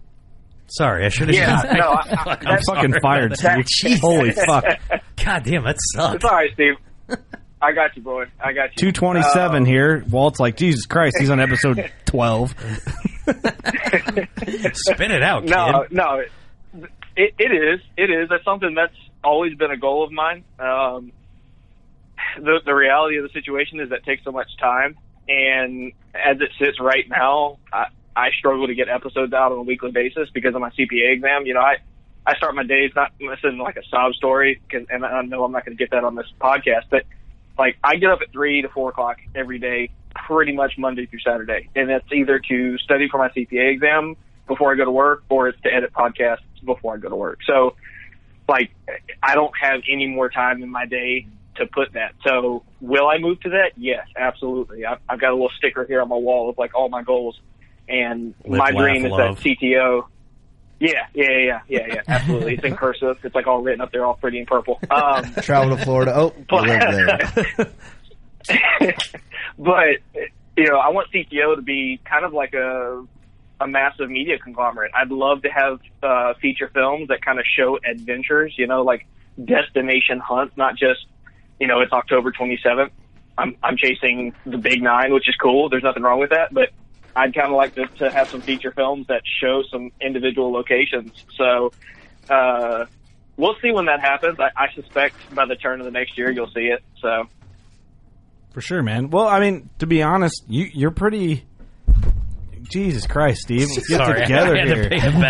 [0.68, 1.34] Sorry, I should have.
[1.36, 3.32] Yeah, just, no, I- I- I'm fucking fired.
[3.32, 3.98] that- Steve.
[4.00, 4.64] Holy fuck!
[5.24, 6.16] God damn, that sucks.
[6.16, 6.74] It's all right, Steve.
[7.60, 8.26] I got you, boy.
[8.42, 8.76] I got you.
[8.76, 10.04] Two twenty seven here.
[10.10, 11.16] Walt's like Jesus Christ.
[11.18, 12.54] He's on episode twelve.
[14.72, 15.92] Spin it out, No, kid.
[15.96, 16.22] no,
[17.16, 17.80] it, it is.
[17.96, 18.28] It is.
[18.28, 18.94] That's something that's
[19.24, 20.44] always been a goal of mine.
[20.58, 21.12] Um,
[22.36, 24.96] the the reality of the situation is that takes so much time,
[25.28, 27.86] and as it sits right now, I
[28.16, 31.46] I struggle to get episodes out on a weekly basis because of my CPA exam.
[31.46, 31.76] You know, I
[32.26, 35.52] I start my days not listening like a sob story, cause, and I know I'm
[35.52, 37.04] not going to get that on this podcast, but
[37.58, 41.20] like I get up at three to four o'clock every day, pretty much Monday through
[41.20, 45.24] Saturday, and it's either to study for my CPA exam before I go to work,
[45.28, 47.40] or it's to edit podcasts before I go to work.
[47.46, 47.76] So,
[48.48, 48.70] like,
[49.22, 52.12] I don't have any more time in my day to put that.
[52.24, 53.72] So, will I move to that?
[53.76, 54.86] Yes, absolutely.
[54.86, 57.38] I've, I've got a little sticker here on my wall of like all my goals,
[57.88, 59.36] and Live, my laugh, dream is love.
[59.36, 60.06] that CTO.
[60.80, 62.54] Yeah, yeah, yeah, yeah, yeah, absolutely.
[62.54, 63.18] It's in cursive.
[63.24, 64.78] It's like all written up there, all pretty and purple.
[64.90, 66.12] Um, Travel to Florida.
[66.14, 66.32] Oh,
[66.66, 67.18] there.
[69.58, 69.88] but
[70.56, 73.04] you know, I want CTO to be kind of like a
[73.60, 74.92] a massive media conglomerate.
[74.94, 78.54] I'd love to have uh, feature films that kind of show adventures.
[78.56, 79.06] You know, like
[79.44, 81.06] destination hunts, not just
[81.58, 82.90] you know it's October 27th.
[83.36, 85.68] I'm I'm chasing the big nine, which is cool.
[85.68, 86.70] There's nothing wrong with that, but
[87.18, 91.12] I'd kind of like to, to have some feature films that show some individual locations.
[91.36, 91.72] So.
[92.30, 92.86] Uh,
[93.40, 94.36] We'll see when that happens.
[94.40, 96.82] I, I suspect by the turn of the next year you'll see it.
[97.00, 97.28] So
[98.50, 99.10] For sure, man.
[99.10, 101.44] Well, I mean, to be honest, you you're pretty.
[102.72, 104.88] Jesus Christ, Steve, let's get Sorry, together I had to here.
[104.90, 105.20] pay it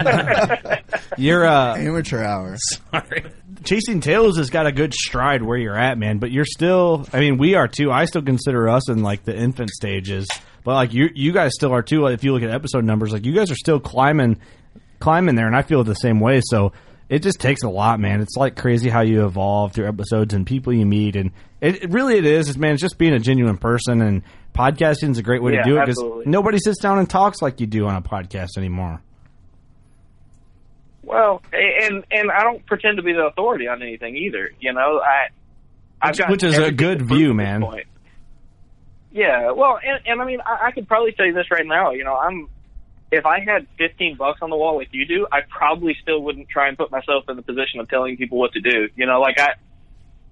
[0.00, 0.84] back.
[1.18, 2.56] You're uh, amateur hour.
[2.58, 3.24] Sorry.
[3.62, 6.18] Chasing Tails has got a good stride where you're at, man.
[6.18, 7.06] But you're still.
[7.12, 7.92] I mean, we are too.
[7.92, 10.26] I still consider us in like the infant stages,
[10.64, 12.06] but like you, you guys still are too.
[12.06, 14.38] If you look at episode numbers, like you guys are still climbing,
[14.98, 16.40] climbing there, and I feel the same way.
[16.44, 16.72] So
[17.08, 18.20] it just takes a lot, man.
[18.20, 21.90] It's like crazy how you evolve through episodes and people you meet, and it, it
[21.90, 22.48] really it is.
[22.48, 24.22] It's man, it's just being a genuine person, and
[24.54, 27.40] podcasting is a great way Yeah, to do it because nobody sits down and talks
[27.42, 29.00] like you do on a podcast anymore.
[31.02, 34.50] Well, and and I don't pretend to be the authority on anything either.
[34.60, 35.28] You know, I
[36.00, 37.62] I've Which, got which is a good view, man.
[37.62, 37.86] point.
[39.12, 41.90] Yeah, well, and, and I mean, I, I could probably tell you this right now.
[41.90, 42.48] You know, I'm
[43.10, 46.48] if I had 15 bucks on the wall like you do, I probably still wouldn't
[46.48, 48.88] try and put myself in the position of telling people what to do.
[48.94, 49.54] You know, like I,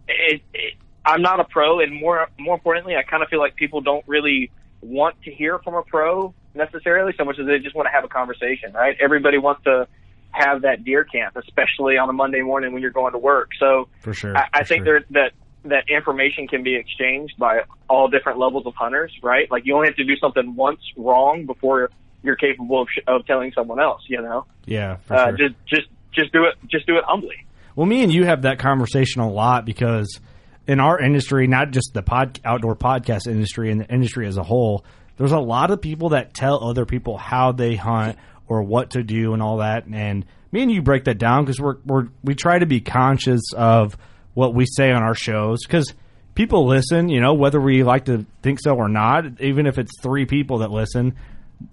[0.06, 0.74] it, it,
[1.04, 4.04] I'm not a pro, and more more importantly, I kind of feel like people don't
[4.06, 4.50] really
[4.80, 8.04] want to hear from a pro necessarily so much as they just want to have
[8.04, 8.72] a conversation.
[8.72, 8.96] Right?
[9.00, 9.88] Everybody wants to
[10.30, 13.50] have that deer camp, especially on a Monday morning when you're going to work.
[13.58, 14.36] So For sure.
[14.36, 15.00] I, I for think sure.
[15.00, 15.32] there that
[15.64, 19.50] that information can be exchanged by all different levels of hunters, right?
[19.50, 21.90] Like you only have to do something once wrong before
[22.22, 24.02] you're capable of, sh- of telling someone else.
[24.08, 25.36] You know, Yeah, for uh, sure.
[25.48, 26.54] just just just do it.
[26.68, 27.44] Just do it humbly.
[27.76, 30.20] Well, me and you have that conversation a lot because
[30.66, 34.42] in our industry, not just the pod, outdoor podcast industry and the industry as a
[34.42, 34.84] whole,
[35.16, 38.16] there's a lot of people that tell other people how they hunt
[38.48, 39.86] or what to do and all that.
[39.86, 43.42] And me and you break that down because we're, we're we try to be conscious
[43.56, 43.96] of
[44.38, 45.92] what we say on our shows because
[46.36, 47.08] people listen.
[47.08, 50.58] You know, whether we like to think so or not, even if it's three people
[50.58, 51.16] that listen.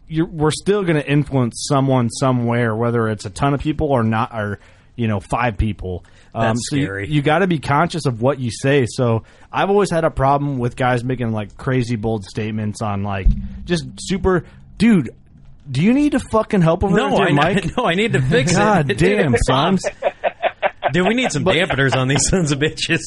[0.07, 4.01] You're, we're still going to influence someone somewhere, whether it's a ton of people or
[4.03, 4.59] not, or
[4.95, 6.03] you know, five people.
[6.33, 7.07] Um, That's so you- scary.
[7.07, 8.87] You, got to be conscious of what you say.
[8.89, 13.27] So I've always had a problem with guys making like crazy bold statements on like
[13.65, 14.45] just super,
[14.79, 15.11] dude.
[15.69, 17.77] Do you need to fucking help over No, with your I, mic?
[17.77, 18.55] no, I need to fix it.
[18.55, 18.97] God it.
[18.99, 19.77] damn, son.
[20.95, 22.99] Dude, we need some dampeners on these sons of bitches.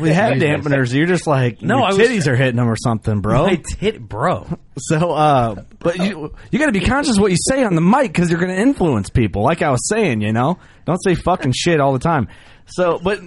[0.00, 0.92] We have dampeners.
[0.92, 3.46] You're just like No, your I was- titties are hitting them or something, bro.
[3.46, 4.46] My tit, bro.
[4.76, 7.80] So, uh, but you you got to be conscious of what you say on the
[7.80, 9.42] mic because you're going to influence people.
[9.44, 12.28] Like I was saying, you know, don't say fucking shit all the time.
[12.66, 13.20] So, but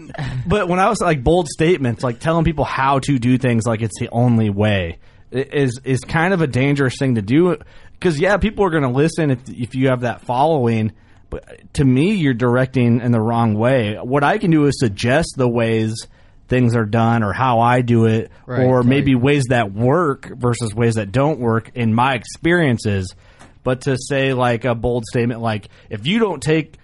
[0.48, 3.82] but when I was like bold statements, like telling people how to do things, like
[3.82, 5.00] it's the only way,
[5.34, 7.56] i- is is kind of a dangerous thing to do.
[7.94, 10.92] Because yeah, people are going to listen if if you have that following.
[11.34, 13.96] But uh, to me, you're directing in the wrong way.
[13.96, 16.08] What I can do is suggest the ways
[16.48, 18.86] things are done or how I do it, Right, or right.
[18.86, 23.16] maybe ways that work versus ways that don't work in my experiences.
[23.64, 26.78] But to say like a bold statement like if you don't take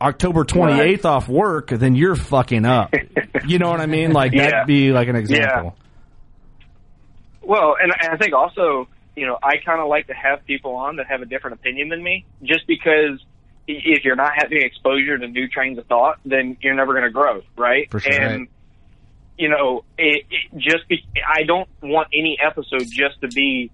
[0.00, 2.94] October 28th off work, then you're fucking up.
[3.46, 4.12] you know what I mean?
[4.12, 4.50] Like Yeah.
[4.50, 5.76] that'd be like an example.
[7.42, 10.96] Well, and I think also, you know, I kind of like to have people on
[10.96, 13.22] that have a different opinion than me, just because
[13.68, 17.10] if you're not having exposure to new trains of thought, then you're never going to
[17.10, 17.90] grow, right?
[17.90, 18.12] For sure.
[18.12, 18.48] And Right.
[19.36, 23.70] you know, it, it just be, I don't want any episode just to be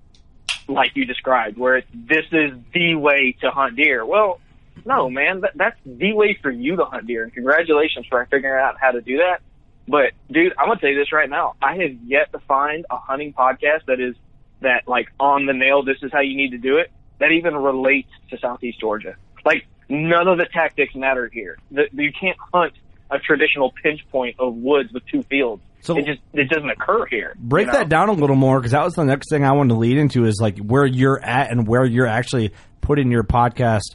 [0.68, 4.05] like you described, where it's, this is the way to hunt deer.
[4.05, 4.40] Well,
[4.84, 8.61] no, man, that, that's the way for you to hunt deer, and congratulations for figuring
[8.62, 9.40] out how to do that.
[9.86, 11.55] But dude, I'm gonna tell you this right now.
[11.62, 14.16] I have yet to find a hunting podcast that is
[14.61, 15.82] that like on the nail.
[15.82, 16.90] This is how you need to do it.
[17.20, 19.16] That even relates to Southeast Georgia.
[19.45, 21.59] Like none of the tactics matter here.
[21.70, 22.74] The, you can't hunt
[23.11, 25.62] a traditional pinch point of woods with two fields.
[25.80, 27.35] So- it just it doesn't occur here.
[27.39, 27.78] Break you know?
[27.78, 29.99] that down a little more because that was the next thing I wanted to lead
[29.99, 33.95] into is like where you're at and where you're actually putting your podcast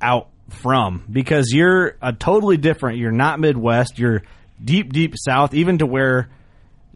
[0.00, 2.98] out from because you're a totally different.
[2.98, 3.98] You're not Midwest.
[3.98, 4.22] You're
[4.62, 6.28] deep, deep South, even to where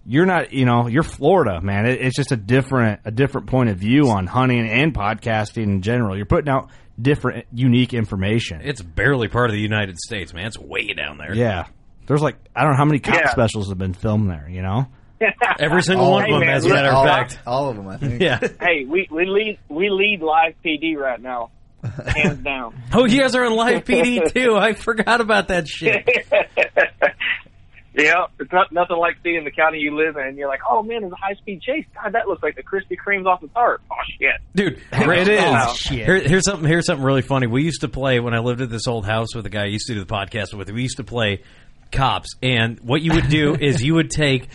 [0.05, 0.53] you're not.
[0.53, 1.87] You know, you're Florida, man.
[1.87, 5.83] It, it's just a different, a different point of view on hunting and podcasting in
[5.83, 6.17] general.
[6.17, 6.71] You're putting out
[7.01, 8.61] different, unique information.
[8.65, 10.47] It's barely part of the United States, man.
[10.47, 11.35] It's way down there.
[11.35, 11.67] Yeah,
[12.07, 13.31] there's like I don't know how many cop Yeah.
[13.31, 14.49] specials have been filmed there.
[14.49, 14.87] You know.
[15.59, 17.41] Every single All one of of them, them, as a matter of fact.
[17.45, 18.23] all of them, I think.
[18.23, 18.39] Yeah.
[18.61, 21.51] Hey, we we lead we lead live PD right now,
[21.83, 22.81] hands down.
[22.93, 24.55] Oh, you guys are on live PD too.
[24.57, 26.07] I forgot about that shit.
[27.95, 30.23] Yeah, it's not nothing like seeing the county you live in.
[30.29, 31.85] and You're like, oh man, it's a high speed chase.
[31.95, 33.81] God, that looks like the Krispy Kremes off the tart.
[33.91, 34.37] Oh shit.
[34.55, 35.41] Dude, It is.
[35.45, 36.05] Oh, shit.
[36.07, 36.69] Here, here's something.
[36.69, 37.47] Here's something really funny.
[37.47, 39.67] We used to play when I lived at this old house with a guy I
[39.67, 40.71] used to do the podcast with.
[40.71, 41.43] We used to play
[41.91, 44.49] cops, and what you would do is you would take.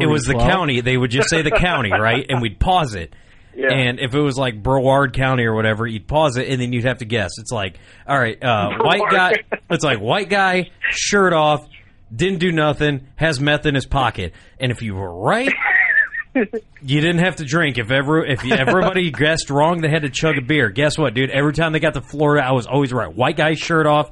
[0.00, 0.48] It was the 12?
[0.48, 0.80] county.
[0.80, 2.24] They would just say the county, right?
[2.28, 3.14] And we'd pause it.
[3.56, 3.72] Yeah.
[3.74, 6.84] And if it was like Broward County or whatever, you'd pause it, and then you'd
[6.84, 7.32] have to guess.
[7.38, 9.32] It's like, all right, uh, white guy.
[9.68, 11.66] It's like white guy, shirt off,
[12.14, 15.52] didn't do nothing, has meth in his pocket, and if you were right,
[16.34, 17.78] you didn't have to drink.
[17.78, 20.70] If ever if everybody guessed wrong, they had to chug a beer.
[20.70, 21.30] Guess what, dude?
[21.30, 23.12] Every time they got to Florida, I was always right.
[23.14, 24.10] White guy, shirt off.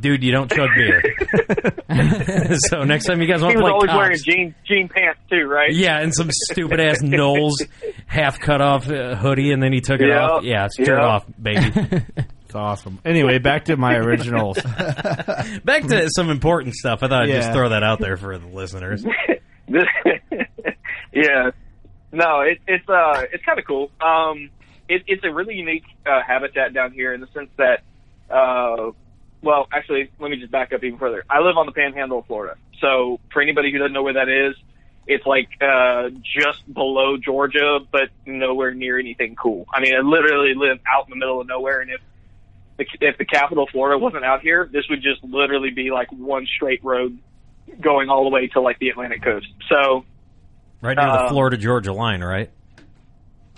[0.00, 1.00] Dude, you don't chug beer.
[2.70, 4.88] so next time you guys want He to was play always cops, wearing jean jean
[4.88, 5.72] pants too, right?
[5.72, 7.62] yeah, and some stupid ass Knowles
[8.06, 10.42] half cut off uh, hoodie, and then he took it off.
[10.42, 11.04] Yeah, straight yeah.
[11.04, 11.72] off, baby.
[12.46, 13.00] It's awesome.
[13.04, 14.56] Anyway, back to my originals.
[15.64, 17.02] Back to some important stuff.
[17.02, 19.04] I thought I'd just throw that out there for the listeners.
[21.12, 21.50] yeah.
[22.12, 23.90] No, it, it's uh, it's kind of cool.
[24.00, 24.50] Um,
[24.88, 27.82] it, it's a really unique uh, habitat down here in the sense that,
[28.30, 28.92] uh,
[29.42, 31.24] well, actually, let me just back up even further.
[31.28, 34.28] I live on the Panhandle of Florida, so for anybody who doesn't know where that
[34.28, 34.54] is,
[35.08, 39.66] it's like uh, just below Georgia, but nowhere near anything cool.
[39.74, 42.15] I mean, I literally live out in the middle of nowhere, and if the,
[42.78, 46.46] if the capital of Florida wasn't out here, this would just literally be like one
[46.56, 47.18] straight road
[47.80, 49.46] going all the way to like the Atlantic coast.
[49.72, 50.04] So
[50.82, 52.50] Right near the Um, Florida Georgia line, right?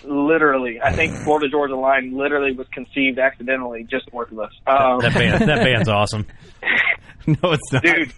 [0.03, 4.51] literally, I think Florida Georgia line literally was conceived accidentally just north of us.
[4.65, 6.25] Um, That band, that band's awesome.
[7.27, 7.83] no, it's not.
[7.83, 8.13] dude,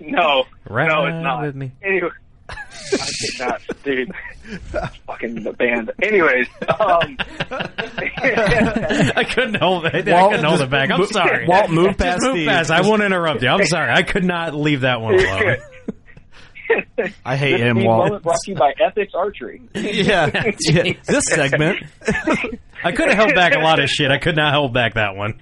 [0.00, 1.42] no, Ride no, it's not.
[1.42, 1.70] with me.
[1.82, 2.08] Anyway,
[2.92, 4.12] I think not, dude.
[5.06, 5.90] Fucking the band.
[6.02, 7.16] Anyways, um,
[9.16, 10.08] I couldn't hold it.
[10.08, 10.90] I Walt, couldn't hold just it back.
[10.90, 11.46] I'm move- sorry.
[11.46, 12.48] Walt, move past move Steve.
[12.48, 12.70] past.
[12.70, 13.48] I won't interrupt you.
[13.48, 13.90] I'm sorry.
[13.92, 15.56] I could not leave that one alone.
[17.24, 18.04] I hate this him, Walt.
[18.04, 19.60] moment brought to you by Ethics Archery.
[19.74, 20.92] yeah, yeah.
[21.04, 21.80] This segment.
[22.84, 24.10] I could have held back a lot of shit.
[24.10, 25.40] I could not hold back that one.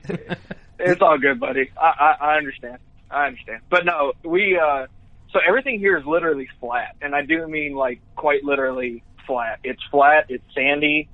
[0.78, 1.70] It's all good, buddy.
[1.80, 1.86] I,
[2.20, 2.78] I, I understand.
[3.10, 3.60] I understand.
[3.70, 4.86] But no, we, uh,
[5.32, 6.96] so everything here is literally flat.
[7.00, 9.60] And I do mean like quite literally flat.
[9.62, 10.26] It's flat.
[10.28, 11.08] It's sandy.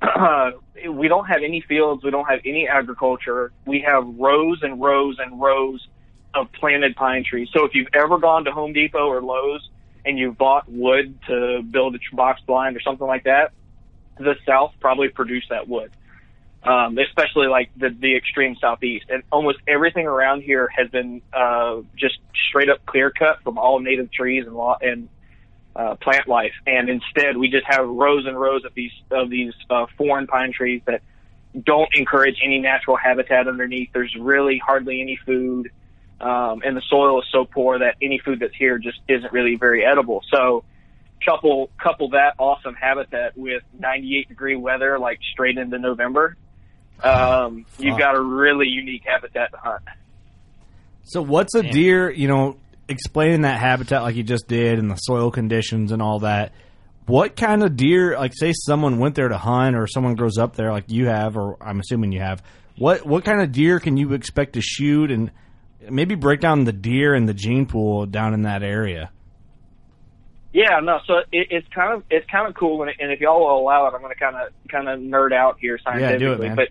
[0.00, 0.52] Uh,
[0.90, 2.04] we don't have any fields.
[2.04, 3.52] We don't have any agriculture.
[3.66, 5.86] We have rows and rows and rows
[6.34, 7.48] of planted pine trees.
[7.52, 9.68] So if you've ever gone to Home Depot or Lowe's
[10.04, 13.52] and you've bought wood to build a box blind or something like that,
[14.18, 15.90] the South probably produced that wood
[16.64, 19.06] um, especially like the the extreme southeast.
[19.08, 23.80] And almost everything around here has been uh, just straight up clear cut from all
[23.80, 25.08] native trees and law and
[25.74, 26.52] uh, plant life.
[26.66, 30.52] And instead, we just have rows and rows of these of these uh, foreign pine
[30.52, 31.02] trees that
[31.60, 33.90] don't encourage any natural habitat underneath.
[33.92, 35.70] There's really hardly any food.
[36.20, 39.56] Um, and the soil is so poor that any food that's here just isn't really
[39.56, 40.22] very edible.
[40.32, 40.64] So,
[41.24, 46.36] couple couple that awesome habitat with 98 degree weather, like straight into November,
[47.04, 49.82] um, you've got a really unique habitat to hunt.
[51.04, 52.10] So, what's a deer?
[52.10, 52.56] You know,
[52.88, 56.52] explaining that habitat like you just did, and the soil conditions and all that.
[57.06, 58.16] What kind of deer?
[58.16, 61.36] Like, say someone went there to hunt, or someone grows up there, like you have,
[61.36, 62.42] or I'm assuming you have.
[62.78, 65.30] What what kind of deer can you expect to shoot, and
[65.90, 69.10] maybe break down the deer and the gene pool down in that area?
[70.52, 70.98] Yeah, no.
[71.06, 73.86] So it, it's kind of it's kind of cool, and, and if y'all will allow
[73.88, 76.46] it, I'm going to kind of kind of nerd out here Yeah, do it, scientifically.
[76.48, 76.56] man.
[76.56, 76.68] But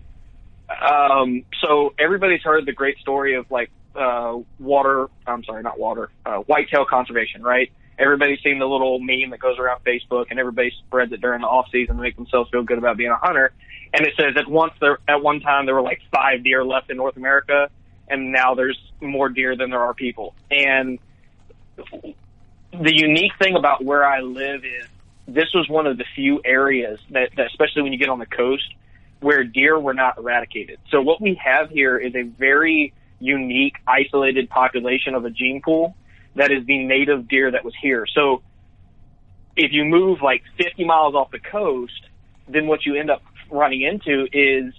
[0.80, 5.08] um, so everybody's heard the great story of like uh, water.
[5.26, 6.10] I'm sorry, not water.
[6.24, 7.70] Uh, whitetail conservation, right?
[7.98, 11.46] Everybody's seen the little meme that goes around Facebook, and everybody spreads it during the
[11.46, 13.52] off season to make themselves feel good about being a hunter.
[13.92, 16.90] And it says that once there, at one time, there were like five deer left
[16.90, 17.68] in North America,
[18.08, 20.34] and now there's more deer than there are people.
[20.50, 20.98] And
[21.76, 24.86] the unique thing about where I live is
[25.28, 28.26] this was one of the few areas that, that especially when you get on the
[28.26, 28.64] coast,
[29.22, 30.78] where deer were not eradicated.
[30.90, 35.96] So what we have here is a very unique, isolated population of a gene pool
[36.34, 38.06] that is the native deer that was here.
[38.12, 38.42] So
[39.56, 42.08] if you move like 50 miles off the coast,
[42.48, 44.74] then what you end up running into is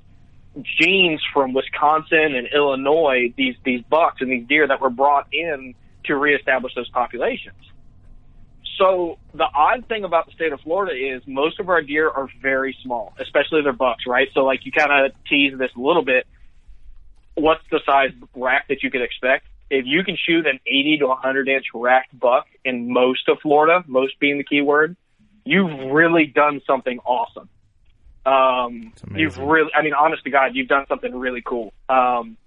[0.80, 5.74] genes from Wisconsin and Illinois, these, these bucks and these deer that were brought in
[6.06, 7.56] to reestablish those populations.
[8.78, 12.28] So the odd thing about the state of Florida is most of our deer are
[12.42, 14.28] very small, especially their bucks, right?
[14.34, 16.26] So like you kind of tease this a little bit.
[17.36, 19.46] What's the size rack that you could expect?
[19.70, 23.84] If you can shoot an 80 to 100 inch racked buck in most of Florida,
[23.88, 24.96] most being the key word,
[25.46, 27.50] you've really done something awesome.
[28.26, 31.74] Um, you've really, I mean, honest to God, you've done something really cool.
[31.90, 32.38] Um,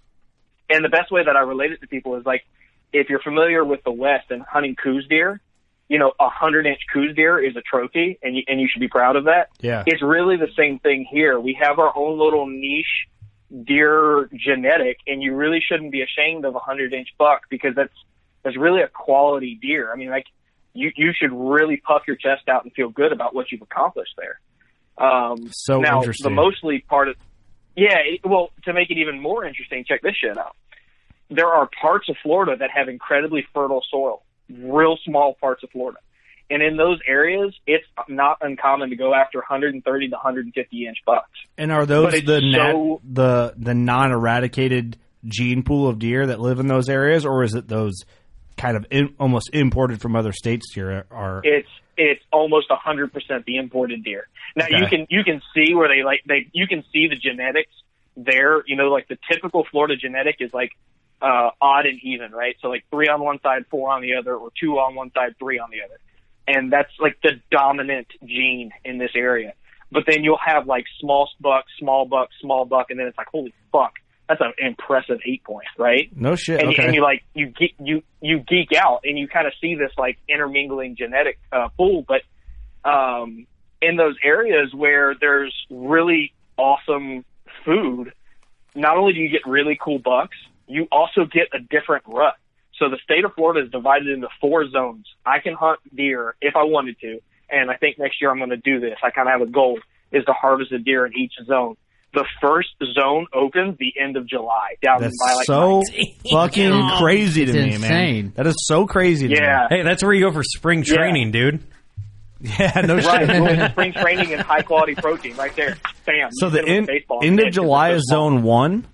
[0.71, 2.45] and the best way that I relate it to people is like,
[2.93, 5.41] if you're familiar with the West and hunting Coues deer,
[5.89, 8.81] you know, a hundred inch Coues deer is a trophy and you, and you should
[8.81, 9.51] be proud of that.
[9.61, 9.85] Yeah.
[9.87, 11.39] It's really the same thing here.
[11.39, 13.07] We have our own little niche
[13.65, 17.95] deer genetic and you really shouldn't be ashamed of a hundred inch buck because that's,
[18.43, 19.93] that's really a quality deer.
[19.93, 20.27] I mean, like
[20.73, 24.15] you, you should really puff your chest out and feel good about what you've accomplished
[24.19, 24.41] there.
[24.99, 26.25] Um, So now interesting.
[26.25, 27.17] the mostly part of,
[27.77, 30.57] yeah, it, well, to make it even more interesting, check this shit out.
[31.31, 35.99] There are parts of Florida that have incredibly fertile soil, real small parts of Florida.
[36.49, 41.31] And in those areas, it's not uncommon to go after 130 to 150 inch bucks.
[41.59, 46.61] And are those the nat- so- the the non-eradicated gene pool of deer that live
[46.61, 48.05] in those areas, or is it those
[48.57, 51.05] kind of in, almost imported from other states here?
[51.11, 53.11] Are It's it's almost 100%
[53.45, 54.29] the imported deer.
[54.55, 57.73] Now you can you can see where they like they you can see the genetics
[58.17, 58.63] there.
[58.67, 60.73] You know, like the typical Florida genetic is like
[61.21, 62.57] uh, odd and even, right?
[62.61, 65.37] So like three on one side, four on the other, or two on one side,
[65.39, 65.99] three on the other,
[66.47, 69.55] and that's like the dominant gene in this area.
[69.91, 73.29] But then you'll have like small buck, small buck, small buck, and then it's like
[73.29, 73.95] holy fuck,
[74.29, 76.11] that's an impressive eight point, right?
[76.15, 76.61] no shit.
[76.61, 76.85] and, okay.
[76.85, 79.93] and you like you geek you you geek out and you kind of see this
[79.97, 82.23] like intermingling genetic uh, pool but
[82.89, 83.47] um
[83.81, 87.25] in those areas where there's really awesome
[87.65, 88.13] food
[88.75, 90.37] not only do you get really cool bucks
[90.69, 92.35] you also get a different rut
[92.79, 96.55] so the state of Florida is divided into four zones I can hunt deer if
[96.57, 99.29] I wanted to and I think next year I'm going to do this I kind
[99.29, 99.79] of have a goal
[100.13, 101.77] is to harvest a deer in each zone
[102.15, 105.83] the first zone opens the end of July down That's by like so
[106.33, 106.97] fucking Damn.
[106.99, 108.33] crazy to It's me, man.
[108.37, 109.29] That is so crazy.
[109.29, 109.67] To Yeah.
[109.71, 109.77] me.
[109.79, 110.95] Hey, that's where you go for spring Yeah.
[110.97, 111.61] training, dude.
[112.41, 113.43] Yeah, no right, shit.
[113.43, 115.77] well, spring training and high quality protein right there.
[116.07, 116.31] Bam.
[116.33, 118.31] So the hit 'em with end, end of July is baseball.
[118.31, 118.87] zone one.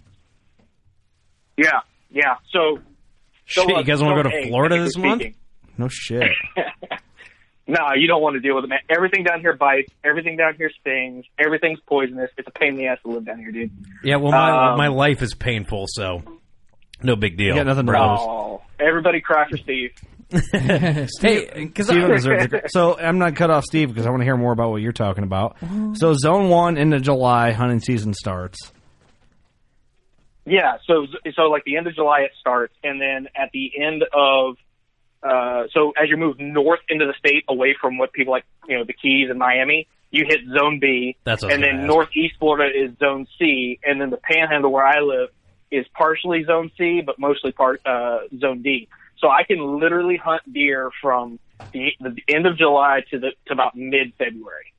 [1.57, 1.81] Yeah,
[2.11, 2.37] yeah.
[2.53, 2.79] So,
[3.47, 5.37] so Shit, you uh, guys wanna so, go to hey, Florida technically this month?
[5.79, 6.31] No shit.
[7.67, 8.81] No, you don't want to deal with it, man.
[8.91, 9.93] Everything down here bites.
[10.05, 11.25] Everything down here stings.
[11.39, 12.31] Everything's poisonous.
[12.37, 13.71] It's a pain in the ass to live down here, dude.
[14.03, 16.23] Yeah, well, my Um, my life is painful, so
[17.03, 17.49] no big deal.
[17.49, 18.19] You got nothing to lose.
[18.21, 19.93] Oh, everybody cry for Steve.
[20.53, 21.87] hey, because
[22.73, 24.93] so I'm not cut off Steve because I want to hear more about what you're
[24.93, 25.57] talking about.
[25.95, 28.73] So zone one into July hunting season starts.
[30.45, 34.05] Yeah, so so like the end of July it starts, and then at the end
[34.13, 34.57] of
[35.23, 38.77] uh, so as you move north into the state, away from what people like, you
[38.77, 41.81] know, the Keys and Miami, you hit Zone B, That's what I was and then
[41.83, 41.87] ask.
[41.87, 45.29] northeast Florida is Zone C, and then the Panhandle where I live
[45.71, 48.89] is partially Zone C, but mostly part uh, Zone D.
[49.19, 51.39] So I can literally hunt deer from
[51.73, 54.73] the, the end of July to the to about mid February.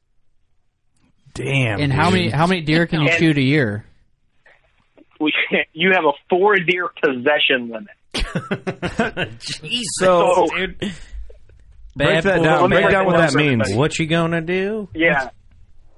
[1.33, 1.79] Damn.
[1.79, 3.85] And how many how many deer can you And- shoot a year?
[5.19, 5.31] We
[5.73, 7.93] you have a four deer possession limit.
[9.99, 10.79] So, dude.
[11.95, 12.61] break that down.
[12.61, 13.51] Let Break break down what down that means.
[13.61, 13.75] everybody.
[13.75, 14.89] What you gonna do?
[14.93, 15.29] Yeah.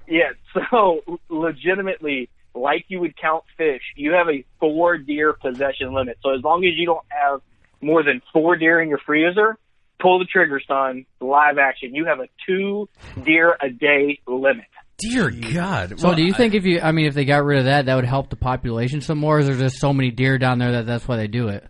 [0.07, 0.32] Yeah.
[0.72, 6.18] So legitimately, like you would count fish, you have a four deer possession limit.
[6.24, 7.41] So as long as you don't have
[7.82, 9.57] more than four deer in your freezer,
[9.99, 11.05] pull the trigger, son.
[11.20, 11.93] Live action.
[11.93, 12.88] You have a two
[13.24, 14.66] deer a day limit.
[14.98, 16.00] Dear God.
[16.00, 17.66] So Well, do you I- think if you I mean if they got rid of
[17.66, 19.39] that that would help the population some more?
[19.39, 21.66] Is there just so many deer down there that that's why they do it?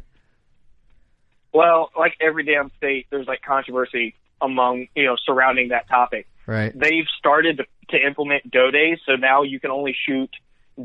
[1.54, 6.28] Well, like every damn state, there's like controversy among, you know, surrounding that topic.
[6.46, 6.78] Right.
[6.78, 7.66] They've started to,
[7.98, 10.30] to implement doe days, so now you can only shoot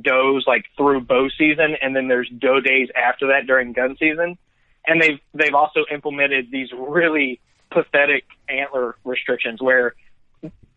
[0.01, 4.38] does like through bow season, and then there's doe days after that during gun season.
[4.86, 9.95] And they've they've also implemented these really pathetic antler restrictions where,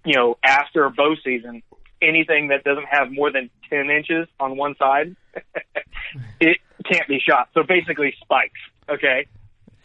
[0.06, 1.64] you know, after bow season,
[2.02, 5.16] anything that doesn't have more than ten inches on one side,
[6.40, 6.58] it
[6.90, 7.50] can't be shot.
[7.54, 8.60] So basically, spikes.
[8.90, 9.26] Okay.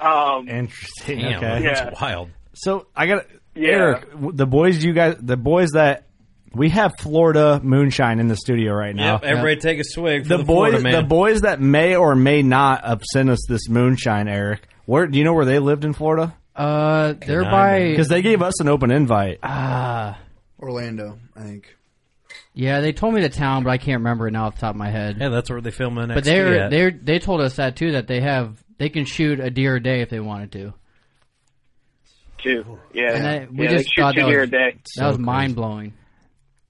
[0.00, 1.18] Um, Interesting.
[1.20, 1.64] Damn, okay.
[1.64, 1.84] Yeah.
[1.84, 2.30] that's wild.
[2.54, 3.68] So I got Yeah.
[3.70, 4.08] Eric.
[4.34, 6.06] The boys, you guys, the boys that
[6.54, 9.14] we have Florida moonshine in the studio right now.
[9.14, 10.92] Yep, everybody take a swig for the the, boys, Florida man.
[10.92, 14.66] the boys that may or may not have sent us this moonshine, Eric.
[14.86, 16.34] Where do you know where they lived in Florida?
[16.58, 19.38] Uh, they're by because they gave us an open invite.
[19.44, 20.18] Ah,
[20.58, 21.76] Orlando, I think.
[22.52, 24.74] yeah, they told me the town, but I can't remember it now off the top
[24.74, 25.18] of my head.
[25.20, 28.08] Yeah, that's where they film an But they're they they told us that too that
[28.08, 30.74] they have they can shoot a deer a day if they wanted to.
[32.42, 32.78] Two.
[32.94, 33.14] Yeah.
[33.14, 34.76] And I, we yeah, they just shoot thought two that deer was, a day.
[34.96, 35.94] that was mind blowing.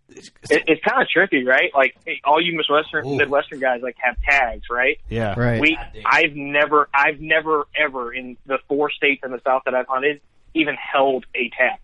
[0.09, 0.31] It,
[0.67, 1.71] it's kind of trippy, right?
[1.75, 4.99] Like all you Midwestern Midwestern guys like have tags, right?
[5.09, 5.39] Yeah.
[5.39, 5.61] Right.
[5.61, 9.87] We, I've never, I've never ever in the four states in the South that I've
[9.87, 10.21] hunted
[10.55, 11.79] even held a tag.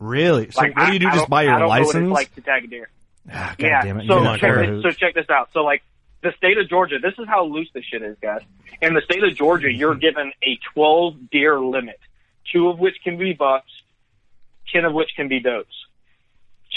[0.00, 0.50] Really?
[0.50, 1.06] So Like, what do you do?
[1.06, 1.94] I- I Just don't- buy your I don't license?
[1.94, 2.88] Know what it's like to tag a deer.
[3.32, 3.82] Ah, God yeah.
[3.82, 4.06] damn it!
[4.08, 5.50] So You're check this, so check this out.
[5.52, 5.82] So like
[6.22, 8.40] the state of Georgia, this is how loose this shit is, guys.
[8.80, 12.00] In the state of Georgia, you're given a 12 deer limit,
[12.52, 13.70] two of which can be bucks,
[14.72, 15.66] 10 of which can be does.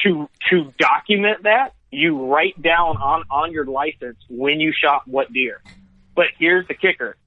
[0.03, 5.31] To to document that, you write down on on your license when you shot what
[5.31, 5.61] deer.
[6.15, 7.17] But here's the kicker: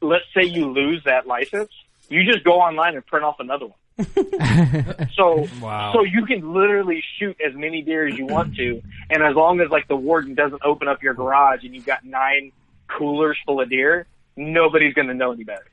[0.00, 1.70] let's say you lose that license,
[2.08, 3.78] you just go online and print off another one.
[5.14, 5.92] so Wow.
[5.94, 9.60] so you can literally shoot as many deer as you want to, and as long
[9.60, 12.50] as like the warden doesn't open up your garage and you've got nine
[12.88, 14.06] coolers full of deer,
[14.36, 15.66] nobody's going to know any better.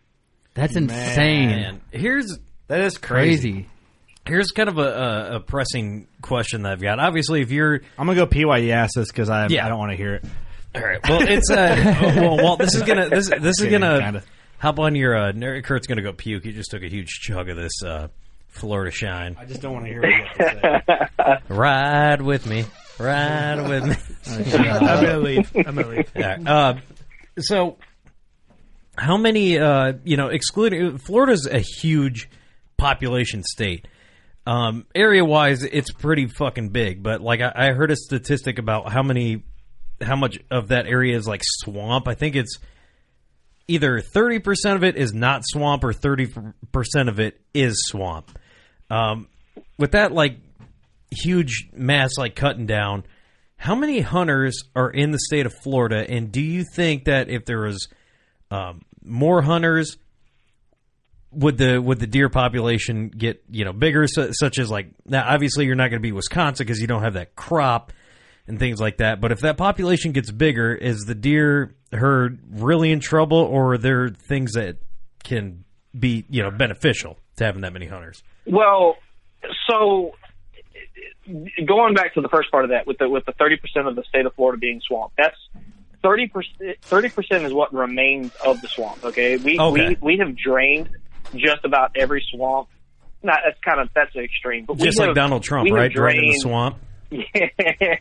[0.53, 1.47] That's insane.
[1.49, 2.37] Man, here's
[2.67, 3.67] that is Crazy.
[4.27, 6.99] Here's kind of a, a, a pressing question that I've got.
[6.99, 9.65] Obviously, if you're, I'm gonna go pee while you ask this because I Yeah.
[9.65, 10.25] I don't want to hear it.
[10.75, 10.99] all right.
[11.09, 14.23] Well, it's uh, well, well, this is gonna this this is gonna kinda.
[14.59, 15.15] hop on your.
[15.17, 16.43] Uh, Kurt's gonna go puke.
[16.43, 18.07] He just took a huge chug of this uh,
[18.49, 19.35] Florida Shine.
[19.39, 21.37] I just don't want to hear what you have to say.
[21.55, 22.65] Ride with me,
[22.99, 23.95] ride with me.
[24.55, 25.51] I'm gonna leave.
[25.55, 26.11] I'm gonna leave.
[26.15, 26.37] Yeah.
[26.45, 26.73] Uh,
[27.39, 27.77] so,
[28.97, 29.57] how many?
[29.57, 32.29] Uh, you know, excluding Florida's a huge
[32.77, 33.87] population state.
[34.45, 37.03] Um, area wise, it's pretty fucking big.
[37.03, 39.43] But like, I, I heard a statistic about how many,
[40.01, 42.07] how much of that area is like swamp.
[42.07, 42.57] I think it's
[43.67, 46.27] either thirty percent of it is not swamp or thirty
[46.71, 48.37] percent of it is swamp.
[48.89, 49.27] Um,
[49.77, 50.37] with that, like
[51.11, 53.03] huge mass like cutting down.
[53.57, 57.45] How many hunters are in the state of Florida, and do you think that if
[57.45, 57.87] there was
[58.49, 59.97] um, more hunters,
[61.31, 64.05] would the would the deer population get you know bigger?
[64.07, 67.03] Su- such as like now, obviously you're not going to be Wisconsin because you don't
[67.03, 67.93] have that crop
[68.47, 69.21] and things like that.
[69.21, 73.77] But if that population gets bigger, is the deer herd really in trouble, or are
[73.77, 74.77] there things that
[75.23, 75.63] can
[75.97, 78.23] be you know beneficial to having that many hunters?
[78.45, 78.97] Well,
[79.69, 80.11] so
[81.65, 83.95] going back to the first part of that, with the with the thirty percent of
[83.95, 85.37] the state of Florida being swamp, that's
[86.03, 86.77] thirty percent.
[86.81, 89.03] Thirty percent is what remains of the swamp.
[89.05, 89.89] Okay, we Okay.
[89.89, 90.89] we we have drained
[91.35, 92.67] just about every swamp.
[93.23, 95.91] Not that's kind of that's an extreme, but Just we like have- Donald Trump, right?
[95.91, 96.77] Drained in the swamp.
[97.11, 97.47] Yeah,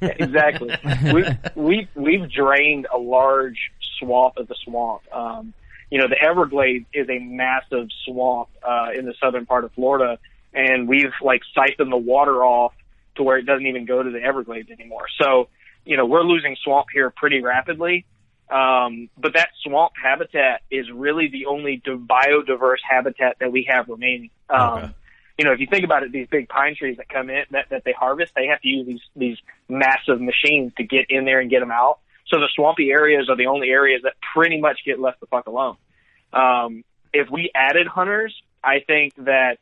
[0.01, 0.71] exactly.
[1.13, 1.25] we
[1.57, 3.59] we we've drained a large
[3.99, 5.03] swath of the swamp.
[5.13, 5.53] Um,
[5.91, 10.19] you know, the Everglades is a massive swamp uh, in the southern part of Florida,
[10.55, 12.73] and we've like siphoned the water off
[13.17, 15.07] to where it doesn't even go to the Everglades anymore.
[15.21, 15.49] So,
[15.85, 18.07] you know, we're losing swamp here pretty rapidly.
[18.51, 24.31] Um, but that swamp habitat is really the only biodiverse habitat that we have remaining.
[24.49, 24.89] Um, Okay.
[25.39, 27.69] you know, if you think about it, these big pine trees that come in that,
[27.71, 29.39] that they harvest, they have to use these these
[29.69, 32.01] massive machines to get in there and get them out.
[32.27, 35.47] So the swampy areas are the only areas that pretty much get left the fuck
[35.47, 35.77] alone.
[36.33, 39.59] Um, if we added hunters, I think that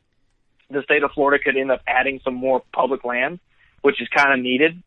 [0.69, 3.39] the state of Florida could end up adding some more public land,
[3.81, 4.81] which is kind of needed.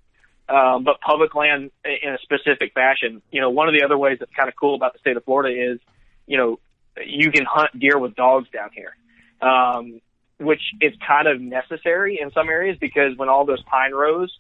[0.53, 3.23] Um, but public land in a specific fashion.
[3.31, 5.25] You know, one of the other ways that's kind of cool about the state of
[5.25, 5.79] Florida is,
[6.27, 6.59] you know,
[7.05, 8.95] you can hunt deer with dogs down here.
[9.41, 10.01] Um,
[10.39, 14.31] which is kind of necessary in some areas because when all those pine rows,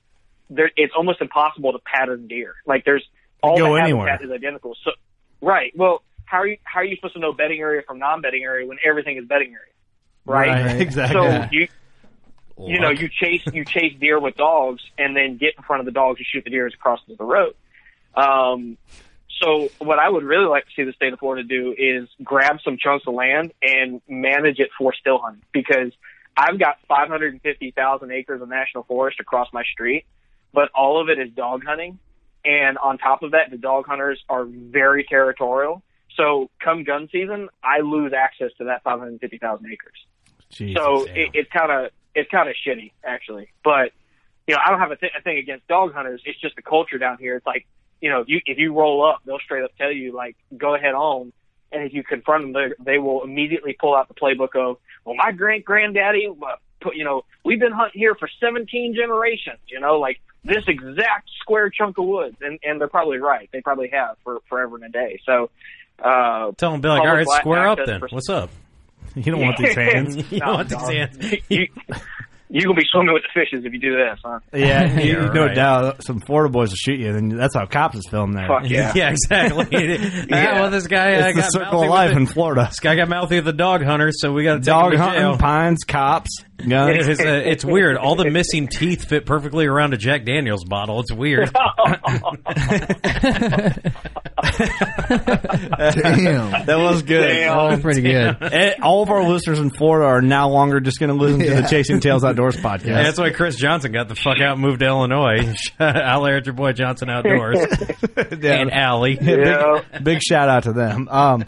[0.51, 2.55] there, it's almost impossible to pattern deer.
[2.67, 3.05] Like there's
[3.43, 4.19] all go the habitat anywhere.
[4.25, 4.77] is identical.
[4.85, 4.91] So,
[5.41, 5.73] right.
[5.77, 8.67] Well, how are you how are you supposed to know bedding area from non-bedding area
[8.67, 9.73] when everything is bedding area?
[10.27, 10.65] Right.
[10.65, 11.15] Right, exactly.
[11.15, 11.49] So Yeah.
[11.51, 11.69] you
[12.59, 15.87] you know you chase you chase deer with dogs and then get in front of
[15.87, 17.55] the dogs and shoot the deer as it crosses the road.
[18.15, 18.77] Um,
[19.41, 22.59] so what I would really like to see the state of Florida do is grab
[22.65, 25.93] some chunks of land and manage it for still hunting because
[26.37, 30.07] I've got 550,000 acres of national forest across my street,
[30.53, 31.99] but all of it is dog hunting.
[32.45, 35.83] And on top of that, the dog hunters are very territorial.
[36.17, 39.93] So come gun season, I lose access to that 550,000 acres.
[40.51, 41.13] Jesus, so yeah.
[41.15, 43.49] it, it's kind of it's kind of shitty actually.
[43.65, 43.93] But
[44.47, 46.21] you know, I don't have a, th- a thing against dog hunters.
[46.25, 47.37] It's just the culture down here.
[47.37, 47.67] It's like
[48.01, 50.75] you know, if you if you roll up, they'll straight up tell you like, go
[50.75, 51.33] ahead on.
[51.71, 55.33] And if you confront them, they, will immediately pull out the playbook of, well, my
[55.33, 59.57] great granddaddy, uh, put, you know, we've been hunting here for 17 generations.
[59.69, 63.49] You know, like this exact square chunk of woods, and and they're probably right.
[63.53, 65.21] They probably have for forever and a day.
[65.25, 65.49] So,
[65.99, 68.01] Uh, Tell them, be like, all right, square up then.
[68.01, 68.51] for- What's up?
[69.17, 70.17] You don't want these hands.
[70.33, 70.93] you No, don't want these dog.
[70.93, 71.33] hands.
[71.49, 71.67] you,
[72.49, 74.39] you gonna be swimming with the fishes if you do this, huh?
[74.53, 76.03] Yeah, you, Yeah, no doubt.
[76.05, 78.47] Some Florida boys will shoot you, and that's how cops is filmed there.
[78.47, 78.93] Fuck yeah.
[78.95, 80.27] Yeah, exactly.
[80.29, 82.67] yeah, well, this guy uh, It's the circle mouthy of life with in Florida.
[82.69, 84.99] This guy got mouthy with the dog hunter, so we got to take Dog him
[84.99, 86.97] to hunting, pines, cops, guns.
[87.03, 87.97] It is, uh, it's weird.
[87.97, 91.01] All the missing teeth fit perfectly around a Jack Daniels bottle.
[91.01, 91.51] It's weird.
[95.23, 96.67] Damn.
[96.67, 97.29] That was good.
[97.29, 97.59] Damn.
[97.59, 98.37] Oh, pretty good.
[98.53, 101.63] Eh, All of our listeners in Florida are now longer just going to listen to
[101.63, 102.87] the Chasing Tails Outdoors podcast.
[102.87, 105.55] Yeah, that's why Chris Johnson got the fuck out and moved to Illinois.
[105.79, 107.59] I'll at your boy Johnson Outdoors
[108.17, 109.19] and Allie.
[109.21, 109.81] Yeah.
[109.93, 111.09] big, big shout out to them.
[111.11, 111.45] Um,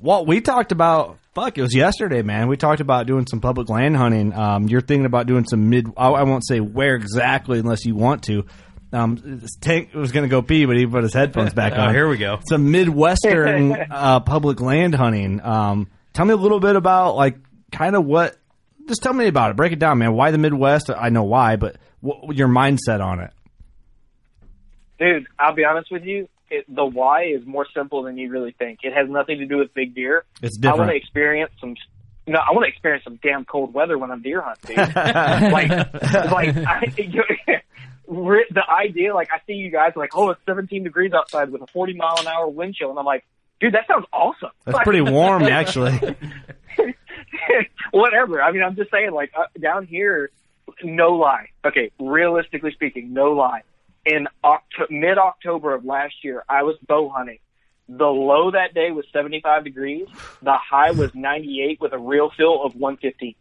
[0.00, 2.48] what we talked about, fuck, it was yesterday, man.
[2.48, 4.32] We talked about doing some public land hunting.
[4.32, 5.86] Um, you're thinking about doing some mid.
[5.96, 8.46] I, I won't say where exactly unless you want to.
[8.92, 11.94] Um, Tank was going to go pee, but he put his headphones back Oh, on.
[11.94, 12.38] here we go.
[12.48, 15.40] Some midwestern uh, public land hunting.
[15.44, 17.36] Um, tell me a little bit about like
[17.70, 18.36] kind of what.
[18.88, 19.56] Just tell me about it.
[19.56, 20.14] Break it down, man.
[20.14, 20.90] Why the Midwest?
[20.90, 23.30] I know why, but what, your mindset on it.
[24.98, 26.28] Dude, I'll be honest with you.
[26.48, 28.80] It, the why is more simple than you really think.
[28.82, 30.24] It has nothing to do with big deer.
[30.42, 30.76] It's different.
[30.76, 31.74] I want to experience some.
[32.28, 34.76] No, I want to experience some damn cold weather when I'm deer hunting.
[35.52, 35.70] Like,
[36.30, 37.22] like I, you,
[38.08, 39.14] the idea.
[39.14, 42.16] Like, I see you guys like, oh, it's 17 degrees outside with a 40 mile
[42.18, 43.24] an hour wind chill, and I'm like,
[43.60, 44.50] dude, that sounds awesome.
[44.64, 45.98] That's pretty warm, actually.
[47.92, 48.42] Whatever.
[48.42, 50.30] I mean, I'm just saying, like, uh, down here,
[50.82, 51.50] no lie.
[51.64, 53.62] Okay, realistically speaking, no lie.
[54.06, 57.38] In Oct- mid October of last year, I was bow hunting.
[57.88, 60.06] The low that day was 75 degrees.
[60.42, 63.36] The high was 98 with a real feel of 150.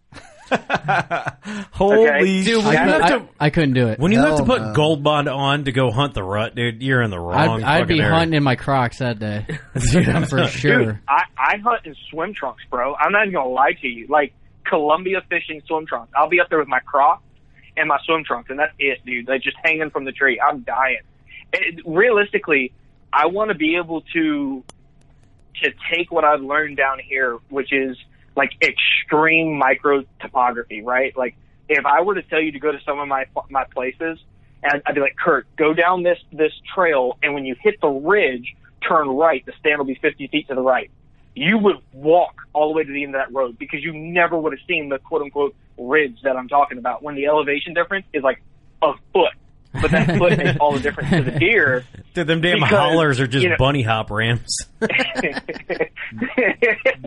[1.72, 2.20] Holy Okay.
[2.20, 2.47] Dude, when shit.
[2.47, 3.99] you I, have I, to I couldn't do it.
[3.99, 4.74] when you have to oh, put no.
[4.74, 7.63] Gold Bond on to go hunt the rut, dude, you're in the wrong.
[7.63, 8.13] I'd, I'd be area.
[8.13, 9.47] hunting in my Crocs that day.
[10.30, 10.86] for sure.
[10.86, 12.93] Dude, I, I hunt in swim trunks, bro.
[12.95, 14.05] I'm not even gonna lie to you.
[14.07, 14.34] Like
[14.66, 16.11] Columbia fishing swim trunks.
[16.16, 17.24] I'll be up there with my Crocs
[17.78, 19.26] and my swim trunks, and that's it, dude.
[19.26, 20.39] They're just hanging from the tree.
[20.39, 21.01] I'm dying.
[21.53, 22.73] It, realistically,
[23.11, 24.63] I want to be able to
[25.63, 27.97] to take what I've learned down here, which is
[28.36, 31.15] like extreme micro topography, right?
[31.15, 31.38] Like
[31.69, 34.19] if I were to tell you to go to some of my my places,
[34.63, 37.88] and I'd be like, Kurt, go down this this trail, and when you hit the
[37.88, 38.55] ridge,
[38.88, 39.45] turn right.
[39.45, 40.89] The stand will be 50 feet to the right.
[41.34, 44.38] You would walk all the way to the end of that road because you never
[44.38, 48.05] would have seen the quote unquote ridge that I'm talking about when the elevation difference
[48.13, 48.41] is like
[48.82, 49.34] a foot.
[49.82, 51.84] But that foot makes all the difference to the deer.
[52.13, 54.57] Dude, them damn Because, hollers are just you know- bunny hop ramps.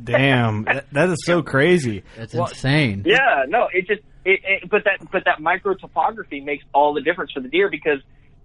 [0.04, 2.02] Damn, that, that is so crazy.
[2.16, 3.04] That's Well, insane.
[3.06, 7.00] Yeah, no, it just it, it but that but that micro topography makes all the
[7.00, 8.00] difference for the deer because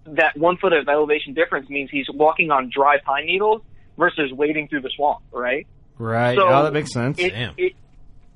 [0.06, 3.62] that one foot of elevation difference means he's walking on dry pine needles
[3.98, 5.66] versus wading through the swamp, right?
[5.98, 6.36] Right.
[6.36, 7.18] So oh, that makes sense.
[7.18, 7.72] It, it,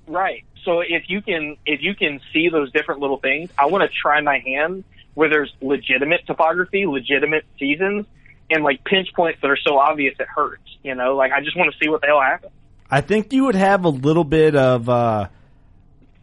[0.06, 0.44] right.
[0.68, 3.96] So if you can if you can see those different little things, I want to
[3.96, 8.04] try my hand where there's legitimate topography, legitimate seasons,
[8.50, 10.68] and like pinch points that are so obvious it hurts.
[10.82, 12.52] You know, like I just want to see what the hell happens.
[12.90, 15.28] I think you would have a little bit of uh,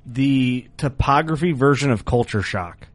[0.06, 2.88] the topography version of culture shock.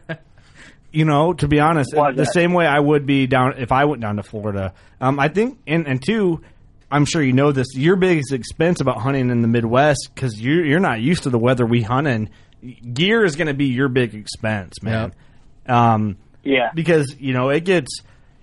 [0.90, 2.32] you know, to be honest, the that?
[2.32, 4.72] same way I would be down if I went down to Florida.
[5.02, 6.40] Um, I think, and and two,
[6.90, 7.66] I'm sure you know this.
[7.74, 11.38] Your biggest expense about hunting in the Midwest because you're you're not used to the
[11.38, 12.30] weather we hunt in.
[12.92, 15.12] Gear is going to be your big expense, man.
[15.66, 16.70] Um, Yeah.
[16.74, 18.00] because you know it gets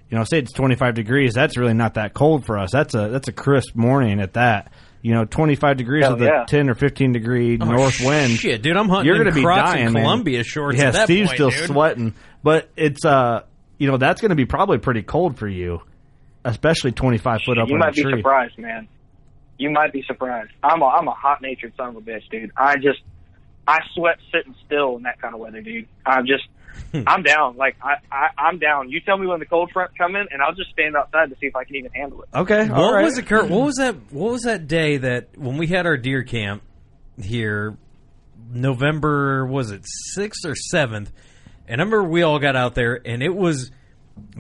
[0.10, 3.10] you know say it's 25 degrees that's really not that cold for us that's a
[3.10, 4.72] that's a crisp morning at that
[5.02, 8.62] you know 25 degrees Hell with a 10 or 15 degree Oh, north wind shit,
[8.62, 10.04] dude, I'm hunting you're gonna be Crocs and dying man.
[10.04, 11.66] Columbia shorts yeah at that steve's point, still dude.
[11.66, 13.42] sweating but it's uh
[13.80, 15.82] you know that's gonna be probably pretty cold for you
[16.46, 18.88] especially 25 foot up you might a be tree surprised, man.
[19.58, 20.52] You might be surprised.
[20.64, 22.52] I'm a I'm a hot natured son of a bitch, dude.
[22.56, 23.00] I just
[23.68, 25.88] I sweat sitting still in that kind of weather, dude.
[26.06, 26.44] I'm just
[26.92, 27.04] Hmm.
[27.08, 27.56] I'm down.
[27.58, 28.90] Like I, I I'm down.
[28.90, 31.36] You tell me when the cold front come in, and I'll just stand outside to
[31.40, 32.30] see if I can even handle it.
[32.34, 33.50] okay What was it, Kurt?
[33.50, 33.96] What was that?
[34.12, 36.64] What was that day that when we had our deer camp
[37.22, 37.78] here,
[38.50, 41.12] November was it sixth or seventh?
[41.68, 43.72] And I remember we all got out there, and it was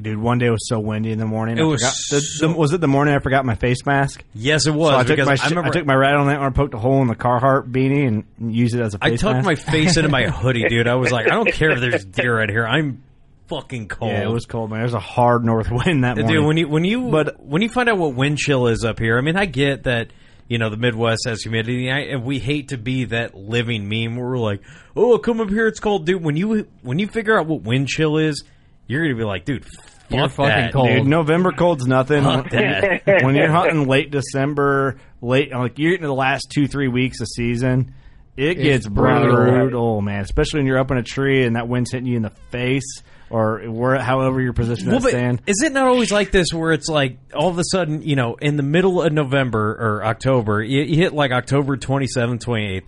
[0.02, 2.48] dude one day it was so windy in the morning It I was forgot, the,
[2.48, 4.92] the- was it the morning i forgot my face mask yes, it was.
[4.92, 6.78] so I took, my, I remember I took my rat on that one, poked a
[6.78, 9.46] hole in the Carhartt beanie, and used it as a I tucked mask.
[9.46, 10.88] my face into my hoodie, dude.
[10.88, 12.66] I was like, I don't care if there's deer right here.
[12.66, 13.04] I'm
[13.48, 14.12] fucking cold.
[14.12, 14.80] Yeah, it was cold, man.
[14.80, 16.28] There's a hard north wind that morning.
[16.36, 19.00] Dude, when you when you But- when you find out what wind chill is up
[19.00, 20.10] here, I mean, I get that
[20.48, 24.16] you know the Midwest has humidity, I, and we hate to be that living meme
[24.16, 24.62] where we're like,
[24.96, 27.88] "Oh, come up here, it's cold." Dude, when you when you figure out what wind
[27.88, 28.44] chill is,
[28.88, 29.66] you're gonna be like, "Dude,
[30.10, 30.88] You're fucking that, cold.
[30.90, 32.24] Dude, November cold's nothing.
[32.24, 33.02] Fuck that.
[33.24, 37.28] when you're hunting late December, late like you're into the last two three weeks of
[37.28, 37.94] season,
[38.38, 39.36] it It's gets brutal.
[39.36, 40.22] brutal, oh, man.
[40.22, 43.02] Especially when you're up in a tree and that wind's hitting you in the face
[43.32, 45.42] or where, however you're positioned Well, stand.
[45.48, 48.36] is it not always like this where it's like all of a sudden, you know,
[48.36, 52.84] in the middle of November or October, you, you hit like October 27th, 28th,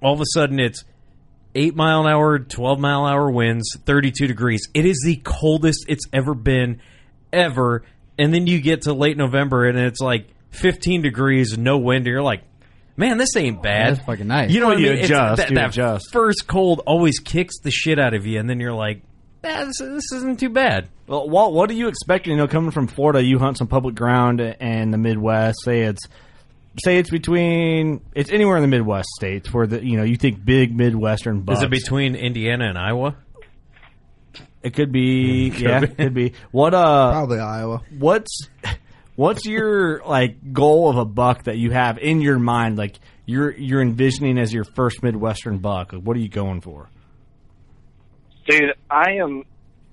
[0.00, 0.84] all of a sudden it's
[1.56, 4.68] 8 mile an hour, 12 mile an hour winds, 32 degrees.
[4.74, 6.80] It is the coldest it's ever been,
[7.32, 7.82] ever.
[8.18, 12.12] And then you get to late November and it's like 15 degrees, no wind, and
[12.12, 12.42] you're like,
[12.96, 13.96] man, this ain't bad.
[13.96, 14.50] That's fucking nice.
[14.50, 14.92] You know what I You mean?
[14.98, 16.12] It's- adjust, that, you that adjust.
[16.12, 19.02] first cold always kicks the shit out of you, and then you're like,
[19.44, 20.88] eh, this, this isn't too bad.
[21.06, 22.32] Well, Walt, what are you expecting?
[22.32, 25.58] You know, coming from Florida, you hunt some public ground and the Midwest.
[25.62, 26.02] Say it's
[26.84, 30.44] say it's between it's anywhere in the Midwest states where the you know you think
[30.44, 31.58] big Midwestern bucks.
[31.60, 33.16] Is it between Indiana and Iowa?
[34.62, 35.86] It could be, Could yeah, be.
[35.88, 36.32] could be.
[36.50, 37.82] What uh, Probably Iowa.
[37.98, 38.48] what's
[39.14, 42.76] what's your like goal of a buck that you have in your mind?
[42.76, 45.92] Like you're you're envisioning as your first Midwestern buck.
[45.92, 46.88] Like, what are you going for?
[48.48, 49.44] Dude, I am.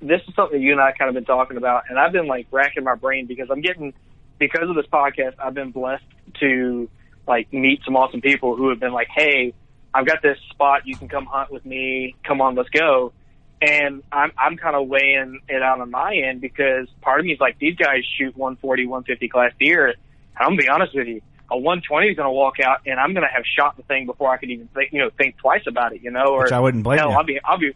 [0.01, 2.47] This is something you and I kind of been talking about, and I've been like
[2.51, 3.93] racking my brain because I'm getting
[4.39, 5.35] because of this podcast.
[5.39, 6.03] I've been blessed
[6.39, 6.89] to
[7.27, 9.53] like meet some awesome people who have been like, "Hey,
[9.93, 10.85] I've got this spot.
[10.85, 12.15] You can come hunt with me.
[12.23, 13.13] Come on, let's go."
[13.61, 17.31] And I'm I'm kind of weighing it out on my end because part of me
[17.31, 19.87] is like, these guys shoot 140, 150 class deer.
[19.87, 19.97] And
[20.37, 23.31] I'm gonna be honest with you, a 120 is gonna walk out, and I'm gonna
[23.33, 26.01] have shot the thing before I could even think, you know, think twice about it.
[26.01, 27.15] You know, or Which I wouldn't blame hell, you.
[27.15, 27.73] I'll be I'll be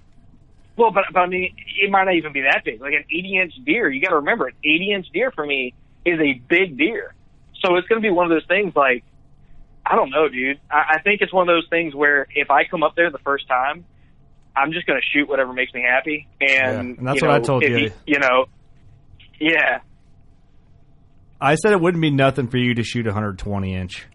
[0.78, 2.80] well, but, but I mean, it might not even be that big.
[2.80, 5.74] Like an 80 inch deer, you got to remember, an 80 inch deer for me
[6.08, 7.14] is a big deer.
[7.64, 9.04] So it's going to be one of those things like,
[9.86, 10.60] I don't know, dude.
[10.70, 13.18] I, I think it's one of those things where if I come up there the
[13.20, 13.86] first time,
[14.56, 16.28] I'm just going to shoot whatever makes me happy.
[16.42, 17.76] And, Yeah, and that's you what I told you.
[17.78, 18.46] he- you know,
[19.40, 19.80] yeah.
[21.40, 24.06] I said it wouldn't be nothing for you to shoot a 120 inch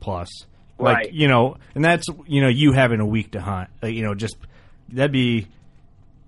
[0.00, 0.28] plus.
[0.78, 1.12] Like, Right.
[1.12, 3.70] you know, and that's, you know, you having a week to hunt.
[3.80, 4.36] Like, you know, just,
[4.88, 5.46] that'd be,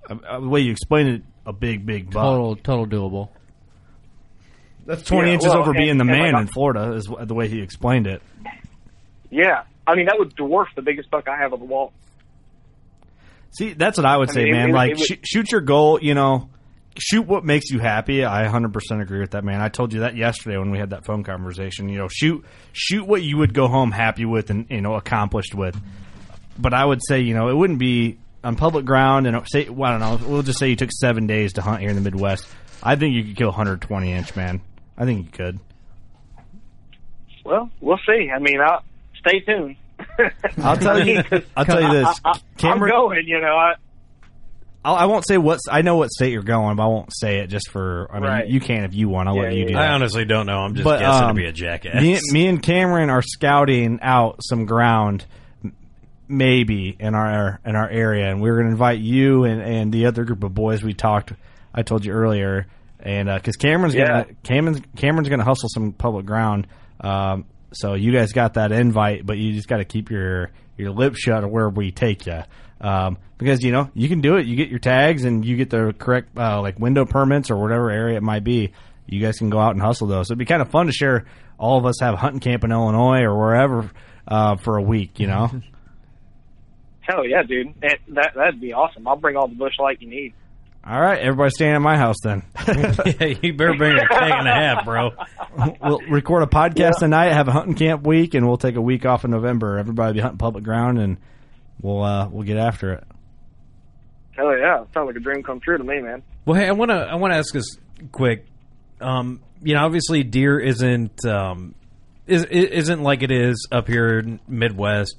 [0.09, 2.23] uh, uh, the way you explain it, a big, big buck.
[2.23, 3.29] Total, total doable.
[4.87, 7.35] That's 20 Yeah, inches well, over and- being the man like- in Florida, is the
[7.35, 8.23] way he explained it.
[9.31, 9.63] Yeah.
[9.87, 11.93] I mean, that would dwarf the biggest buck I have on the wall.
[13.51, 14.71] See, that's what I would I say, mean, man.
[14.71, 16.49] it- like, it would- sh- shoot your goal, you know,
[16.99, 18.25] shoot what makes you happy.
[18.25, 19.61] I 100% agree with that, man.
[19.61, 21.89] I told you that yesterday when we had that phone conversation.
[21.89, 25.55] You know, shoot, shoot what you would go home happy with and, you know, accomplished
[25.55, 25.81] with.
[26.59, 29.93] But I would say, you know, it wouldn't be on public ground and say, well,
[29.93, 32.03] I don't know, we'll just say you took seven days to hunt here in the
[32.03, 32.47] Midwest.
[32.83, 34.61] I think you could kill 120 inch, man.
[34.99, 35.61] I think you could.
[37.45, 38.31] Well, we'll see.
[38.35, 38.83] I mean, I'll,
[39.21, 39.77] stay tuned.
[40.63, 41.23] I'll tell you.
[41.57, 42.21] I'll tell you this.
[42.25, 43.57] I, I, Cameron, I'm going, you know.
[43.57, 43.75] I,
[44.85, 47.39] I'll, I won't say what I know what state you're going, but I won't say
[47.39, 48.09] it just for.
[48.11, 48.49] I mean, Right.
[48.49, 49.29] you can if you want.
[49.29, 49.79] I'll Yeah, let you yeah, do yeah.
[49.81, 49.91] that.
[49.91, 50.59] I honestly don't know.
[50.59, 52.01] I'm just But, guessing um, to be a jackass.
[52.03, 55.25] Me, me and Cameron are scouting out some ground,
[56.29, 60.07] maybe in our in our area, and we're going to invite you and, and the
[60.07, 61.33] other group of boys we talked.
[61.75, 62.67] I told you earlier,
[63.07, 64.07] and because Cameron's Yeah.
[64.07, 66.67] gonna Cameron's Cameron's gonna hustle some public ground.
[67.01, 70.91] Um, so you guys got that invite, but you just got to keep your your
[70.91, 72.41] lips shut of where we take you.
[72.81, 74.47] Um, because you know you can do it.
[74.47, 77.91] You get your tags and you get the correct uh, like window permits or whatever
[77.91, 78.73] area it might be.
[79.07, 80.29] You guys can go out and hustle those.
[80.29, 81.27] So it'd be kind of fun to share.
[81.59, 83.91] All of us have a hunting camp in Illinois or wherever
[84.27, 85.21] uh, for a week.
[85.21, 85.51] You know.
[87.01, 87.75] hell yeah, dude.
[87.81, 89.07] That, that that'd be awesome.
[89.07, 90.35] I'll bring all the Busch Light you need.
[90.89, 92.45] All right, everybody staying at my house then.
[92.69, 95.11] yeah, you better bring a keg and a half, bro.
[95.83, 99.05] we'll record a podcast tonight, have a hunting camp week, and we'll take a week
[99.05, 99.79] off in November.
[99.79, 101.17] Everybody be hunting public ground, and
[101.83, 103.05] we'll uh, we'll get after it.
[104.37, 106.23] Hell yeah, sounds like a dream come true to me, man.
[106.45, 107.79] Well, hey, I want to I want to ask us
[108.13, 108.47] quick.
[109.01, 111.75] Um, you know, obviously, deer isn't um,
[112.29, 115.17] is isn't like it is up here in Midwest.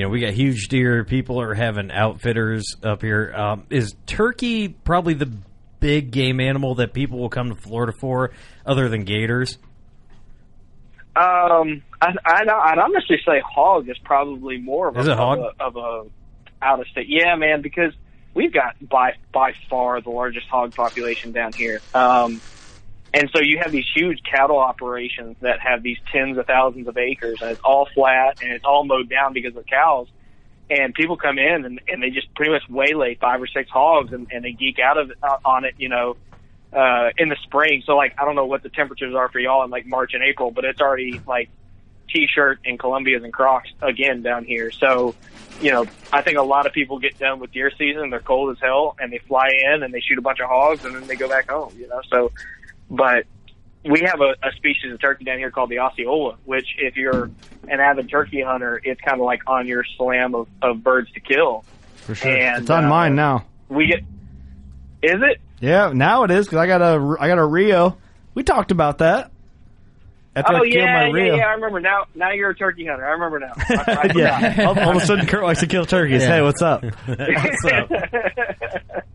[0.00, 1.04] You know, we got huge deer.
[1.04, 3.34] People are having outfitters up here.
[3.36, 5.30] Um, is turkey probably the
[5.78, 8.30] big game animal that people will come to Florida for,
[8.64, 9.58] other than gators?
[11.14, 15.38] Um, I, I I'd honestly say hog is probably more of a, Is of hog?
[15.40, 16.04] a, of a
[16.62, 17.08] out of state.
[17.10, 17.92] Yeah, man, because
[18.32, 21.82] we've got by by far the largest hog population down here.
[21.92, 22.40] Um,
[23.12, 26.96] and so you have these huge cattle operations that have these tens of thousands of
[26.96, 30.06] acres, and it's all flat and it's all mowed down because of cows.
[30.70, 34.12] And people come in and, and they just pretty much waylay five or six hogs,
[34.12, 36.16] and, and they geek out of uh, on it, you know,
[36.72, 37.82] uh, in the spring.
[37.84, 40.22] So like, I don't know what the temperatures are for y'all in like March and
[40.22, 41.50] April, but it's already like
[42.08, 44.70] t-shirt and Columbias and Crocs again down here.
[44.70, 45.16] So,
[45.60, 48.10] you know, I think a lot of people get done with deer season.
[48.10, 50.84] They're cold as hell, and they fly in and they shoot a bunch of hogs,
[50.84, 51.74] and then they go back home.
[51.76, 52.32] You know, so
[52.90, 53.24] but
[53.84, 57.30] we have a, a species of turkey down here called the Osceola, which if you're
[57.68, 61.20] an avid turkey hunter, it's kind of like on your slam of, of birds to
[61.20, 61.64] kill.
[61.94, 62.30] For sure.
[62.30, 63.46] And, it's on uh, mine now.
[63.68, 64.00] We get,
[65.02, 65.40] is it?
[65.60, 67.98] Yeah, now it is because I got a I got a Rio.
[68.34, 69.30] We talked about that.
[70.34, 71.36] After oh I yeah, my yeah, Rio.
[71.36, 71.46] yeah.
[71.46, 72.04] I remember now.
[72.14, 73.06] Now you're a turkey hunter.
[73.06, 73.52] I remember now.
[73.56, 74.64] I, I yeah.
[74.66, 76.22] all, all of a sudden, Kurt likes to kill turkeys.
[76.22, 76.36] Yeah.
[76.36, 76.84] Hey, what's up?
[77.06, 77.90] what's up?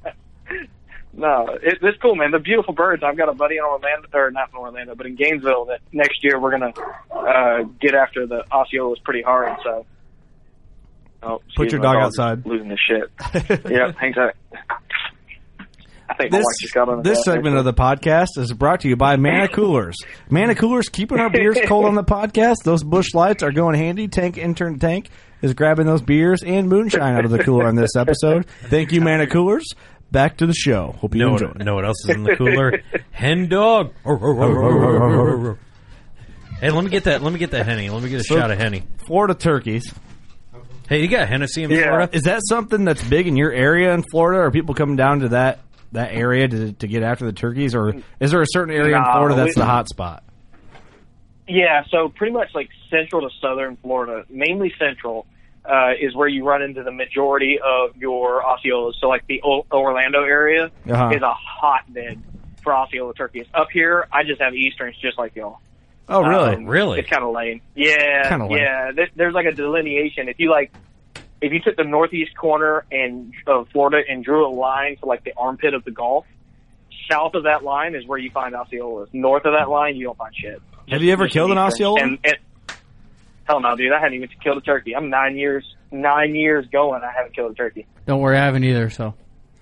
[1.17, 2.31] No, it, it's cool, man.
[2.31, 3.01] They're beautiful birds.
[3.05, 5.65] I've got a buddy in Orlando, or not in Orlando, but in Gainesville.
[5.65, 6.73] That next year we're gonna
[7.11, 9.57] uh, get after the Osceolas pretty hard.
[9.63, 9.85] So,
[11.23, 12.45] oh, Put your dog outside.
[12.45, 13.11] Losing the shit.
[13.71, 14.35] yeah, hang tight.
[16.07, 18.95] I think This, got on the this segment of the podcast is brought to you
[18.95, 19.97] by Mana Coolers.
[20.29, 22.57] Mana Coolers keeping our beers cold on the podcast.
[22.63, 24.07] Those Busch Lights are going handy.
[24.07, 25.09] Tank intern Tank
[25.41, 28.45] is grabbing those beers and moonshine out of the cooler on this episode.
[28.69, 29.65] Thank you, Mana Coolers.
[30.11, 30.93] Back to the show.
[30.99, 31.47] Hope you know, enjoy.
[31.47, 32.81] what, know what else is in the cooler?
[33.11, 33.91] Hen dog.
[36.61, 37.21] hey, let me get that.
[37.21, 37.89] Let me get that henny.
[37.89, 38.83] Let me get a So- shot of henny.
[39.05, 39.93] Florida turkeys.
[40.87, 42.09] Hey, you got Hennessy in Florida?
[42.15, 44.41] Is that something that's big in your area in Florida?
[44.43, 45.59] Are people coming down to that
[45.93, 49.03] that area to to get after the turkeys, or is there a certain area in
[49.03, 50.23] Florida that's we- the hot spot?
[51.47, 55.25] Yeah, so pretty much like central to southern Florida, mainly central,
[55.69, 58.93] uh, is where you run into the majority of your Osceolas.
[58.99, 61.09] So like the o- Orlando area Uh-huh.
[61.13, 62.21] is a hotbed
[62.63, 63.45] for Osceola turkeys.
[63.53, 65.59] Up here, I just have Easterns just like y'all.
[66.07, 66.55] Oh, really?
[66.55, 66.99] Um, really?
[66.99, 67.61] It's kind of lame.
[67.73, 68.57] Yeah, Kinda lame.
[68.57, 68.91] yeah.
[68.91, 70.29] There, there's like a delineation.
[70.29, 70.71] If you like,
[71.41, 75.23] if you took the northeast corner and of Florida and drew a line to like
[75.23, 76.25] the armpit of the Gulf,
[77.09, 79.07] south of that line is where you find Osceolas.
[79.13, 80.61] North of that line, you don't find shit.
[80.89, 81.99] Have you ever killed an Osceola?
[82.01, 82.35] And, and,
[83.45, 83.91] hell no, dude.
[83.93, 84.95] I hadn't even killed a turkey.
[84.95, 87.01] I'm nine years, nine years going.
[87.03, 87.87] I haven't killed a turkey.
[88.05, 88.89] Don't worry, I haven't either.
[88.89, 89.13] So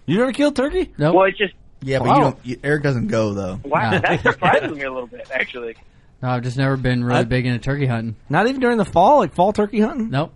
[0.05, 0.91] You never killed turkey?
[0.97, 1.15] Nope.
[1.15, 2.15] Well, it's just Yeah, but Wow.
[2.15, 2.38] you don't.
[2.43, 3.60] You, Eric doesn't go though.
[3.64, 3.91] wow.
[3.91, 3.99] Nah.
[3.99, 5.76] That surprises me a little bit, actually.
[6.22, 8.15] no, I've just never been really I- big into turkey hunting.
[8.30, 10.10] Not even during the fall, like fall turkey hunting.
[10.10, 10.34] Nope.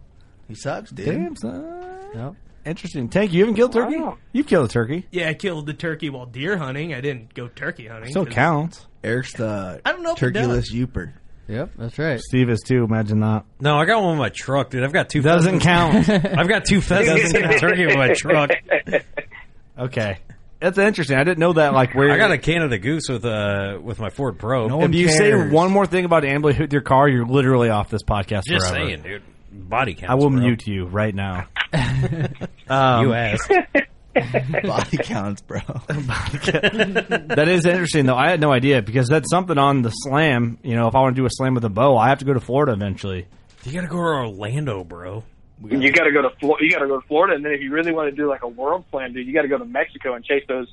[0.47, 1.05] He sucks, dude.
[1.07, 2.09] Damn, son.
[2.15, 2.35] Nope.
[2.65, 3.07] Interesting.
[3.07, 3.97] Tank, you haven't killed turkey?
[3.97, 4.17] Wow.
[4.33, 5.07] You've killed a turkey.
[5.11, 6.93] Yeah, I killed the turkey while deer hunting.
[6.93, 8.09] I didn't go turkey hunting.
[8.11, 8.85] Still counts.
[9.05, 11.13] Eric's the I don't know if it turkeyless Yooper.
[11.47, 12.19] Yep, that's right.
[12.19, 12.83] Steve is too.
[12.83, 13.45] Imagine that.
[13.59, 14.83] No, I got one in my truck, dude.
[14.83, 15.21] I've got two.
[15.21, 16.07] Doesn't pheasants.
[16.07, 16.25] count.
[16.39, 18.51] I've got two pheasants and a turkey in my truck.
[19.79, 20.17] Okay,
[20.59, 21.17] that's interesting.
[21.19, 21.71] I didn't know that.
[21.71, 24.67] Like where I got a Canada Goose with uh with my Ford Pro.
[24.67, 25.51] No If one you say cares.
[25.53, 28.87] one more thing about ambling with your car, you're literally off this podcast Just forever.
[28.87, 29.21] saying, dude.
[29.51, 30.11] Body count.
[30.11, 30.39] I will bro.
[30.39, 31.45] mute you right now.
[32.69, 33.51] um, You asked.
[34.63, 35.59] Body counts, bro.
[35.87, 38.15] that is interesting, though.
[38.15, 40.57] I had no idea because that's something on the slam.
[40.63, 42.25] You know, if I want to do a slam with a bow, I have to
[42.25, 43.27] go to Florida eventually.
[43.63, 45.23] You gotta go to Orlando, bro.
[45.63, 47.61] You got to go to Flo- you got to go to Florida, and then if
[47.61, 49.65] you really want to do like a world slam, dude, you got to go to
[49.65, 50.67] Mexico and chase those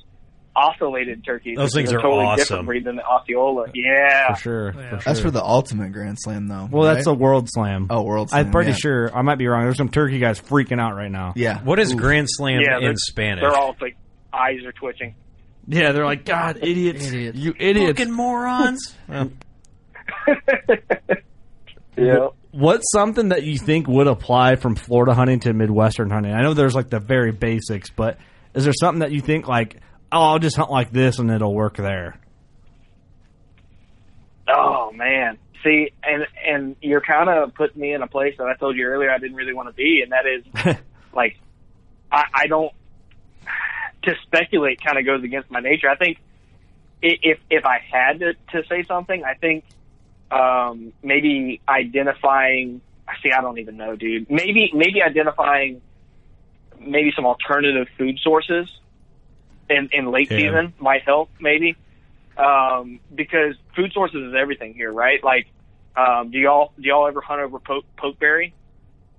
[0.55, 1.57] ocellated turkeys.
[1.57, 2.37] Those things a are totally awesome.
[2.37, 3.65] different breed than the Osceola.
[3.73, 4.73] Yeah, For sure.
[4.73, 5.15] For That's sure.
[5.27, 6.67] for the ultimate Grand Slam, though.
[6.71, 7.87] well, that's a world slam.
[7.89, 8.29] oh world.
[8.29, 8.77] Slam, I'm pretty yeah.
[8.77, 9.15] sure.
[9.17, 9.63] I might be wrong.
[9.63, 11.33] There's some turkey guys freaking out right now.
[11.35, 11.61] Yeah.
[11.63, 11.97] What is Ooh.
[11.97, 12.77] Grand Slam yeah.
[12.77, 13.41] in they're- Spanish?
[13.41, 13.97] They're all like
[14.33, 15.15] eyes are twitching.
[15.67, 17.37] Yeah, they're like, God, idiots, Idiots.
[17.39, 17.99] you idiots.
[17.99, 18.95] Fucking morons.
[21.97, 22.27] Yeah.
[22.51, 26.33] What's something that you think would apply from Florida hunting to Midwestern hunting?
[26.33, 28.17] I know there's like the very basics, but
[28.53, 29.77] is there something that you think like,
[30.15, 32.19] oh, I'll just hunt like this and it'll work there?
[34.47, 35.37] Oh man.
[35.63, 38.85] See, and and you're kind of putting me in a place that I told you
[38.85, 40.77] earlier I didn't really want to be, and that is
[41.13, 41.37] like
[42.11, 42.71] I, I don't
[44.03, 45.89] to speculate kind of goes against my nature.
[45.89, 46.19] I think
[47.01, 49.65] if if I had to, to say something, I think
[50.31, 52.81] um, maybe identifying.
[53.23, 54.29] See, I don't even know, dude.
[54.29, 55.81] Maybe maybe identifying
[56.79, 58.67] maybe some alternative food sources
[59.69, 60.37] in in late Yeah.
[60.37, 61.29] season might help.
[61.39, 61.75] Maybe
[62.37, 65.23] um, because food sources is everything here, right?
[65.23, 65.47] Like,
[65.95, 68.53] um, do y'all do y'all ever hunt over poke, pokeberry?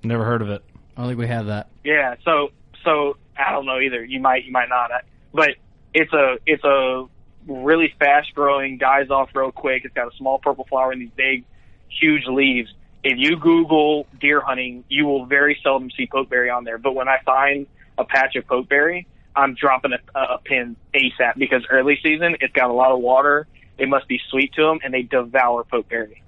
[0.03, 0.63] Never heard of it.
[0.97, 1.69] I don't think we have that.
[1.85, 2.51] Yeah, so
[2.85, 4.05] so I don't know either.
[4.05, 4.91] You might you might not,
[5.33, 5.51] but
[5.95, 7.07] it's a it's a
[7.47, 9.85] really fast growing, dies off real quick.
[9.85, 11.45] It's got a small purple flower and these big,
[11.89, 12.69] huge leaves.
[13.05, 16.77] If you Google deer hunting, you will very seldom see pokeberry on there.
[16.77, 17.67] But when I find
[17.97, 19.07] a patch of pokeberry,
[19.37, 23.47] I'm dropping a, a pin ASAP because early season it's got a lot of water.
[23.79, 26.23] It must be sweet to them, and they devour pokeberry.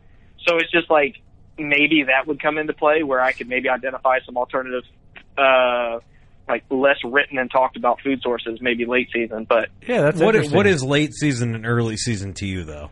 [0.47, 1.17] So it's just like
[1.59, 4.85] maybe that would come into play where I could maybe identify some alternative,
[5.39, 6.01] uh,
[6.49, 9.45] like less written and talked about food sources, maybe late season.
[9.49, 10.57] But Yeah, that's What interesting.
[10.57, 12.91] what is late season and early season to you though?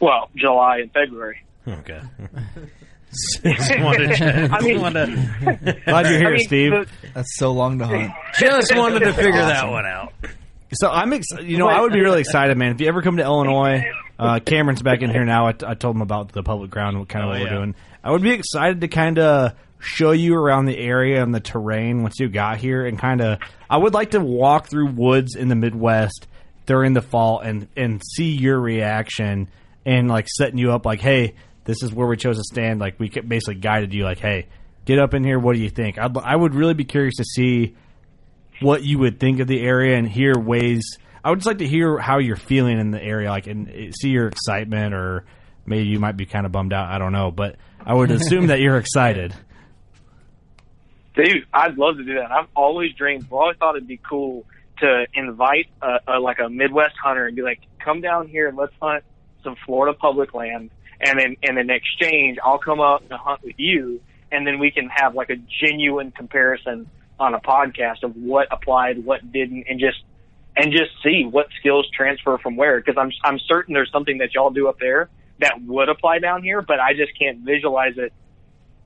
[0.00, 1.42] well, July and February.
[1.66, 2.00] Okay.
[3.42, 5.08] Just wanted to- I mean- wanted-
[5.84, 6.70] Glad you're here, I mean, Steve.
[6.72, 8.12] the- That's so long to hunt.
[8.38, 10.12] Just wanted to figure that one out.
[10.74, 12.72] So I'm, ex- you know, I would be really excited, man.
[12.72, 13.84] If you ever come to Illinois,
[14.18, 15.46] uh, Cameron's back in here now.
[15.46, 17.74] I, I told him about the public ground, what kind of Oh, what we're doing.
[18.04, 22.02] I would be excited to kind of show you around the area and the terrain
[22.02, 23.38] once you got here, and kind of.
[23.70, 26.26] I would like to walk through woods in the Midwest
[26.66, 29.48] during the fall and and see your reaction
[29.86, 31.34] and like setting you up like, hey,
[31.68, 32.80] this is where we chose to stand.
[32.80, 34.46] Like we basically guided you, like, hey,
[34.86, 35.38] get up in here.
[35.38, 35.98] What do you think?
[35.98, 37.76] I'd, I would really be curious to see
[38.60, 40.96] what you would think of the area and hear ways.
[41.22, 43.92] I would just like to hear how you're feeling in the area, like and uh,
[43.92, 45.26] see your excitement, or
[45.66, 46.88] maybe you might be kind of bummed out.
[46.88, 49.34] I don't know, but I would assume that you're excited.
[51.14, 52.32] Dude, I'd love to do that.
[52.32, 53.24] I've always dreamed.
[53.24, 54.46] I've always thought it'd be cool
[54.78, 58.56] to invite a, a like a Midwest hunter and be like, "Come down here and
[58.56, 59.04] let's hunt
[59.44, 60.70] some Florida public land."
[61.00, 64.00] And then, and in exchange, I'll come up and hunt with you,
[64.32, 69.04] and then we can have like a genuine comparison on a podcast of what applied,
[69.04, 69.98] what didn't, and just
[70.56, 72.80] and just see what skills transfer from where.
[72.80, 75.08] Because I'm I'm certain there's something that y'all do up there
[75.40, 78.12] that would apply down here, but I just can't visualize it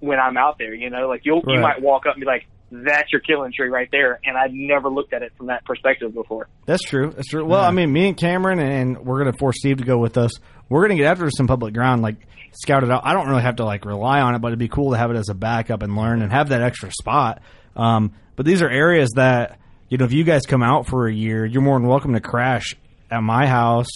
[0.01, 0.75] when I'm out there.
[0.75, 3.69] You know, like you'll you might walk up and be like, "That's your killing tree
[3.69, 6.49] right there," and I've never looked at it from that perspective before.
[6.67, 7.11] That's true.
[7.11, 7.45] That's true.
[7.45, 10.19] Well, I mean, me and Cameron, and we're going to force Steve to go with
[10.19, 10.33] us.
[10.73, 12.17] We're going to get after some public ground, like
[12.53, 13.03] scout it out.
[13.05, 15.11] I don't really have to like rely on it, but it'd be cool to have
[15.11, 17.43] it as a backup and learn and have that extra spot.
[17.77, 19.59] Um, but these are areas that
[19.93, 22.21] you know, if you guys come out for a year, you're more than welcome to
[22.21, 22.75] crash
[23.11, 23.89] at my house,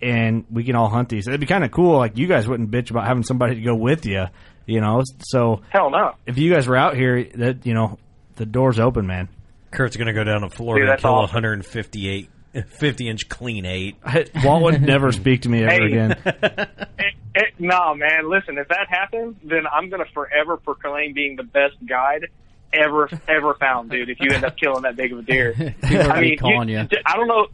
[0.00, 1.28] and we can all hunt these.
[1.28, 1.98] It'd be kind of cool.
[1.98, 4.24] Like you guys wouldn't bitch about having somebody to go with you,
[4.64, 5.02] you know.
[5.18, 6.12] So Hell no.
[6.26, 7.98] if you guys were out here, that you know,
[8.36, 9.28] the door's open, man.
[9.70, 11.34] Kurt's going to go down to Florida Dude, and kill awesome.
[11.34, 13.96] 158, 50 inch clean eight.
[14.44, 15.86] Walt would never speak to me ever Hey.
[15.86, 16.16] again.
[16.98, 18.28] It, it, no, man.
[18.30, 22.26] Listen, if that happens, then I'm gonna forever proclaim being the best guide
[22.74, 24.10] ever ever found, dude.
[24.10, 26.84] If you end up killing that big of a deer, I mean, calling you.
[26.84, 27.46] d- I don't know.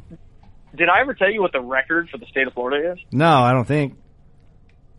[0.77, 2.99] Did I ever tell you what the record for the state of Florida is?
[3.13, 3.97] No, I don't think.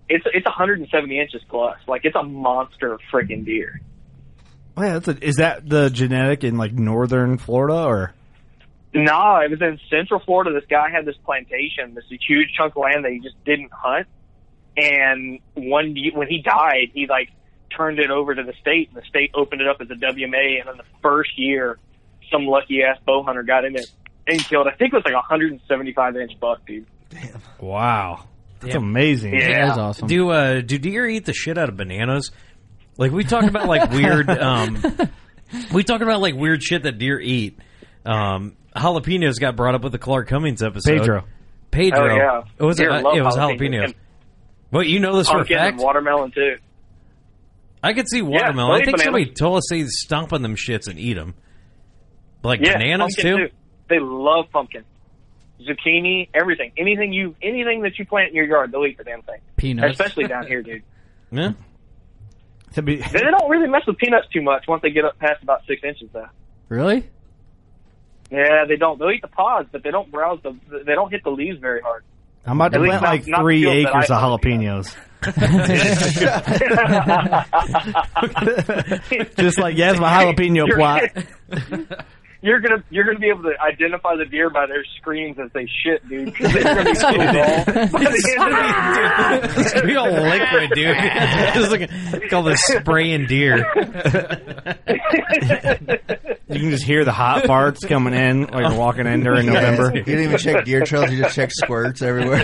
[0.07, 1.77] It's it's 170 inches plus.
[1.85, 3.81] Like it's a monster freaking deer.
[4.77, 8.13] Oh, yeah, that's a, is that the genetic in like northern Florida or?
[8.93, 10.51] No, it was in Central Florida.
[10.53, 14.07] This guy had this plantation, this huge chunk of land that he just didn't hunt.
[14.75, 17.29] And one when he died, he like
[17.75, 20.61] turned it over to the state, and the state opened it up as a WMA.
[20.61, 21.77] And in the first year,
[22.31, 23.91] some lucky ass bow hunter got in it
[24.27, 24.67] and killed.
[24.67, 26.87] I think it was like a 175 inch buck, dude.
[27.09, 27.41] Damn!
[27.59, 28.25] Wow,
[28.59, 28.83] that's Damn.
[28.83, 29.33] amazing.
[29.35, 29.67] Yeah.
[29.67, 30.07] That's awesome.
[30.07, 32.31] Do uh, do deer eat the shit out of bananas?
[32.97, 34.29] Like we talk about like weird.
[34.29, 34.81] Um,
[35.73, 37.59] we talk about like weird shit that deer eat.
[38.05, 40.99] Um, jalapenos got brought up with the Clark Cummings episode.
[40.99, 41.23] Pedro.
[41.71, 42.11] Pedro.
[42.11, 42.41] Oh, yeah.
[42.57, 43.59] It was Deer uh, love it was jalapenos.
[43.59, 43.83] jalapenos.
[43.85, 43.93] And
[44.71, 45.73] Well, you know this for a fact.
[45.73, 46.57] and watermelon too.
[47.81, 48.71] I could see watermelon.
[48.73, 51.33] they'll I think eat somebody told us they stomp on them shits and eat them.
[52.43, 53.47] Like Yeah, bananas pumpkin too.
[53.89, 54.83] They love pumpkin,
[55.61, 56.71] zucchini, everything.
[56.77, 59.39] Anything you anything that you plant in your yard, they'll eat the damn thing.
[59.57, 59.91] Peanuts.
[59.91, 60.83] Especially down here, dude.
[61.31, 61.51] Yeah.
[62.83, 65.61] Be, They don't really mess with peanuts too much once they get up past about
[65.67, 66.27] six inches, though.
[66.69, 67.07] Really?
[68.31, 68.99] Yeah, they don't.
[68.99, 70.55] They'll eat the pods, but they don't browse the.
[70.85, 72.03] They don't hit the leaves very hard.
[72.45, 74.95] I'm about to plant like not three fields that acres of jalapenos.
[79.37, 81.01] Just like yes, my jalapeno You're- plot.
[82.41, 85.67] You're gonna you're gonna be able to identify the deer by their screams as they
[85.83, 86.33] shit, dude.
[86.35, 88.43] 'cause they're gonna be so dull by the end
[89.43, 90.95] of the It's gonna be all liquid, dude.
[91.53, 93.65] Just like call this spraying deer.
[96.51, 99.91] You can just hear the hot farts coming in while you're walking in during November.
[99.95, 101.11] You didn't even check deer trails.
[101.11, 102.43] You just check squirts everywhere.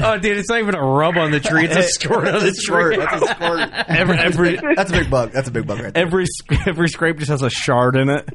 [0.00, 2.48] Oh, dude, it's not even a rub on the tree; it's a squirt on the
[2.48, 2.94] a squirt.
[2.96, 3.04] tree.
[3.04, 3.70] That's a squirt.
[3.88, 5.30] Every every That's a big bug.
[5.30, 6.04] That's a big bug right there.
[6.04, 6.24] every
[6.66, 8.28] every scrape just has a shard in it.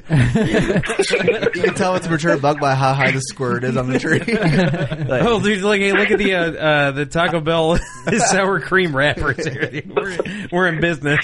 [0.67, 3.99] You can tell it's a mature bug by how high the squirt is on the
[3.99, 4.19] tree.
[5.27, 7.77] Oh, dude, look, hey, look at the uh, uh, the Taco Bell
[8.27, 9.81] sour cream wrappers here.
[9.87, 10.17] We're,
[10.51, 11.19] we're in business.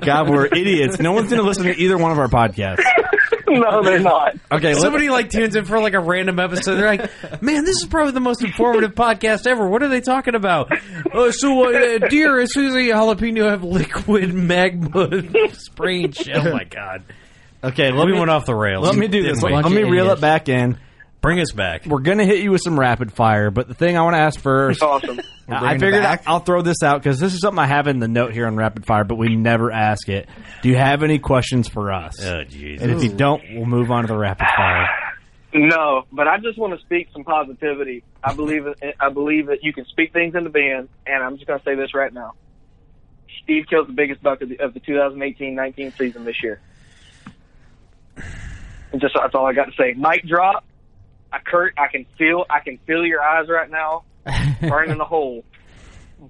[0.00, 0.98] God, we're idiots.
[0.98, 2.84] No one's going to listen to either one of our podcasts.
[3.48, 4.36] no, they're not.
[4.52, 6.76] Okay, Somebody like tunes in for like a random episode.
[6.76, 10.34] They're like, "Man, this is probably the most informative podcast ever." What are they talking
[10.34, 10.70] about?
[11.12, 16.36] Oh, so uh, deer as soon as they eat jalapeno have liquid magma spraying shit.
[16.36, 17.04] Oh my god!
[17.66, 18.86] Okay, let we me went off the rails.
[18.86, 19.40] let me do this.
[19.40, 19.62] Didn't?
[19.62, 20.18] Let me reel idiots.
[20.18, 20.78] it back in.
[21.20, 21.86] Bring us back.
[21.86, 24.20] We're going to hit you with some rapid fire, but the thing I want to
[24.20, 24.82] ask first.
[24.82, 25.18] Awesome.
[25.48, 26.24] I figured back?
[26.26, 28.56] I'll throw this out because this is something I have in the note here on
[28.56, 30.28] rapid fire, but we never ask it.
[30.62, 32.14] Do you have any questions for us?
[32.20, 32.80] Oh jeez.
[32.80, 34.86] And if you don't, we'll move on to the rapid fire.
[35.54, 38.04] No, but I just want to speak some positivity.
[38.22, 38.66] I believe
[39.00, 41.74] I believe that you can speak things into being, and I'm just going to say
[41.74, 42.34] this right now.
[43.42, 46.60] Steve kills the biggest buck of the, of the 2018-19 season this year.
[48.92, 49.94] And just that's all I got to say.
[49.96, 50.64] Mic drop.
[51.32, 54.04] I Kurt, I can feel I can feel your eyes right now
[54.60, 55.44] burning the hole.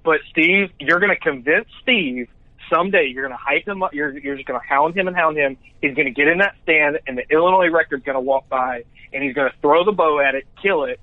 [0.03, 2.27] But Steve, you're going to convince Steve
[2.69, 3.09] someday.
[3.13, 3.93] You're going to hype him up.
[3.93, 5.57] You're you're just going to hound him and hound him.
[5.81, 8.83] He's going to get in that stand, and the Illinois record's going to walk by,
[9.13, 10.99] and he's going to throw the bow at it, kill it,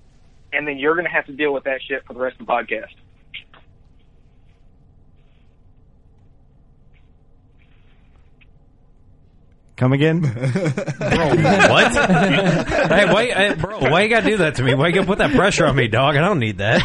[0.53, 2.47] and then you're going to have to deal with that shit for the rest of
[2.47, 2.95] the podcast.
[9.77, 10.21] Come again?
[10.21, 11.93] Bro, what?
[11.97, 14.75] hey, why, hey, bro, why you gotta do that to me?
[14.75, 16.17] Why you gotta put that pressure on me, dog?
[16.17, 16.83] I don't need that.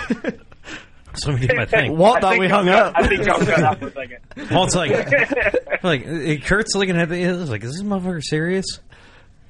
[1.14, 1.98] So let me do my thing.
[1.98, 2.94] Walt thought we hung up.
[2.95, 4.20] I think y'all got out for a second.
[4.52, 4.91] Walt's like,
[5.84, 7.22] like Kurt's looking at the.
[7.22, 8.66] It's like, is this motherfucker serious?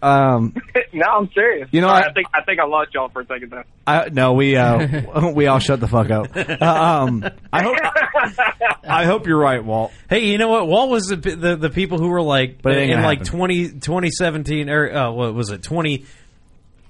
[0.01, 0.55] Um,
[0.93, 1.67] no, I'm serious.
[1.71, 3.65] You know, Sorry, I- I think I think I lost y'all for a second there.
[3.85, 6.27] I, no, we uh, we all shut the fuck up.
[6.35, 7.77] Uh, um, I hope
[8.87, 9.91] I hope you're right, Walt.
[10.09, 10.67] Hey, you know what?
[10.67, 13.39] Walt was the the, the people who were like But it in like happen.
[13.39, 16.05] 20, 2017 or uh, what was it twenty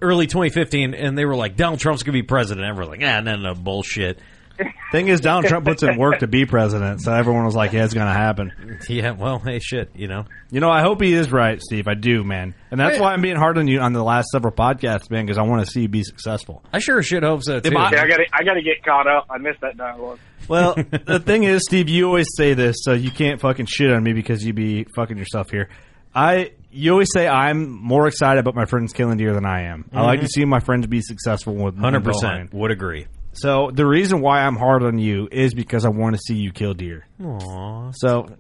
[0.01, 2.67] early twenty fifteen, and they were like Donald Trump's gonna be president.
[2.67, 4.19] Everyone's like, ah, no, no, bullshit.
[4.91, 7.85] Thing is, Donald Trump puts in work to be president, so everyone was like, "Yeah,
[7.85, 8.51] it's gonna happen."
[8.89, 10.25] Yeah, well, hey, shit, you know.
[10.51, 11.87] You know, I hope he is right, Steve.
[11.87, 14.51] I do, man, and that's why I'm being hard on you on the last several
[14.53, 16.63] podcasts, man, because I want to see you be successful.
[16.73, 17.69] I sure as shit hope so too.
[17.71, 19.27] Yeah, I got to I got to get caught up.
[19.29, 20.19] I missed that dialogue.
[20.47, 20.73] Well,
[21.05, 24.13] the thing is, Steve, you always say this, so you can't fucking shit on me
[24.13, 25.69] because you be fucking yourself here.
[26.15, 29.85] I, you always say I'm more excited about my friends killing deer than I am.
[29.93, 30.23] I like Mhm.
[30.23, 32.51] to see my friends be successful with hundred percent.
[32.51, 33.05] would agree.
[33.39, 36.51] So the reason why I'm hard on you is because I want to see you
[36.51, 37.05] kill deer.
[37.21, 37.93] Aww.
[37.95, 38.35] So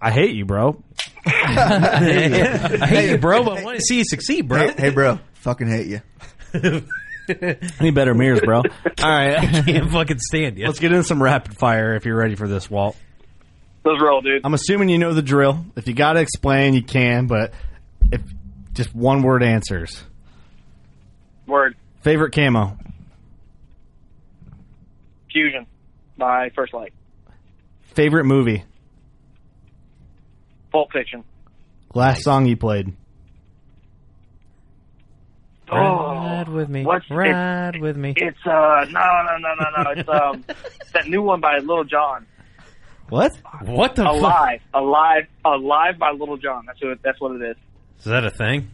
[0.00, 0.82] I hate you, bro.
[1.26, 4.68] I hate you, bro, but I want to see you succeed, bro.
[4.68, 6.00] Hey, hey, bro, fucking hate you.
[7.80, 8.58] Need better mirrors, bro.
[8.58, 8.62] All
[8.98, 10.66] right, I can't fucking stand you.
[10.66, 12.96] Let's get in some rapid fire if you're ready for this, Walt.
[13.84, 14.42] Let's roll, dude.
[14.44, 15.64] I'm assuming you know the drill.
[15.76, 17.54] If you got to explain, you can, but
[18.12, 18.20] if
[18.74, 20.02] just one word answers.
[21.46, 22.78] Word Favorite camo?
[25.36, 25.66] Fusion
[26.16, 26.94] by First Lite.
[27.94, 28.64] Favorite movie?
[30.72, 31.24] Pulp Fiction.
[31.92, 32.94] Last song you played?
[35.70, 36.84] Oh, Ride with me.
[36.86, 38.14] What's Ride with me.
[38.16, 39.90] It's uh no no no no no.
[39.90, 40.44] It's um
[40.94, 42.24] that new one by Lil Jon.
[43.10, 43.32] What?
[43.62, 44.12] What the fuck?
[44.14, 46.64] Alive, alive, alive by Lil Jon.
[46.66, 47.56] That's what that's what it is.
[47.98, 48.70] Is that a thing?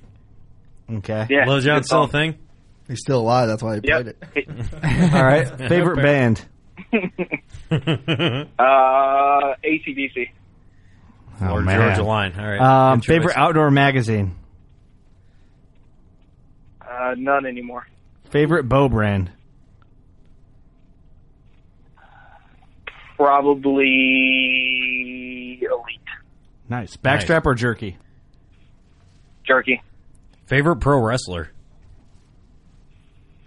[0.88, 1.26] Okay.
[1.28, 2.38] Yeah, Lil Jon good still a thing?
[2.86, 3.48] He's still alive.
[3.48, 4.02] That's why he Yep.
[4.32, 4.48] played it.
[5.14, 5.48] All right.
[5.68, 6.44] Favorite band?
[7.72, 10.30] Uh, ACDC.
[11.40, 11.78] Oh, Or man.
[11.80, 12.32] Georgia Line.
[12.38, 12.60] All right.
[12.92, 14.36] Um, favorite outdoor magazine?
[16.80, 17.86] Uh, none anymore.
[18.30, 19.30] Favorite bow brand?
[23.92, 26.00] Probably Elite
[26.68, 26.96] Nice.
[26.96, 27.96] Backstrap or jerky?
[29.46, 29.82] Jerky.
[30.46, 31.50] Favorite pro wrestler?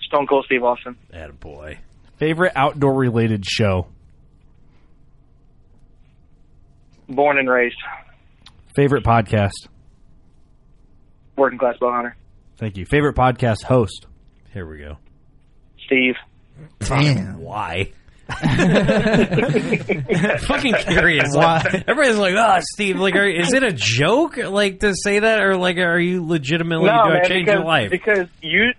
[0.01, 0.95] Stone Cold Steve Austin.
[1.13, 1.77] Attaboy.
[2.17, 3.87] Favorite outdoor related show?
[7.09, 7.75] Born and raised.
[8.75, 9.67] Favorite podcast?
[11.35, 12.15] Working class bow hunter.
[12.57, 12.85] Thank you.
[12.85, 14.07] Favorite podcast host?
[14.53, 14.97] Here we go.
[15.85, 16.15] Steve.
[16.79, 17.39] Damn.
[17.43, 17.91] Why?
[18.27, 18.43] fucking
[20.87, 21.35] curious.
[21.35, 21.83] Why?
[21.87, 25.57] Everybody's like, "Oh, Steve, like, are, is it a joke, like, to say that, or
[25.57, 28.71] like, are you legitimately no, do I change because, your life?" because you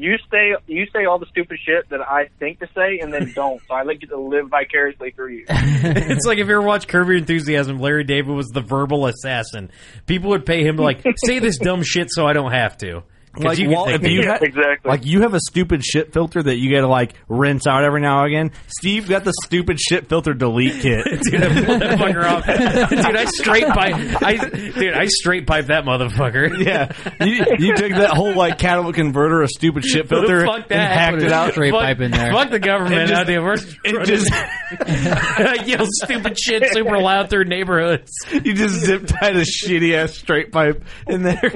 [0.00, 3.32] you say you say all the stupid shit that I think to say and then
[3.34, 3.60] don't.
[3.68, 5.44] So I like to live vicariously through you.
[5.48, 9.70] it's like if you ever watched Curb Your Enthusiasm, Larry David was the verbal assassin.
[10.06, 13.02] People would pay him to like say this dumb shit so I don't have to.
[13.32, 14.88] 'Cause Like, you can Walt, if you of had, exactly.
[14.90, 18.00] like you have a stupid shit filter that you got to like rinse out every
[18.00, 18.50] now and again.
[18.66, 21.04] Steve got the stupid shit filter delete kit.
[21.30, 22.44] Dude, I pulled that fucker off.
[22.90, 24.22] Dude, I straight pipe.
[24.22, 26.58] I dude, I straight pipe that motherfucker.
[26.64, 26.92] yeah,
[27.24, 30.90] you, you took that whole like catalytic converter, a stupid shit filter, Fuck and that.
[30.98, 31.52] hacked it out.
[31.52, 32.32] straight fuck, pipe in there.
[32.32, 32.94] Fuck the government.
[33.02, 33.42] It just- out there.
[33.42, 33.54] We're
[33.84, 38.10] It just I yell stupid shit super loud through neighborhoods.
[38.32, 41.52] you just zip tied a shitty ass straight pipe in there.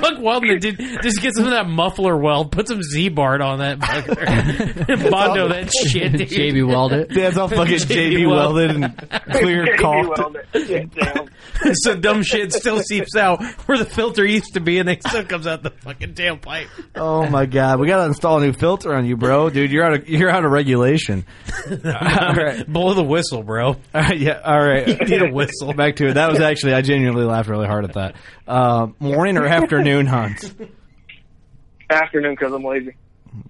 [0.00, 2.52] Fuck Weldon Did, Just get some of that muffler weld.
[2.52, 5.10] Put some Ziebart on that fucker.
[5.10, 6.12] Bondo that shit.
[6.12, 6.28] Dude.
[6.28, 7.08] JB welded.
[7.10, 8.96] Dad's all fucking JB JB welded and
[9.32, 10.18] clear Maybe caulked.
[10.18, 10.90] weld it.
[10.94, 11.28] Damn.
[11.74, 15.24] so dumb shit still seeps out where the filter used to be, and it still
[15.24, 16.68] comes out the fucking tailpipe.
[16.94, 19.70] Oh my god, we gotta install a new filter on you, bro, dude.
[19.70, 21.24] You're out of you're out of regulation.
[21.70, 23.68] all right, Blow the whistle, bro.
[23.68, 24.86] all right, yeah, all right.
[25.08, 25.72] Need a whistle.
[25.74, 26.14] Back to it.
[26.14, 28.16] That was actually I genuinely laughed really hard at with that.
[28.46, 30.52] Uh, morning or afternoon hunts?
[31.88, 32.94] Afternoon because I'm lazy.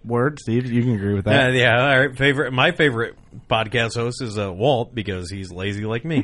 [0.05, 1.53] Word, Steve, you can agree with Uh, that.
[1.55, 2.17] yeah, all right.
[2.17, 3.17] Favorite, my favorite
[3.49, 6.23] podcast host is uh, Walt because he's lazy like me.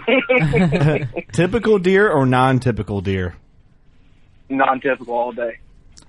[1.32, 3.34] Typical deer or non-typical deer?
[4.50, 5.58] Non-typical all day.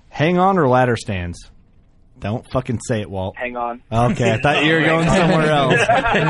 [0.10, 1.49] Hang on or ladder stands?
[2.19, 3.35] Don't fucking say it, Walt.
[3.38, 3.81] Hang on.
[3.91, 5.73] Okay, I thought you were going somewhere else.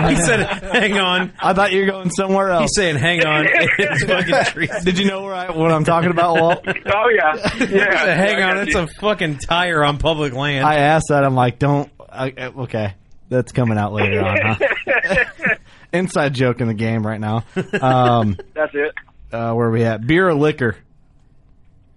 [0.10, 2.64] he said, "Hang on." I thought you were going somewhere else.
[2.64, 3.48] He's saying, "Hang on."
[3.80, 4.84] It's fucking trees.
[4.84, 6.60] Did you know where I, what I'm talking about, Walt?
[6.68, 7.50] Oh yeah, yeah.
[7.52, 8.82] He said, Hang I on, it's you.
[8.82, 10.66] a fucking tire on public land.
[10.66, 11.24] I asked that.
[11.24, 11.90] I'm like, don't.
[12.12, 12.94] I, I- okay,
[13.30, 14.38] that's coming out later on.
[14.42, 15.56] Huh?
[15.94, 17.46] Inside joke in the game right now.
[17.82, 18.94] Um, That's it.
[19.32, 20.06] uh, where are we at?
[20.06, 20.76] Beer or liquor?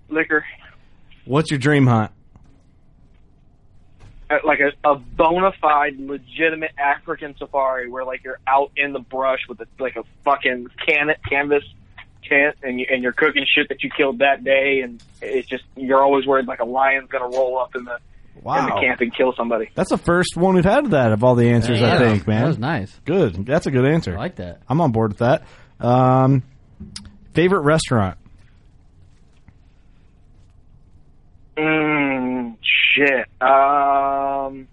[0.09, 0.45] Liquor,
[1.25, 2.12] What's your dream hunt?
[4.44, 9.40] Like a, a bona fide, legitimate African safari where like you're out in the brush
[9.48, 11.65] with a, like a fucking can canvas
[12.28, 15.65] tent and you, and you're cooking shit that you killed that day and it's just
[15.74, 17.98] you're always worried like a lion's gonna roll up in the in
[18.36, 18.81] the Wow.
[18.81, 19.69] camp and kill somebody.
[19.74, 21.82] That's the first one we've had of that of all the answers.
[21.82, 22.43] I think, man.
[22.43, 22.98] that was nice.
[23.05, 23.44] Good.
[23.44, 24.15] That's a good answer.
[24.15, 24.62] I like that.
[24.69, 25.43] I'm on board with that.
[25.81, 26.43] Um,
[27.35, 28.16] favorite restaurant?
[31.56, 33.27] Mm, shit.
[33.43, 34.68] Um,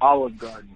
[0.00, 0.70] Olive Garden.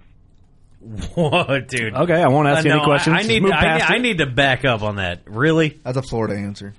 [1.15, 1.95] Whoa, dude.
[1.95, 3.15] Okay, I won't ask Uh, any no, questions.
[3.15, 3.43] I, I Just need.
[3.43, 4.03] move I, past I it.
[4.03, 5.23] need to back up on that.
[5.27, 5.79] Really?
[5.83, 6.75] That's a Florida answer.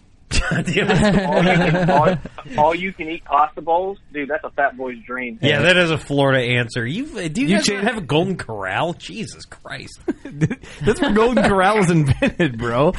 [0.64, 1.26] Damn it.
[1.26, 2.18] all, you can, all,
[2.58, 4.30] all you can eat pasta bowls, dude.
[4.30, 5.38] That's a fat boy's dream.
[5.42, 6.86] Yeah, that is a Florida answer.
[6.86, 8.94] You do you, You guys change- have a Golden Corral?
[8.94, 10.00] Jesus Christ,
[10.82, 12.92] That's where Golden Corral was invented, bro.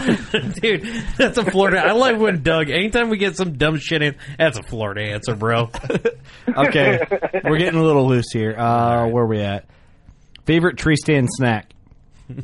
[0.60, 0.85] dude,
[1.16, 1.78] that's a Florida.
[1.81, 2.70] I like when Doug.
[2.70, 5.70] Anytime we get some dumb shit in, that's a Florida answer, bro.
[6.48, 7.01] Okay,
[7.44, 8.55] we're getting a little loose here.
[8.56, 9.66] Uh, where are we at?
[10.47, 11.72] Favorite tree stand snack?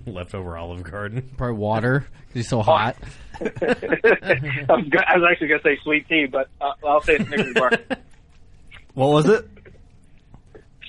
[0.05, 1.31] Leftover Olive Garden.
[1.37, 2.97] Probably water 'cause he's so hot.
[2.97, 3.11] I, was go-
[3.41, 7.71] I was actually gonna say sweet tea, but uh, I'll say Snickers bar.
[8.95, 9.47] What was it?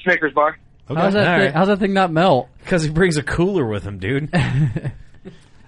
[0.03, 0.57] Snickers bar.
[0.87, 0.99] How's that?
[1.03, 1.53] All Thing, right.
[1.53, 2.47] how's that thing not melt?
[2.59, 4.29] Because he brings a cooler with him, dude.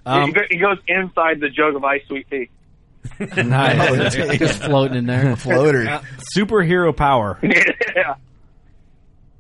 [0.06, 2.50] Um, he, goes inside the jug of ice sweet tea.
[3.44, 4.16] nice.
[4.40, 5.36] Just floating in there.
[5.36, 5.88] Floater.
[5.88, 6.02] Uh,
[6.36, 7.38] superhero power.
[7.44, 8.16] yeah.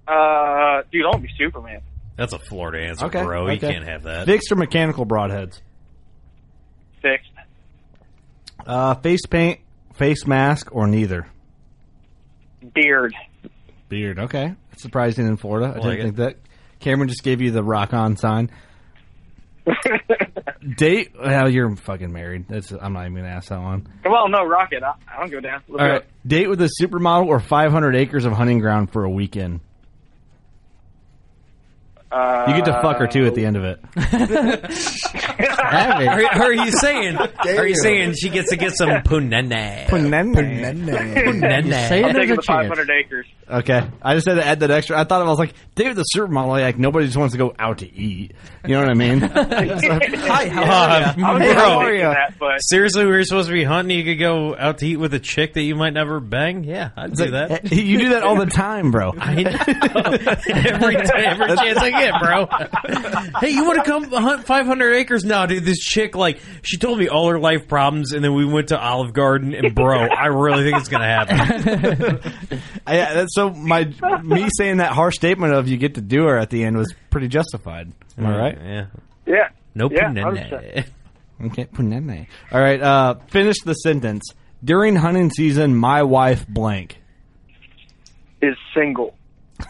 [0.07, 1.81] Uh, dude, I want to be Superman.
[2.17, 3.49] That's a Florida answer, Okay, bro.
[3.49, 4.27] You can't have that.
[4.27, 5.61] Fixed or mechanical broadheads?
[7.01, 7.28] Fixed.
[8.69, 9.59] Uh, face paint,
[9.95, 11.27] face mask, or neither?
[12.73, 13.15] Beard.
[13.89, 14.19] Beard.
[14.19, 15.67] Okay, that's surprising in Florida.
[15.75, 16.03] I Like didn't it.
[16.03, 16.35] think that.
[16.79, 18.49] Cameron just gave you the rock on sign.
[20.77, 21.13] Date?
[21.19, 22.45] Well, you're fucking married.
[22.47, 22.71] That's.
[22.71, 23.87] I'm not even gonna ask that one.
[24.05, 24.83] well, no, Rocket.
[24.83, 25.61] I, I don't go down.
[25.67, 25.93] Let's All go.
[25.93, 26.05] right.
[26.27, 29.61] Date with a supermodel or 500 acres of hunting ground for a weekend.
[32.11, 33.79] Uh, You get to fuck her too at the end of it.
[35.69, 37.17] Are, are you saying?
[37.17, 39.87] Are you saying she gets to get some punene?
[39.89, 43.25] You're saying I'll take there's it a to 500 acres.
[43.49, 44.99] Okay, I just had to add that extra.
[44.99, 46.47] I thought I was like, David the supermodel.
[46.49, 48.33] Like nobody just wants to go out to eat.
[48.65, 49.19] You know what I mean?
[49.21, 52.13] Hi, how I was Hey, bro, how are ya?
[52.13, 53.97] That, but seriously, we were supposed to be hunting.
[53.97, 56.63] You could go out to eat with a chick that you might never bang.
[56.63, 57.71] Yeah, I'd do that.
[57.71, 59.13] Eh, you do that all the time, bro.
[59.19, 59.51] I know.
[59.51, 62.47] every time, every chance I get, bro.
[63.39, 65.23] hey, you want to come hunt 500 acres?
[65.23, 65.63] now, dude.
[65.63, 68.79] This chick, like, she told me all her life problems, and then we went to
[68.79, 72.19] Olive Garden, and bro, I really think it's gonna happen.
[72.85, 73.85] I, that's so my
[74.23, 76.93] me saying that harsh statement of you get to do her at the end was
[77.09, 77.91] pretty justified.
[78.17, 78.57] Am I right?
[78.61, 78.85] Yeah.
[79.25, 79.49] yeah.
[79.75, 80.49] No Yeah, punene.
[80.49, 80.85] 100%.
[81.45, 82.27] Okay, punene.
[82.51, 82.81] All right.
[82.81, 84.33] Uh, finish the sentence.
[84.63, 86.97] During hunting season, my wife blank.
[88.41, 89.15] Is single.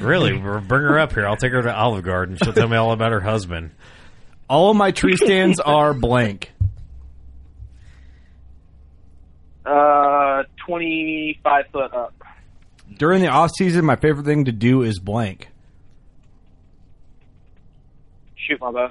[0.00, 1.26] Really, we're- bring her up here.
[1.26, 2.36] I'll take her to Olive Garden.
[2.42, 3.70] She'll tell me all about her husband.
[4.48, 6.52] All of my tree stands are blank.
[9.66, 10.44] Uh,
[10.78, 12.14] 25 foot up.
[12.98, 15.48] During the off season, my favorite thing to do is blank.
[18.36, 18.90] Shoot my bow.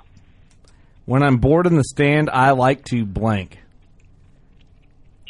[1.06, 3.60] When I'm bored in the stand, I like to blank.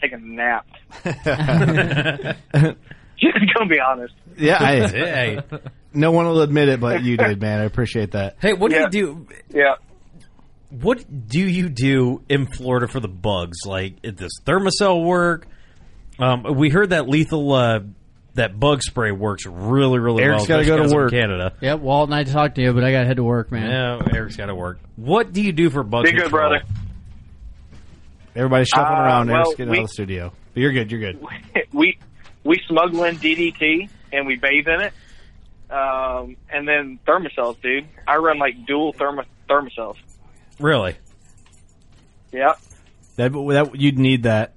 [0.01, 0.65] Take a nap.
[3.19, 4.13] Just gonna be honest.
[4.37, 5.39] Yeah, I, Hey,
[5.93, 7.59] no one will admit it, but you did, man.
[7.59, 8.37] I appreciate that.
[8.39, 8.87] hey, what Yeah.
[8.89, 9.27] do you do?
[9.59, 9.75] Yeah.
[10.69, 13.57] What do you do in Florida for the bugs?
[13.65, 15.47] Like, does Thermacell work?
[16.19, 17.79] Um, we heard that lethal uh,
[18.33, 20.63] that bug spray works really, really Eric's well.
[20.63, 21.11] gotta go to work.
[21.11, 21.53] Canada.
[21.61, 23.69] Yep, Walt and I talked to you, but I got to head to work, man.
[23.69, 24.79] Yeah, Eric's got to work.
[24.95, 26.49] What do you do for bug Be good, control?
[26.49, 26.63] brother.
[28.35, 29.27] Everybody's shuffling Uh, around.
[29.27, 30.33] well, Eric's getting we- out of the studio.
[30.53, 30.91] But you're good.
[30.91, 31.23] You're good.
[31.73, 31.97] we
[32.43, 34.93] we smuggle in DDT and we bathe in it.
[35.69, 37.85] Um, and then Thermacells, dude.
[38.07, 39.97] I run like dual thermo Thermacells.
[40.59, 40.95] Really?
[42.31, 42.59] Yep.
[43.17, 44.53] That, that you'd need that.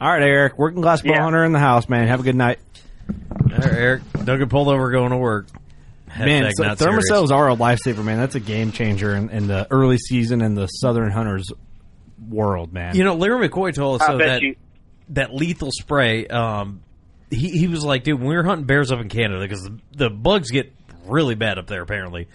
[0.00, 1.22] All right, Eric, working class bow Yeah.
[1.22, 2.06] hunter in the house, man.
[2.08, 2.58] Have a good night.
[3.08, 5.46] All right, Eric, don't get pulled over going to work.
[6.18, 8.18] man, Hashtag so Thermacells are a lifesaver, man.
[8.18, 11.46] That's a game changer in, in the early season in the southern hunters
[12.28, 12.94] world, man.
[12.96, 14.56] You know, Larry McCoy told us so that you-
[15.10, 16.26] that lethal spray.
[16.26, 16.80] Um,
[17.30, 19.78] he he was like, dude, when we were hunting bears up in Canada because the,
[19.92, 20.72] the bugs get
[21.06, 21.82] really bad up there.
[21.82, 22.28] Apparently,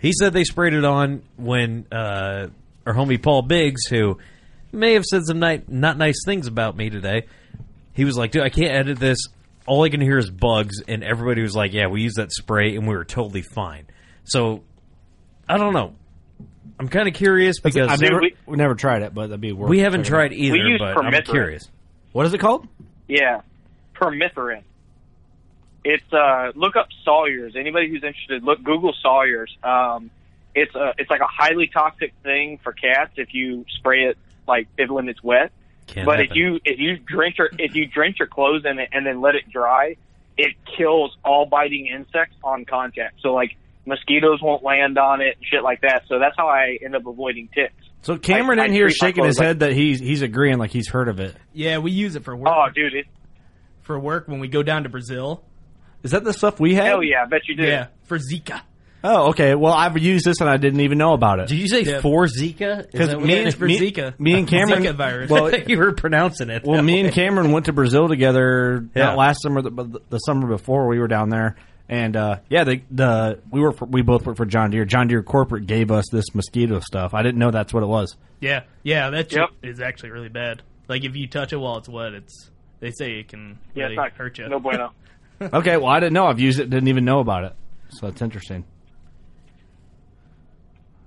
[0.00, 2.48] he said they sprayed it on when uh,
[2.86, 4.18] our homie Paul Biggs, who
[4.76, 7.26] may have said some ni- not nice things about me today.
[7.92, 9.18] He was like, dude, I can't edit this.
[9.66, 12.76] All I can hear is bugs, and everybody was like, yeah, we used that spray
[12.76, 13.86] and we were totally fine.
[14.24, 14.62] So,
[15.48, 15.94] I don't know.
[16.78, 19.52] I'm kind of curious because I've never, we, have never tried it, but that'd be
[19.52, 20.32] worth we haven't tried out.
[20.32, 21.24] either, We use but I'm permethrin.
[21.24, 21.68] curious.
[22.12, 22.68] What is it called?
[23.08, 23.40] Yeah,
[23.94, 24.62] permethrin.
[25.84, 27.54] It's uh, look up Sawyer's.
[27.56, 29.56] Anybody who's interested, look Google Sawyer's.
[29.62, 30.10] Um,
[30.54, 34.68] it's a it's like a highly toxic thing for cats if you spray it like
[34.78, 35.52] if when it's wet.
[35.86, 38.88] Can't but if you if you drench your if you drench your clothes in it
[38.92, 39.96] and then let it dry,
[40.36, 43.20] it kills all biting insects on contact.
[43.22, 43.56] So like
[43.86, 46.02] mosquitoes won't land on it, and shit like that.
[46.08, 47.74] So that's how I end up avoiding ticks.
[48.02, 50.58] So Cameron I- I in here shaking his clothes like- head that he's he's agreeing
[50.58, 51.36] like he's heard of it.
[51.52, 52.48] Yeah, we use it for work.
[52.50, 53.06] Oh, dude, it,
[53.82, 55.44] For work when we go down to Brazil.
[56.02, 56.84] Is that the stuff we have?
[56.86, 57.62] hell yeah, I bet you do.
[57.64, 58.60] Yeah, for Zika.
[59.08, 59.54] Oh, okay.
[59.54, 61.48] Well, I've used this and I didn't even know about it.
[61.48, 62.00] Did you say Yeah.
[62.00, 62.80] for Zika?
[62.80, 63.54] Is Because that what me, that and- is?
[63.54, 64.18] for me, Zika.
[64.18, 65.30] me and Cameron, Zika virus.
[65.30, 66.64] well, you were pronouncing it.
[66.64, 67.12] well, that me and way.
[67.14, 69.04] Cameron went to Brazil together Yeah.
[69.04, 71.54] not last summer, the, the summer before we were down there,
[71.88, 74.84] and uh, yeah, the the we were we both worked for John Deere.
[74.84, 77.14] John Deere corporate gave us this mosquito stuff.
[77.14, 78.16] I didn't know that's what it was.
[78.40, 79.48] Yeah, yeah, that shit Yep.
[79.62, 80.62] is actually really bad.
[80.88, 82.50] Like if you touch it while it's wet, it's
[82.80, 84.48] they say it can Yeah, really it's not hurt you.
[84.48, 84.90] No bueno.
[85.40, 86.26] Okay, well, I didn't know.
[86.26, 87.52] I've used it, didn't even know about it.
[87.90, 88.64] So that's interesting.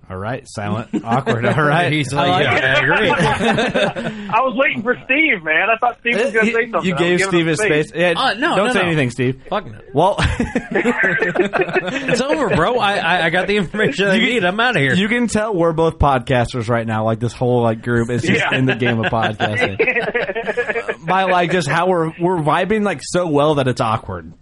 [0.09, 1.45] All right, silent, awkward.
[1.45, 3.09] All right, He's like, yeah, I agree.
[4.29, 5.69] I was waiting for Steve, man.
[5.69, 6.89] I thought Steve was going to say something.
[6.89, 7.91] You gave Steve his space.
[7.93, 8.85] Yeah, Uh, no, don't no, say no.
[8.87, 9.43] anything, Steve.
[9.49, 9.79] Fuck no.
[9.93, 10.15] Well,
[10.71, 12.77] It's over, bro.
[12.79, 14.43] I, I, I got the information I need.
[14.43, 14.93] I'm out of here.
[14.95, 17.03] you can tell we're both podcasters right now.
[17.05, 18.57] Like this whole like group is just Yeah.
[18.57, 21.05] in the game of podcasting.
[21.05, 24.33] By like just how we're we're vibing like so well that it's awkward.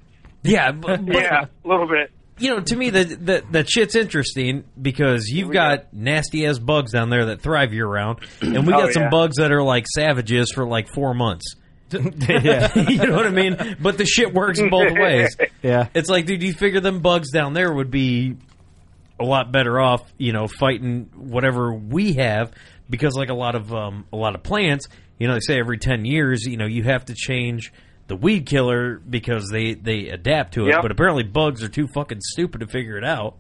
[0.44, 2.12] yeah, but, but, Yeah, a little bit.
[2.40, 6.92] You know, to me, that that that shit's interesting because you've got nasty ass bugs
[6.92, 9.10] down there that thrive year round, and we Oh, got some yeah.
[9.10, 11.56] bugs that are like savages for like four months.
[11.92, 13.78] you know what I mean?
[13.80, 15.36] But the shit works both ways.
[15.64, 15.88] yeah.
[15.94, 18.36] It's like, dude, you figure them bugs down there would be
[19.20, 22.52] a lot better off, you know, fighting whatever we have
[22.90, 24.88] because, like a lot of um, a lot of plants,
[25.18, 27.72] you know, they say every ten years, you know, you have to change
[28.08, 30.72] the weed killer because they they adapt to it.
[30.72, 30.82] Yep.
[30.82, 33.38] But apparently, bugs are too fucking stupid to figure it out.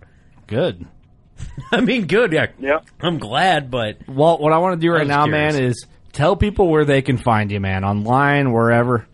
[0.47, 0.85] Good.
[1.71, 2.47] I mean, good, yeah.
[2.59, 2.85] Yep.
[3.01, 5.53] I'm glad, but Well, what I want to do right now, curious.
[5.55, 9.05] man, is tell people where they can find you, man, online, wherever.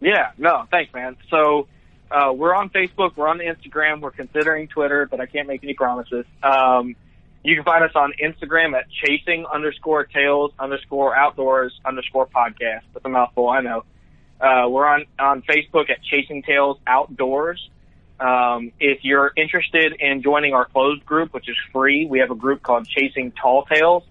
[0.00, 1.16] Yeah, no, thanks, man.
[1.30, 1.66] So
[2.10, 5.74] uh, we're on Facebook, we're on Instagram, we're considering Twitter, but I can't make any
[5.74, 6.26] promises.
[6.42, 6.94] Um,
[7.44, 12.80] you can find us on Instagram at chasing underscore tails underscore outdoors underscore podcast.
[12.94, 13.84] That's a mouthful, I know.
[14.40, 17.70] Uh, we're on, on Facebook at Chasing Tails Outdoors.
[18.18, 22.34] Um, if you're interested in joining our closed group, which is free, we have a
[22.34, 24.04] group called Chasing Tall Tails.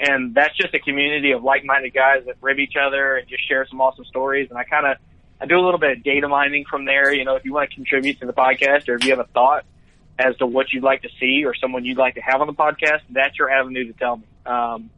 [0.00, 3.66] And that's just a community of like-minded guys that rib each other and just share
[3.68, 4.48] some awesome stories.
[4.50, 4.96] And I kind of,
[5.40, 7.12] I do a little bit of data mining from there.
[7.12, 9.28] You know, if you want to contribute to the podcast or if you have a
[9.32, 9.64] thought
[10.20, 12.52] as to what you'd like to see or someone you'd like to have on the
[12.52, 14.24] podcast, that's your avenue to tell me.
[14.44, 14.90] Um,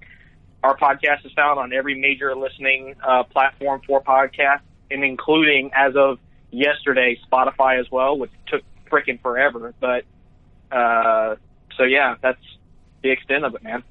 [0.62, 5.94] our podcast is found on every major listening uh, platform for podcasts, and including as
[5.96, 6.18] of
[6.50, 9.74] yesterday, Spotify as well, which took freaking forever.
[9.80, 10.04] But
[10.70, 11.36] uh,
[11.76, 12.42] so yeah, that's
[13.02, 13.82] the extent of it, man.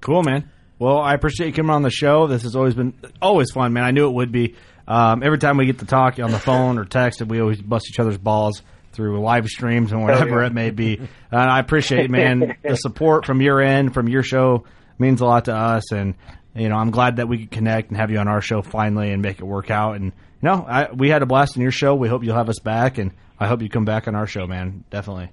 [0.00, 0.50] Cool, man.
[0.78, 2.26] Well, I appreciate you coming on the show.
[2.26, 3.84] This has always been always fun, man.
[3.84, 4.54] I knew it would be.
[4.86, 7.86] Um, every time we get to talk on the phone or text, we always bust
[7.88, 8.62] each other's balls
[8.94, 10.46] through live streams and whatever yeah.
[10.46, 10.96] it may be.
[10.96, 11.08] And
[11.50, 14.64] I appreciate, man, the support from your end, from your show
[14.98, 15.92] means a lot to us.
[15.92, 16.14] And
[16.54, 19.10] you know, I'm glad that we could connect and have you on our show finally
[19.10, 19.96] and make it work out.
[19.96, 21.94] And you know, I, we had a blast in your show.
[21.94, 24.46] We hope you'll have us back, and I hope you come back on our show,
[24.46, 24.84] man.
[24.90, 25.30] Definitely.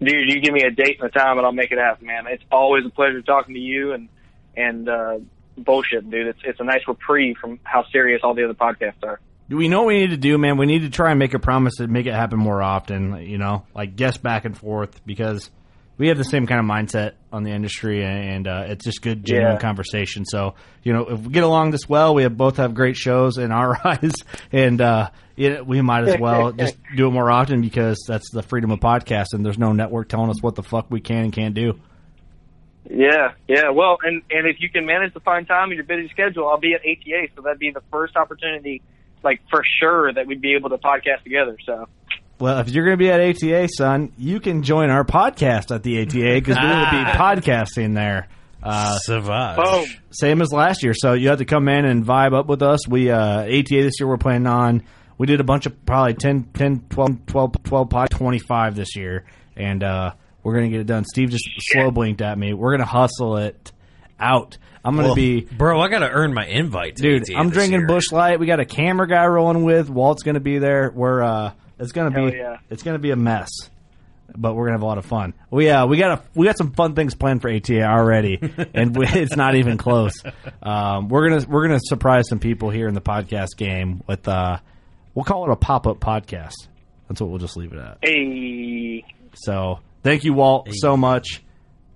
[0.00, 2.26] Dude, you give me a date and a time, and I'll make it happen, man.
[2.28, 4.08] It's always a pleasure talking to you and
[4.56, 5.18] and uh,
[5.56, 6.28] bullshit, dude.
[6.28, 9.20] It's it's a nice reprieve from how serious all the other podcasts are.
[9.48, 10.58] We know what we need to do, man.
[10.58, 13.22] We need to try and make a promise to make it happen more often.
[13.22, 15.50] You know, like guess back and forth because
[15.96, 19.24] we have the same kind of mindset on the industry, and uh, it's just good,
[19.24, 19.58] genuine Yeah.
[19.60, 20.24] conversation.
[20.26, 23.36] So, you know, if we get along this well, we have both have great shows
[23.38, 24.12] in our eyes,
[24.52, 28.42] and uh, yeah, we might as well just do it more often because that's the
[28.42, 29.42] freedom of podcasting.
[29.42, 31.80] There's no network telling us what the fuck we can and can't do.
[32.90, 33.70] Yeah, yeah.
[33.70, 36.58] Well, and and if you can manage to find time in your busy schedule, I'll
[36.60, 38.82] be at ATA, so that'd be the first opportunity,
[39.22, 41.56] like for sure, that we'd be able to podcast together.
[41.64, 41.88] So.
[42.40, 45.82] Well, if you're going to be at ATA, son, you can join our podcast at
[45.82, 48.28] the ATA because we will be podcasting there.
[48.62, 49.56] Uh, Savage.
[49.56, 49.86] Boom.
[50.10, 50.92] Same as last year.
[50.94, 52.86] So you have to come in and vibe up with us.
[52.88, 54.82] We uh, ATA this year we're planning on.
[55.16, 59.24] We did a bunch of probably 10, 10 12, 12, 12 pod, 25 this year,
[59.56, 60.12] and uh,
[60.42, 61.04] we're gonna get it done.
[61.04, 62.54] Steve just slow blinked at me.
[62.54, 63.72] We're gonna hustle it
[64.20, 64.58] out.
[64.88, 65.80] I'm gonna Well, be bro.
[65.80, 67.22] I got to earn my invite, to dude.
[67.22, 67.86] ATA I'm this drinking year.
[67.86, 68.40] Busch Light.
[68.40, 69.90] We got a camera guy rolling with.
[69.90, 70.90] Walt's gonna be there.
[70.94, 72.56] We're uh, it's gonna Hell be yeah.
[72.70, 73.50] it's gonna be a mess,
[74.36, 75.34] but we're gonna have a lot of fun.
[75.50, 78.38] We uh, we got a we got some fun things planned for ATA already,
[78.74, 80.14] and we, it's not even close.
[80.62, 84.58] Um, we're gonna we're gonna surprise some people here in the podcast game with uh,
[85.14, 86.54] we'll call it a pop up podcast.
[87.08, 87.98] That's what we'll just leave it at.
[88.02, 89.04] Hey.
[89.34, 91.42] So thank you, Walt, so much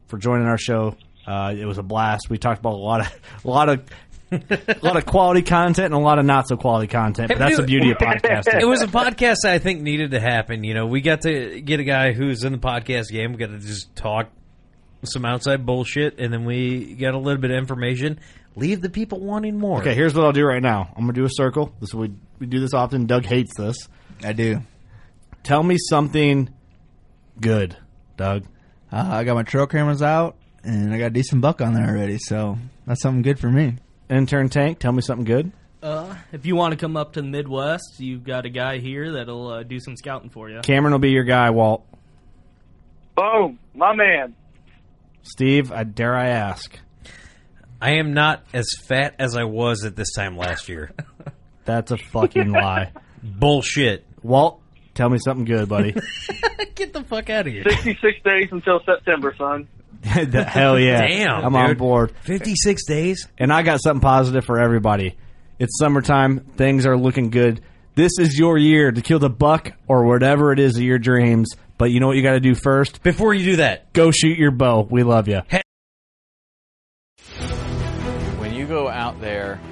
[0.06, 0.96] for joining our show.
[1.26, 2.28] Uh, it was a blast.
[2.28, 3.84] We talked about a lot of a lot of
[4.32, 7.28] a lot of quality content and a lot of not so quality content.
[7.28, 8.60] But that's the beauty of podcasting.
[8.60, 10.64] It was a podcast that I think needed to happen.
[10.64, 13.32] You know, we got to get a guy who's in the podcast game.
[13.32, 14.30] We got to just talk
[15.04, 18.20] some outside bullshit, and then we got a little bit of information.
[18.54, 19.80] Leave the people wanting more.
[19.80, 20.92] Okay, here's what I'll do right now.
[20.94, 21.72] I'm gonna do a circle.
[21.80, 23.06] This is we we do this often.
[23.06, 23.88] Doug hates this.
[24.22, 24.60] I do.
[25.42, 26.50] Tell me something
[27.40, 27.76] good,
[28.16, 28.44] Doug.
[28.92, 31.86] Uh, I got my trail cameras out, and I got a decent buck on there
[31.88, 33.76] already, so that's something good for me.
[34.10, 35.52] Intern Tank, tell me something good.
[35.82, 39.12] Uh, if you want to come up to the Midwest, you've got a guy here
[39.12, 40.60] that'll uh, do some scouting for you.
[40.60, 41.50] Cameron will be your guy.
[41.50, 41.84] Walt,
[43.16, 44.34] Boom, my man.
[45.22, 46.78] Steve, I dare I ask.
[47.80, 50.92] I am not as fat as I was at this time last year.
[51.64, 52.92] That's a fucking lie.
[53.22, 54.04] Bullshit.
[54.22, 54.60] Walt,
[54.94, 55.94] tell me something good, buddy.
[56.74, 57.64] Get the fuck out of here.
[57.68, 59.68] 66 days until September, son.
[60.30, 61.06] The- Hell yeah.
[61.06, 61.78] Damn, I'm on dude.
[61.78, 62.12] board.
[62.22, 63.28] 56 days?
[63.38, 65.16] And I got something positive for everybody.
[65.58, 66.40] It's summertime.
[66.56, 67.60] Things are looking good.
[67.94, 71.50] This is your year to kill the buck or whatever it is of your dreams.
[71.78, 73.02] But you know what you got to do first?
[73.02, 74.86] Before you do that, go shoot your bow.
[74.90, 75.42] We love you.
[78.38, 79.71] When you go out there and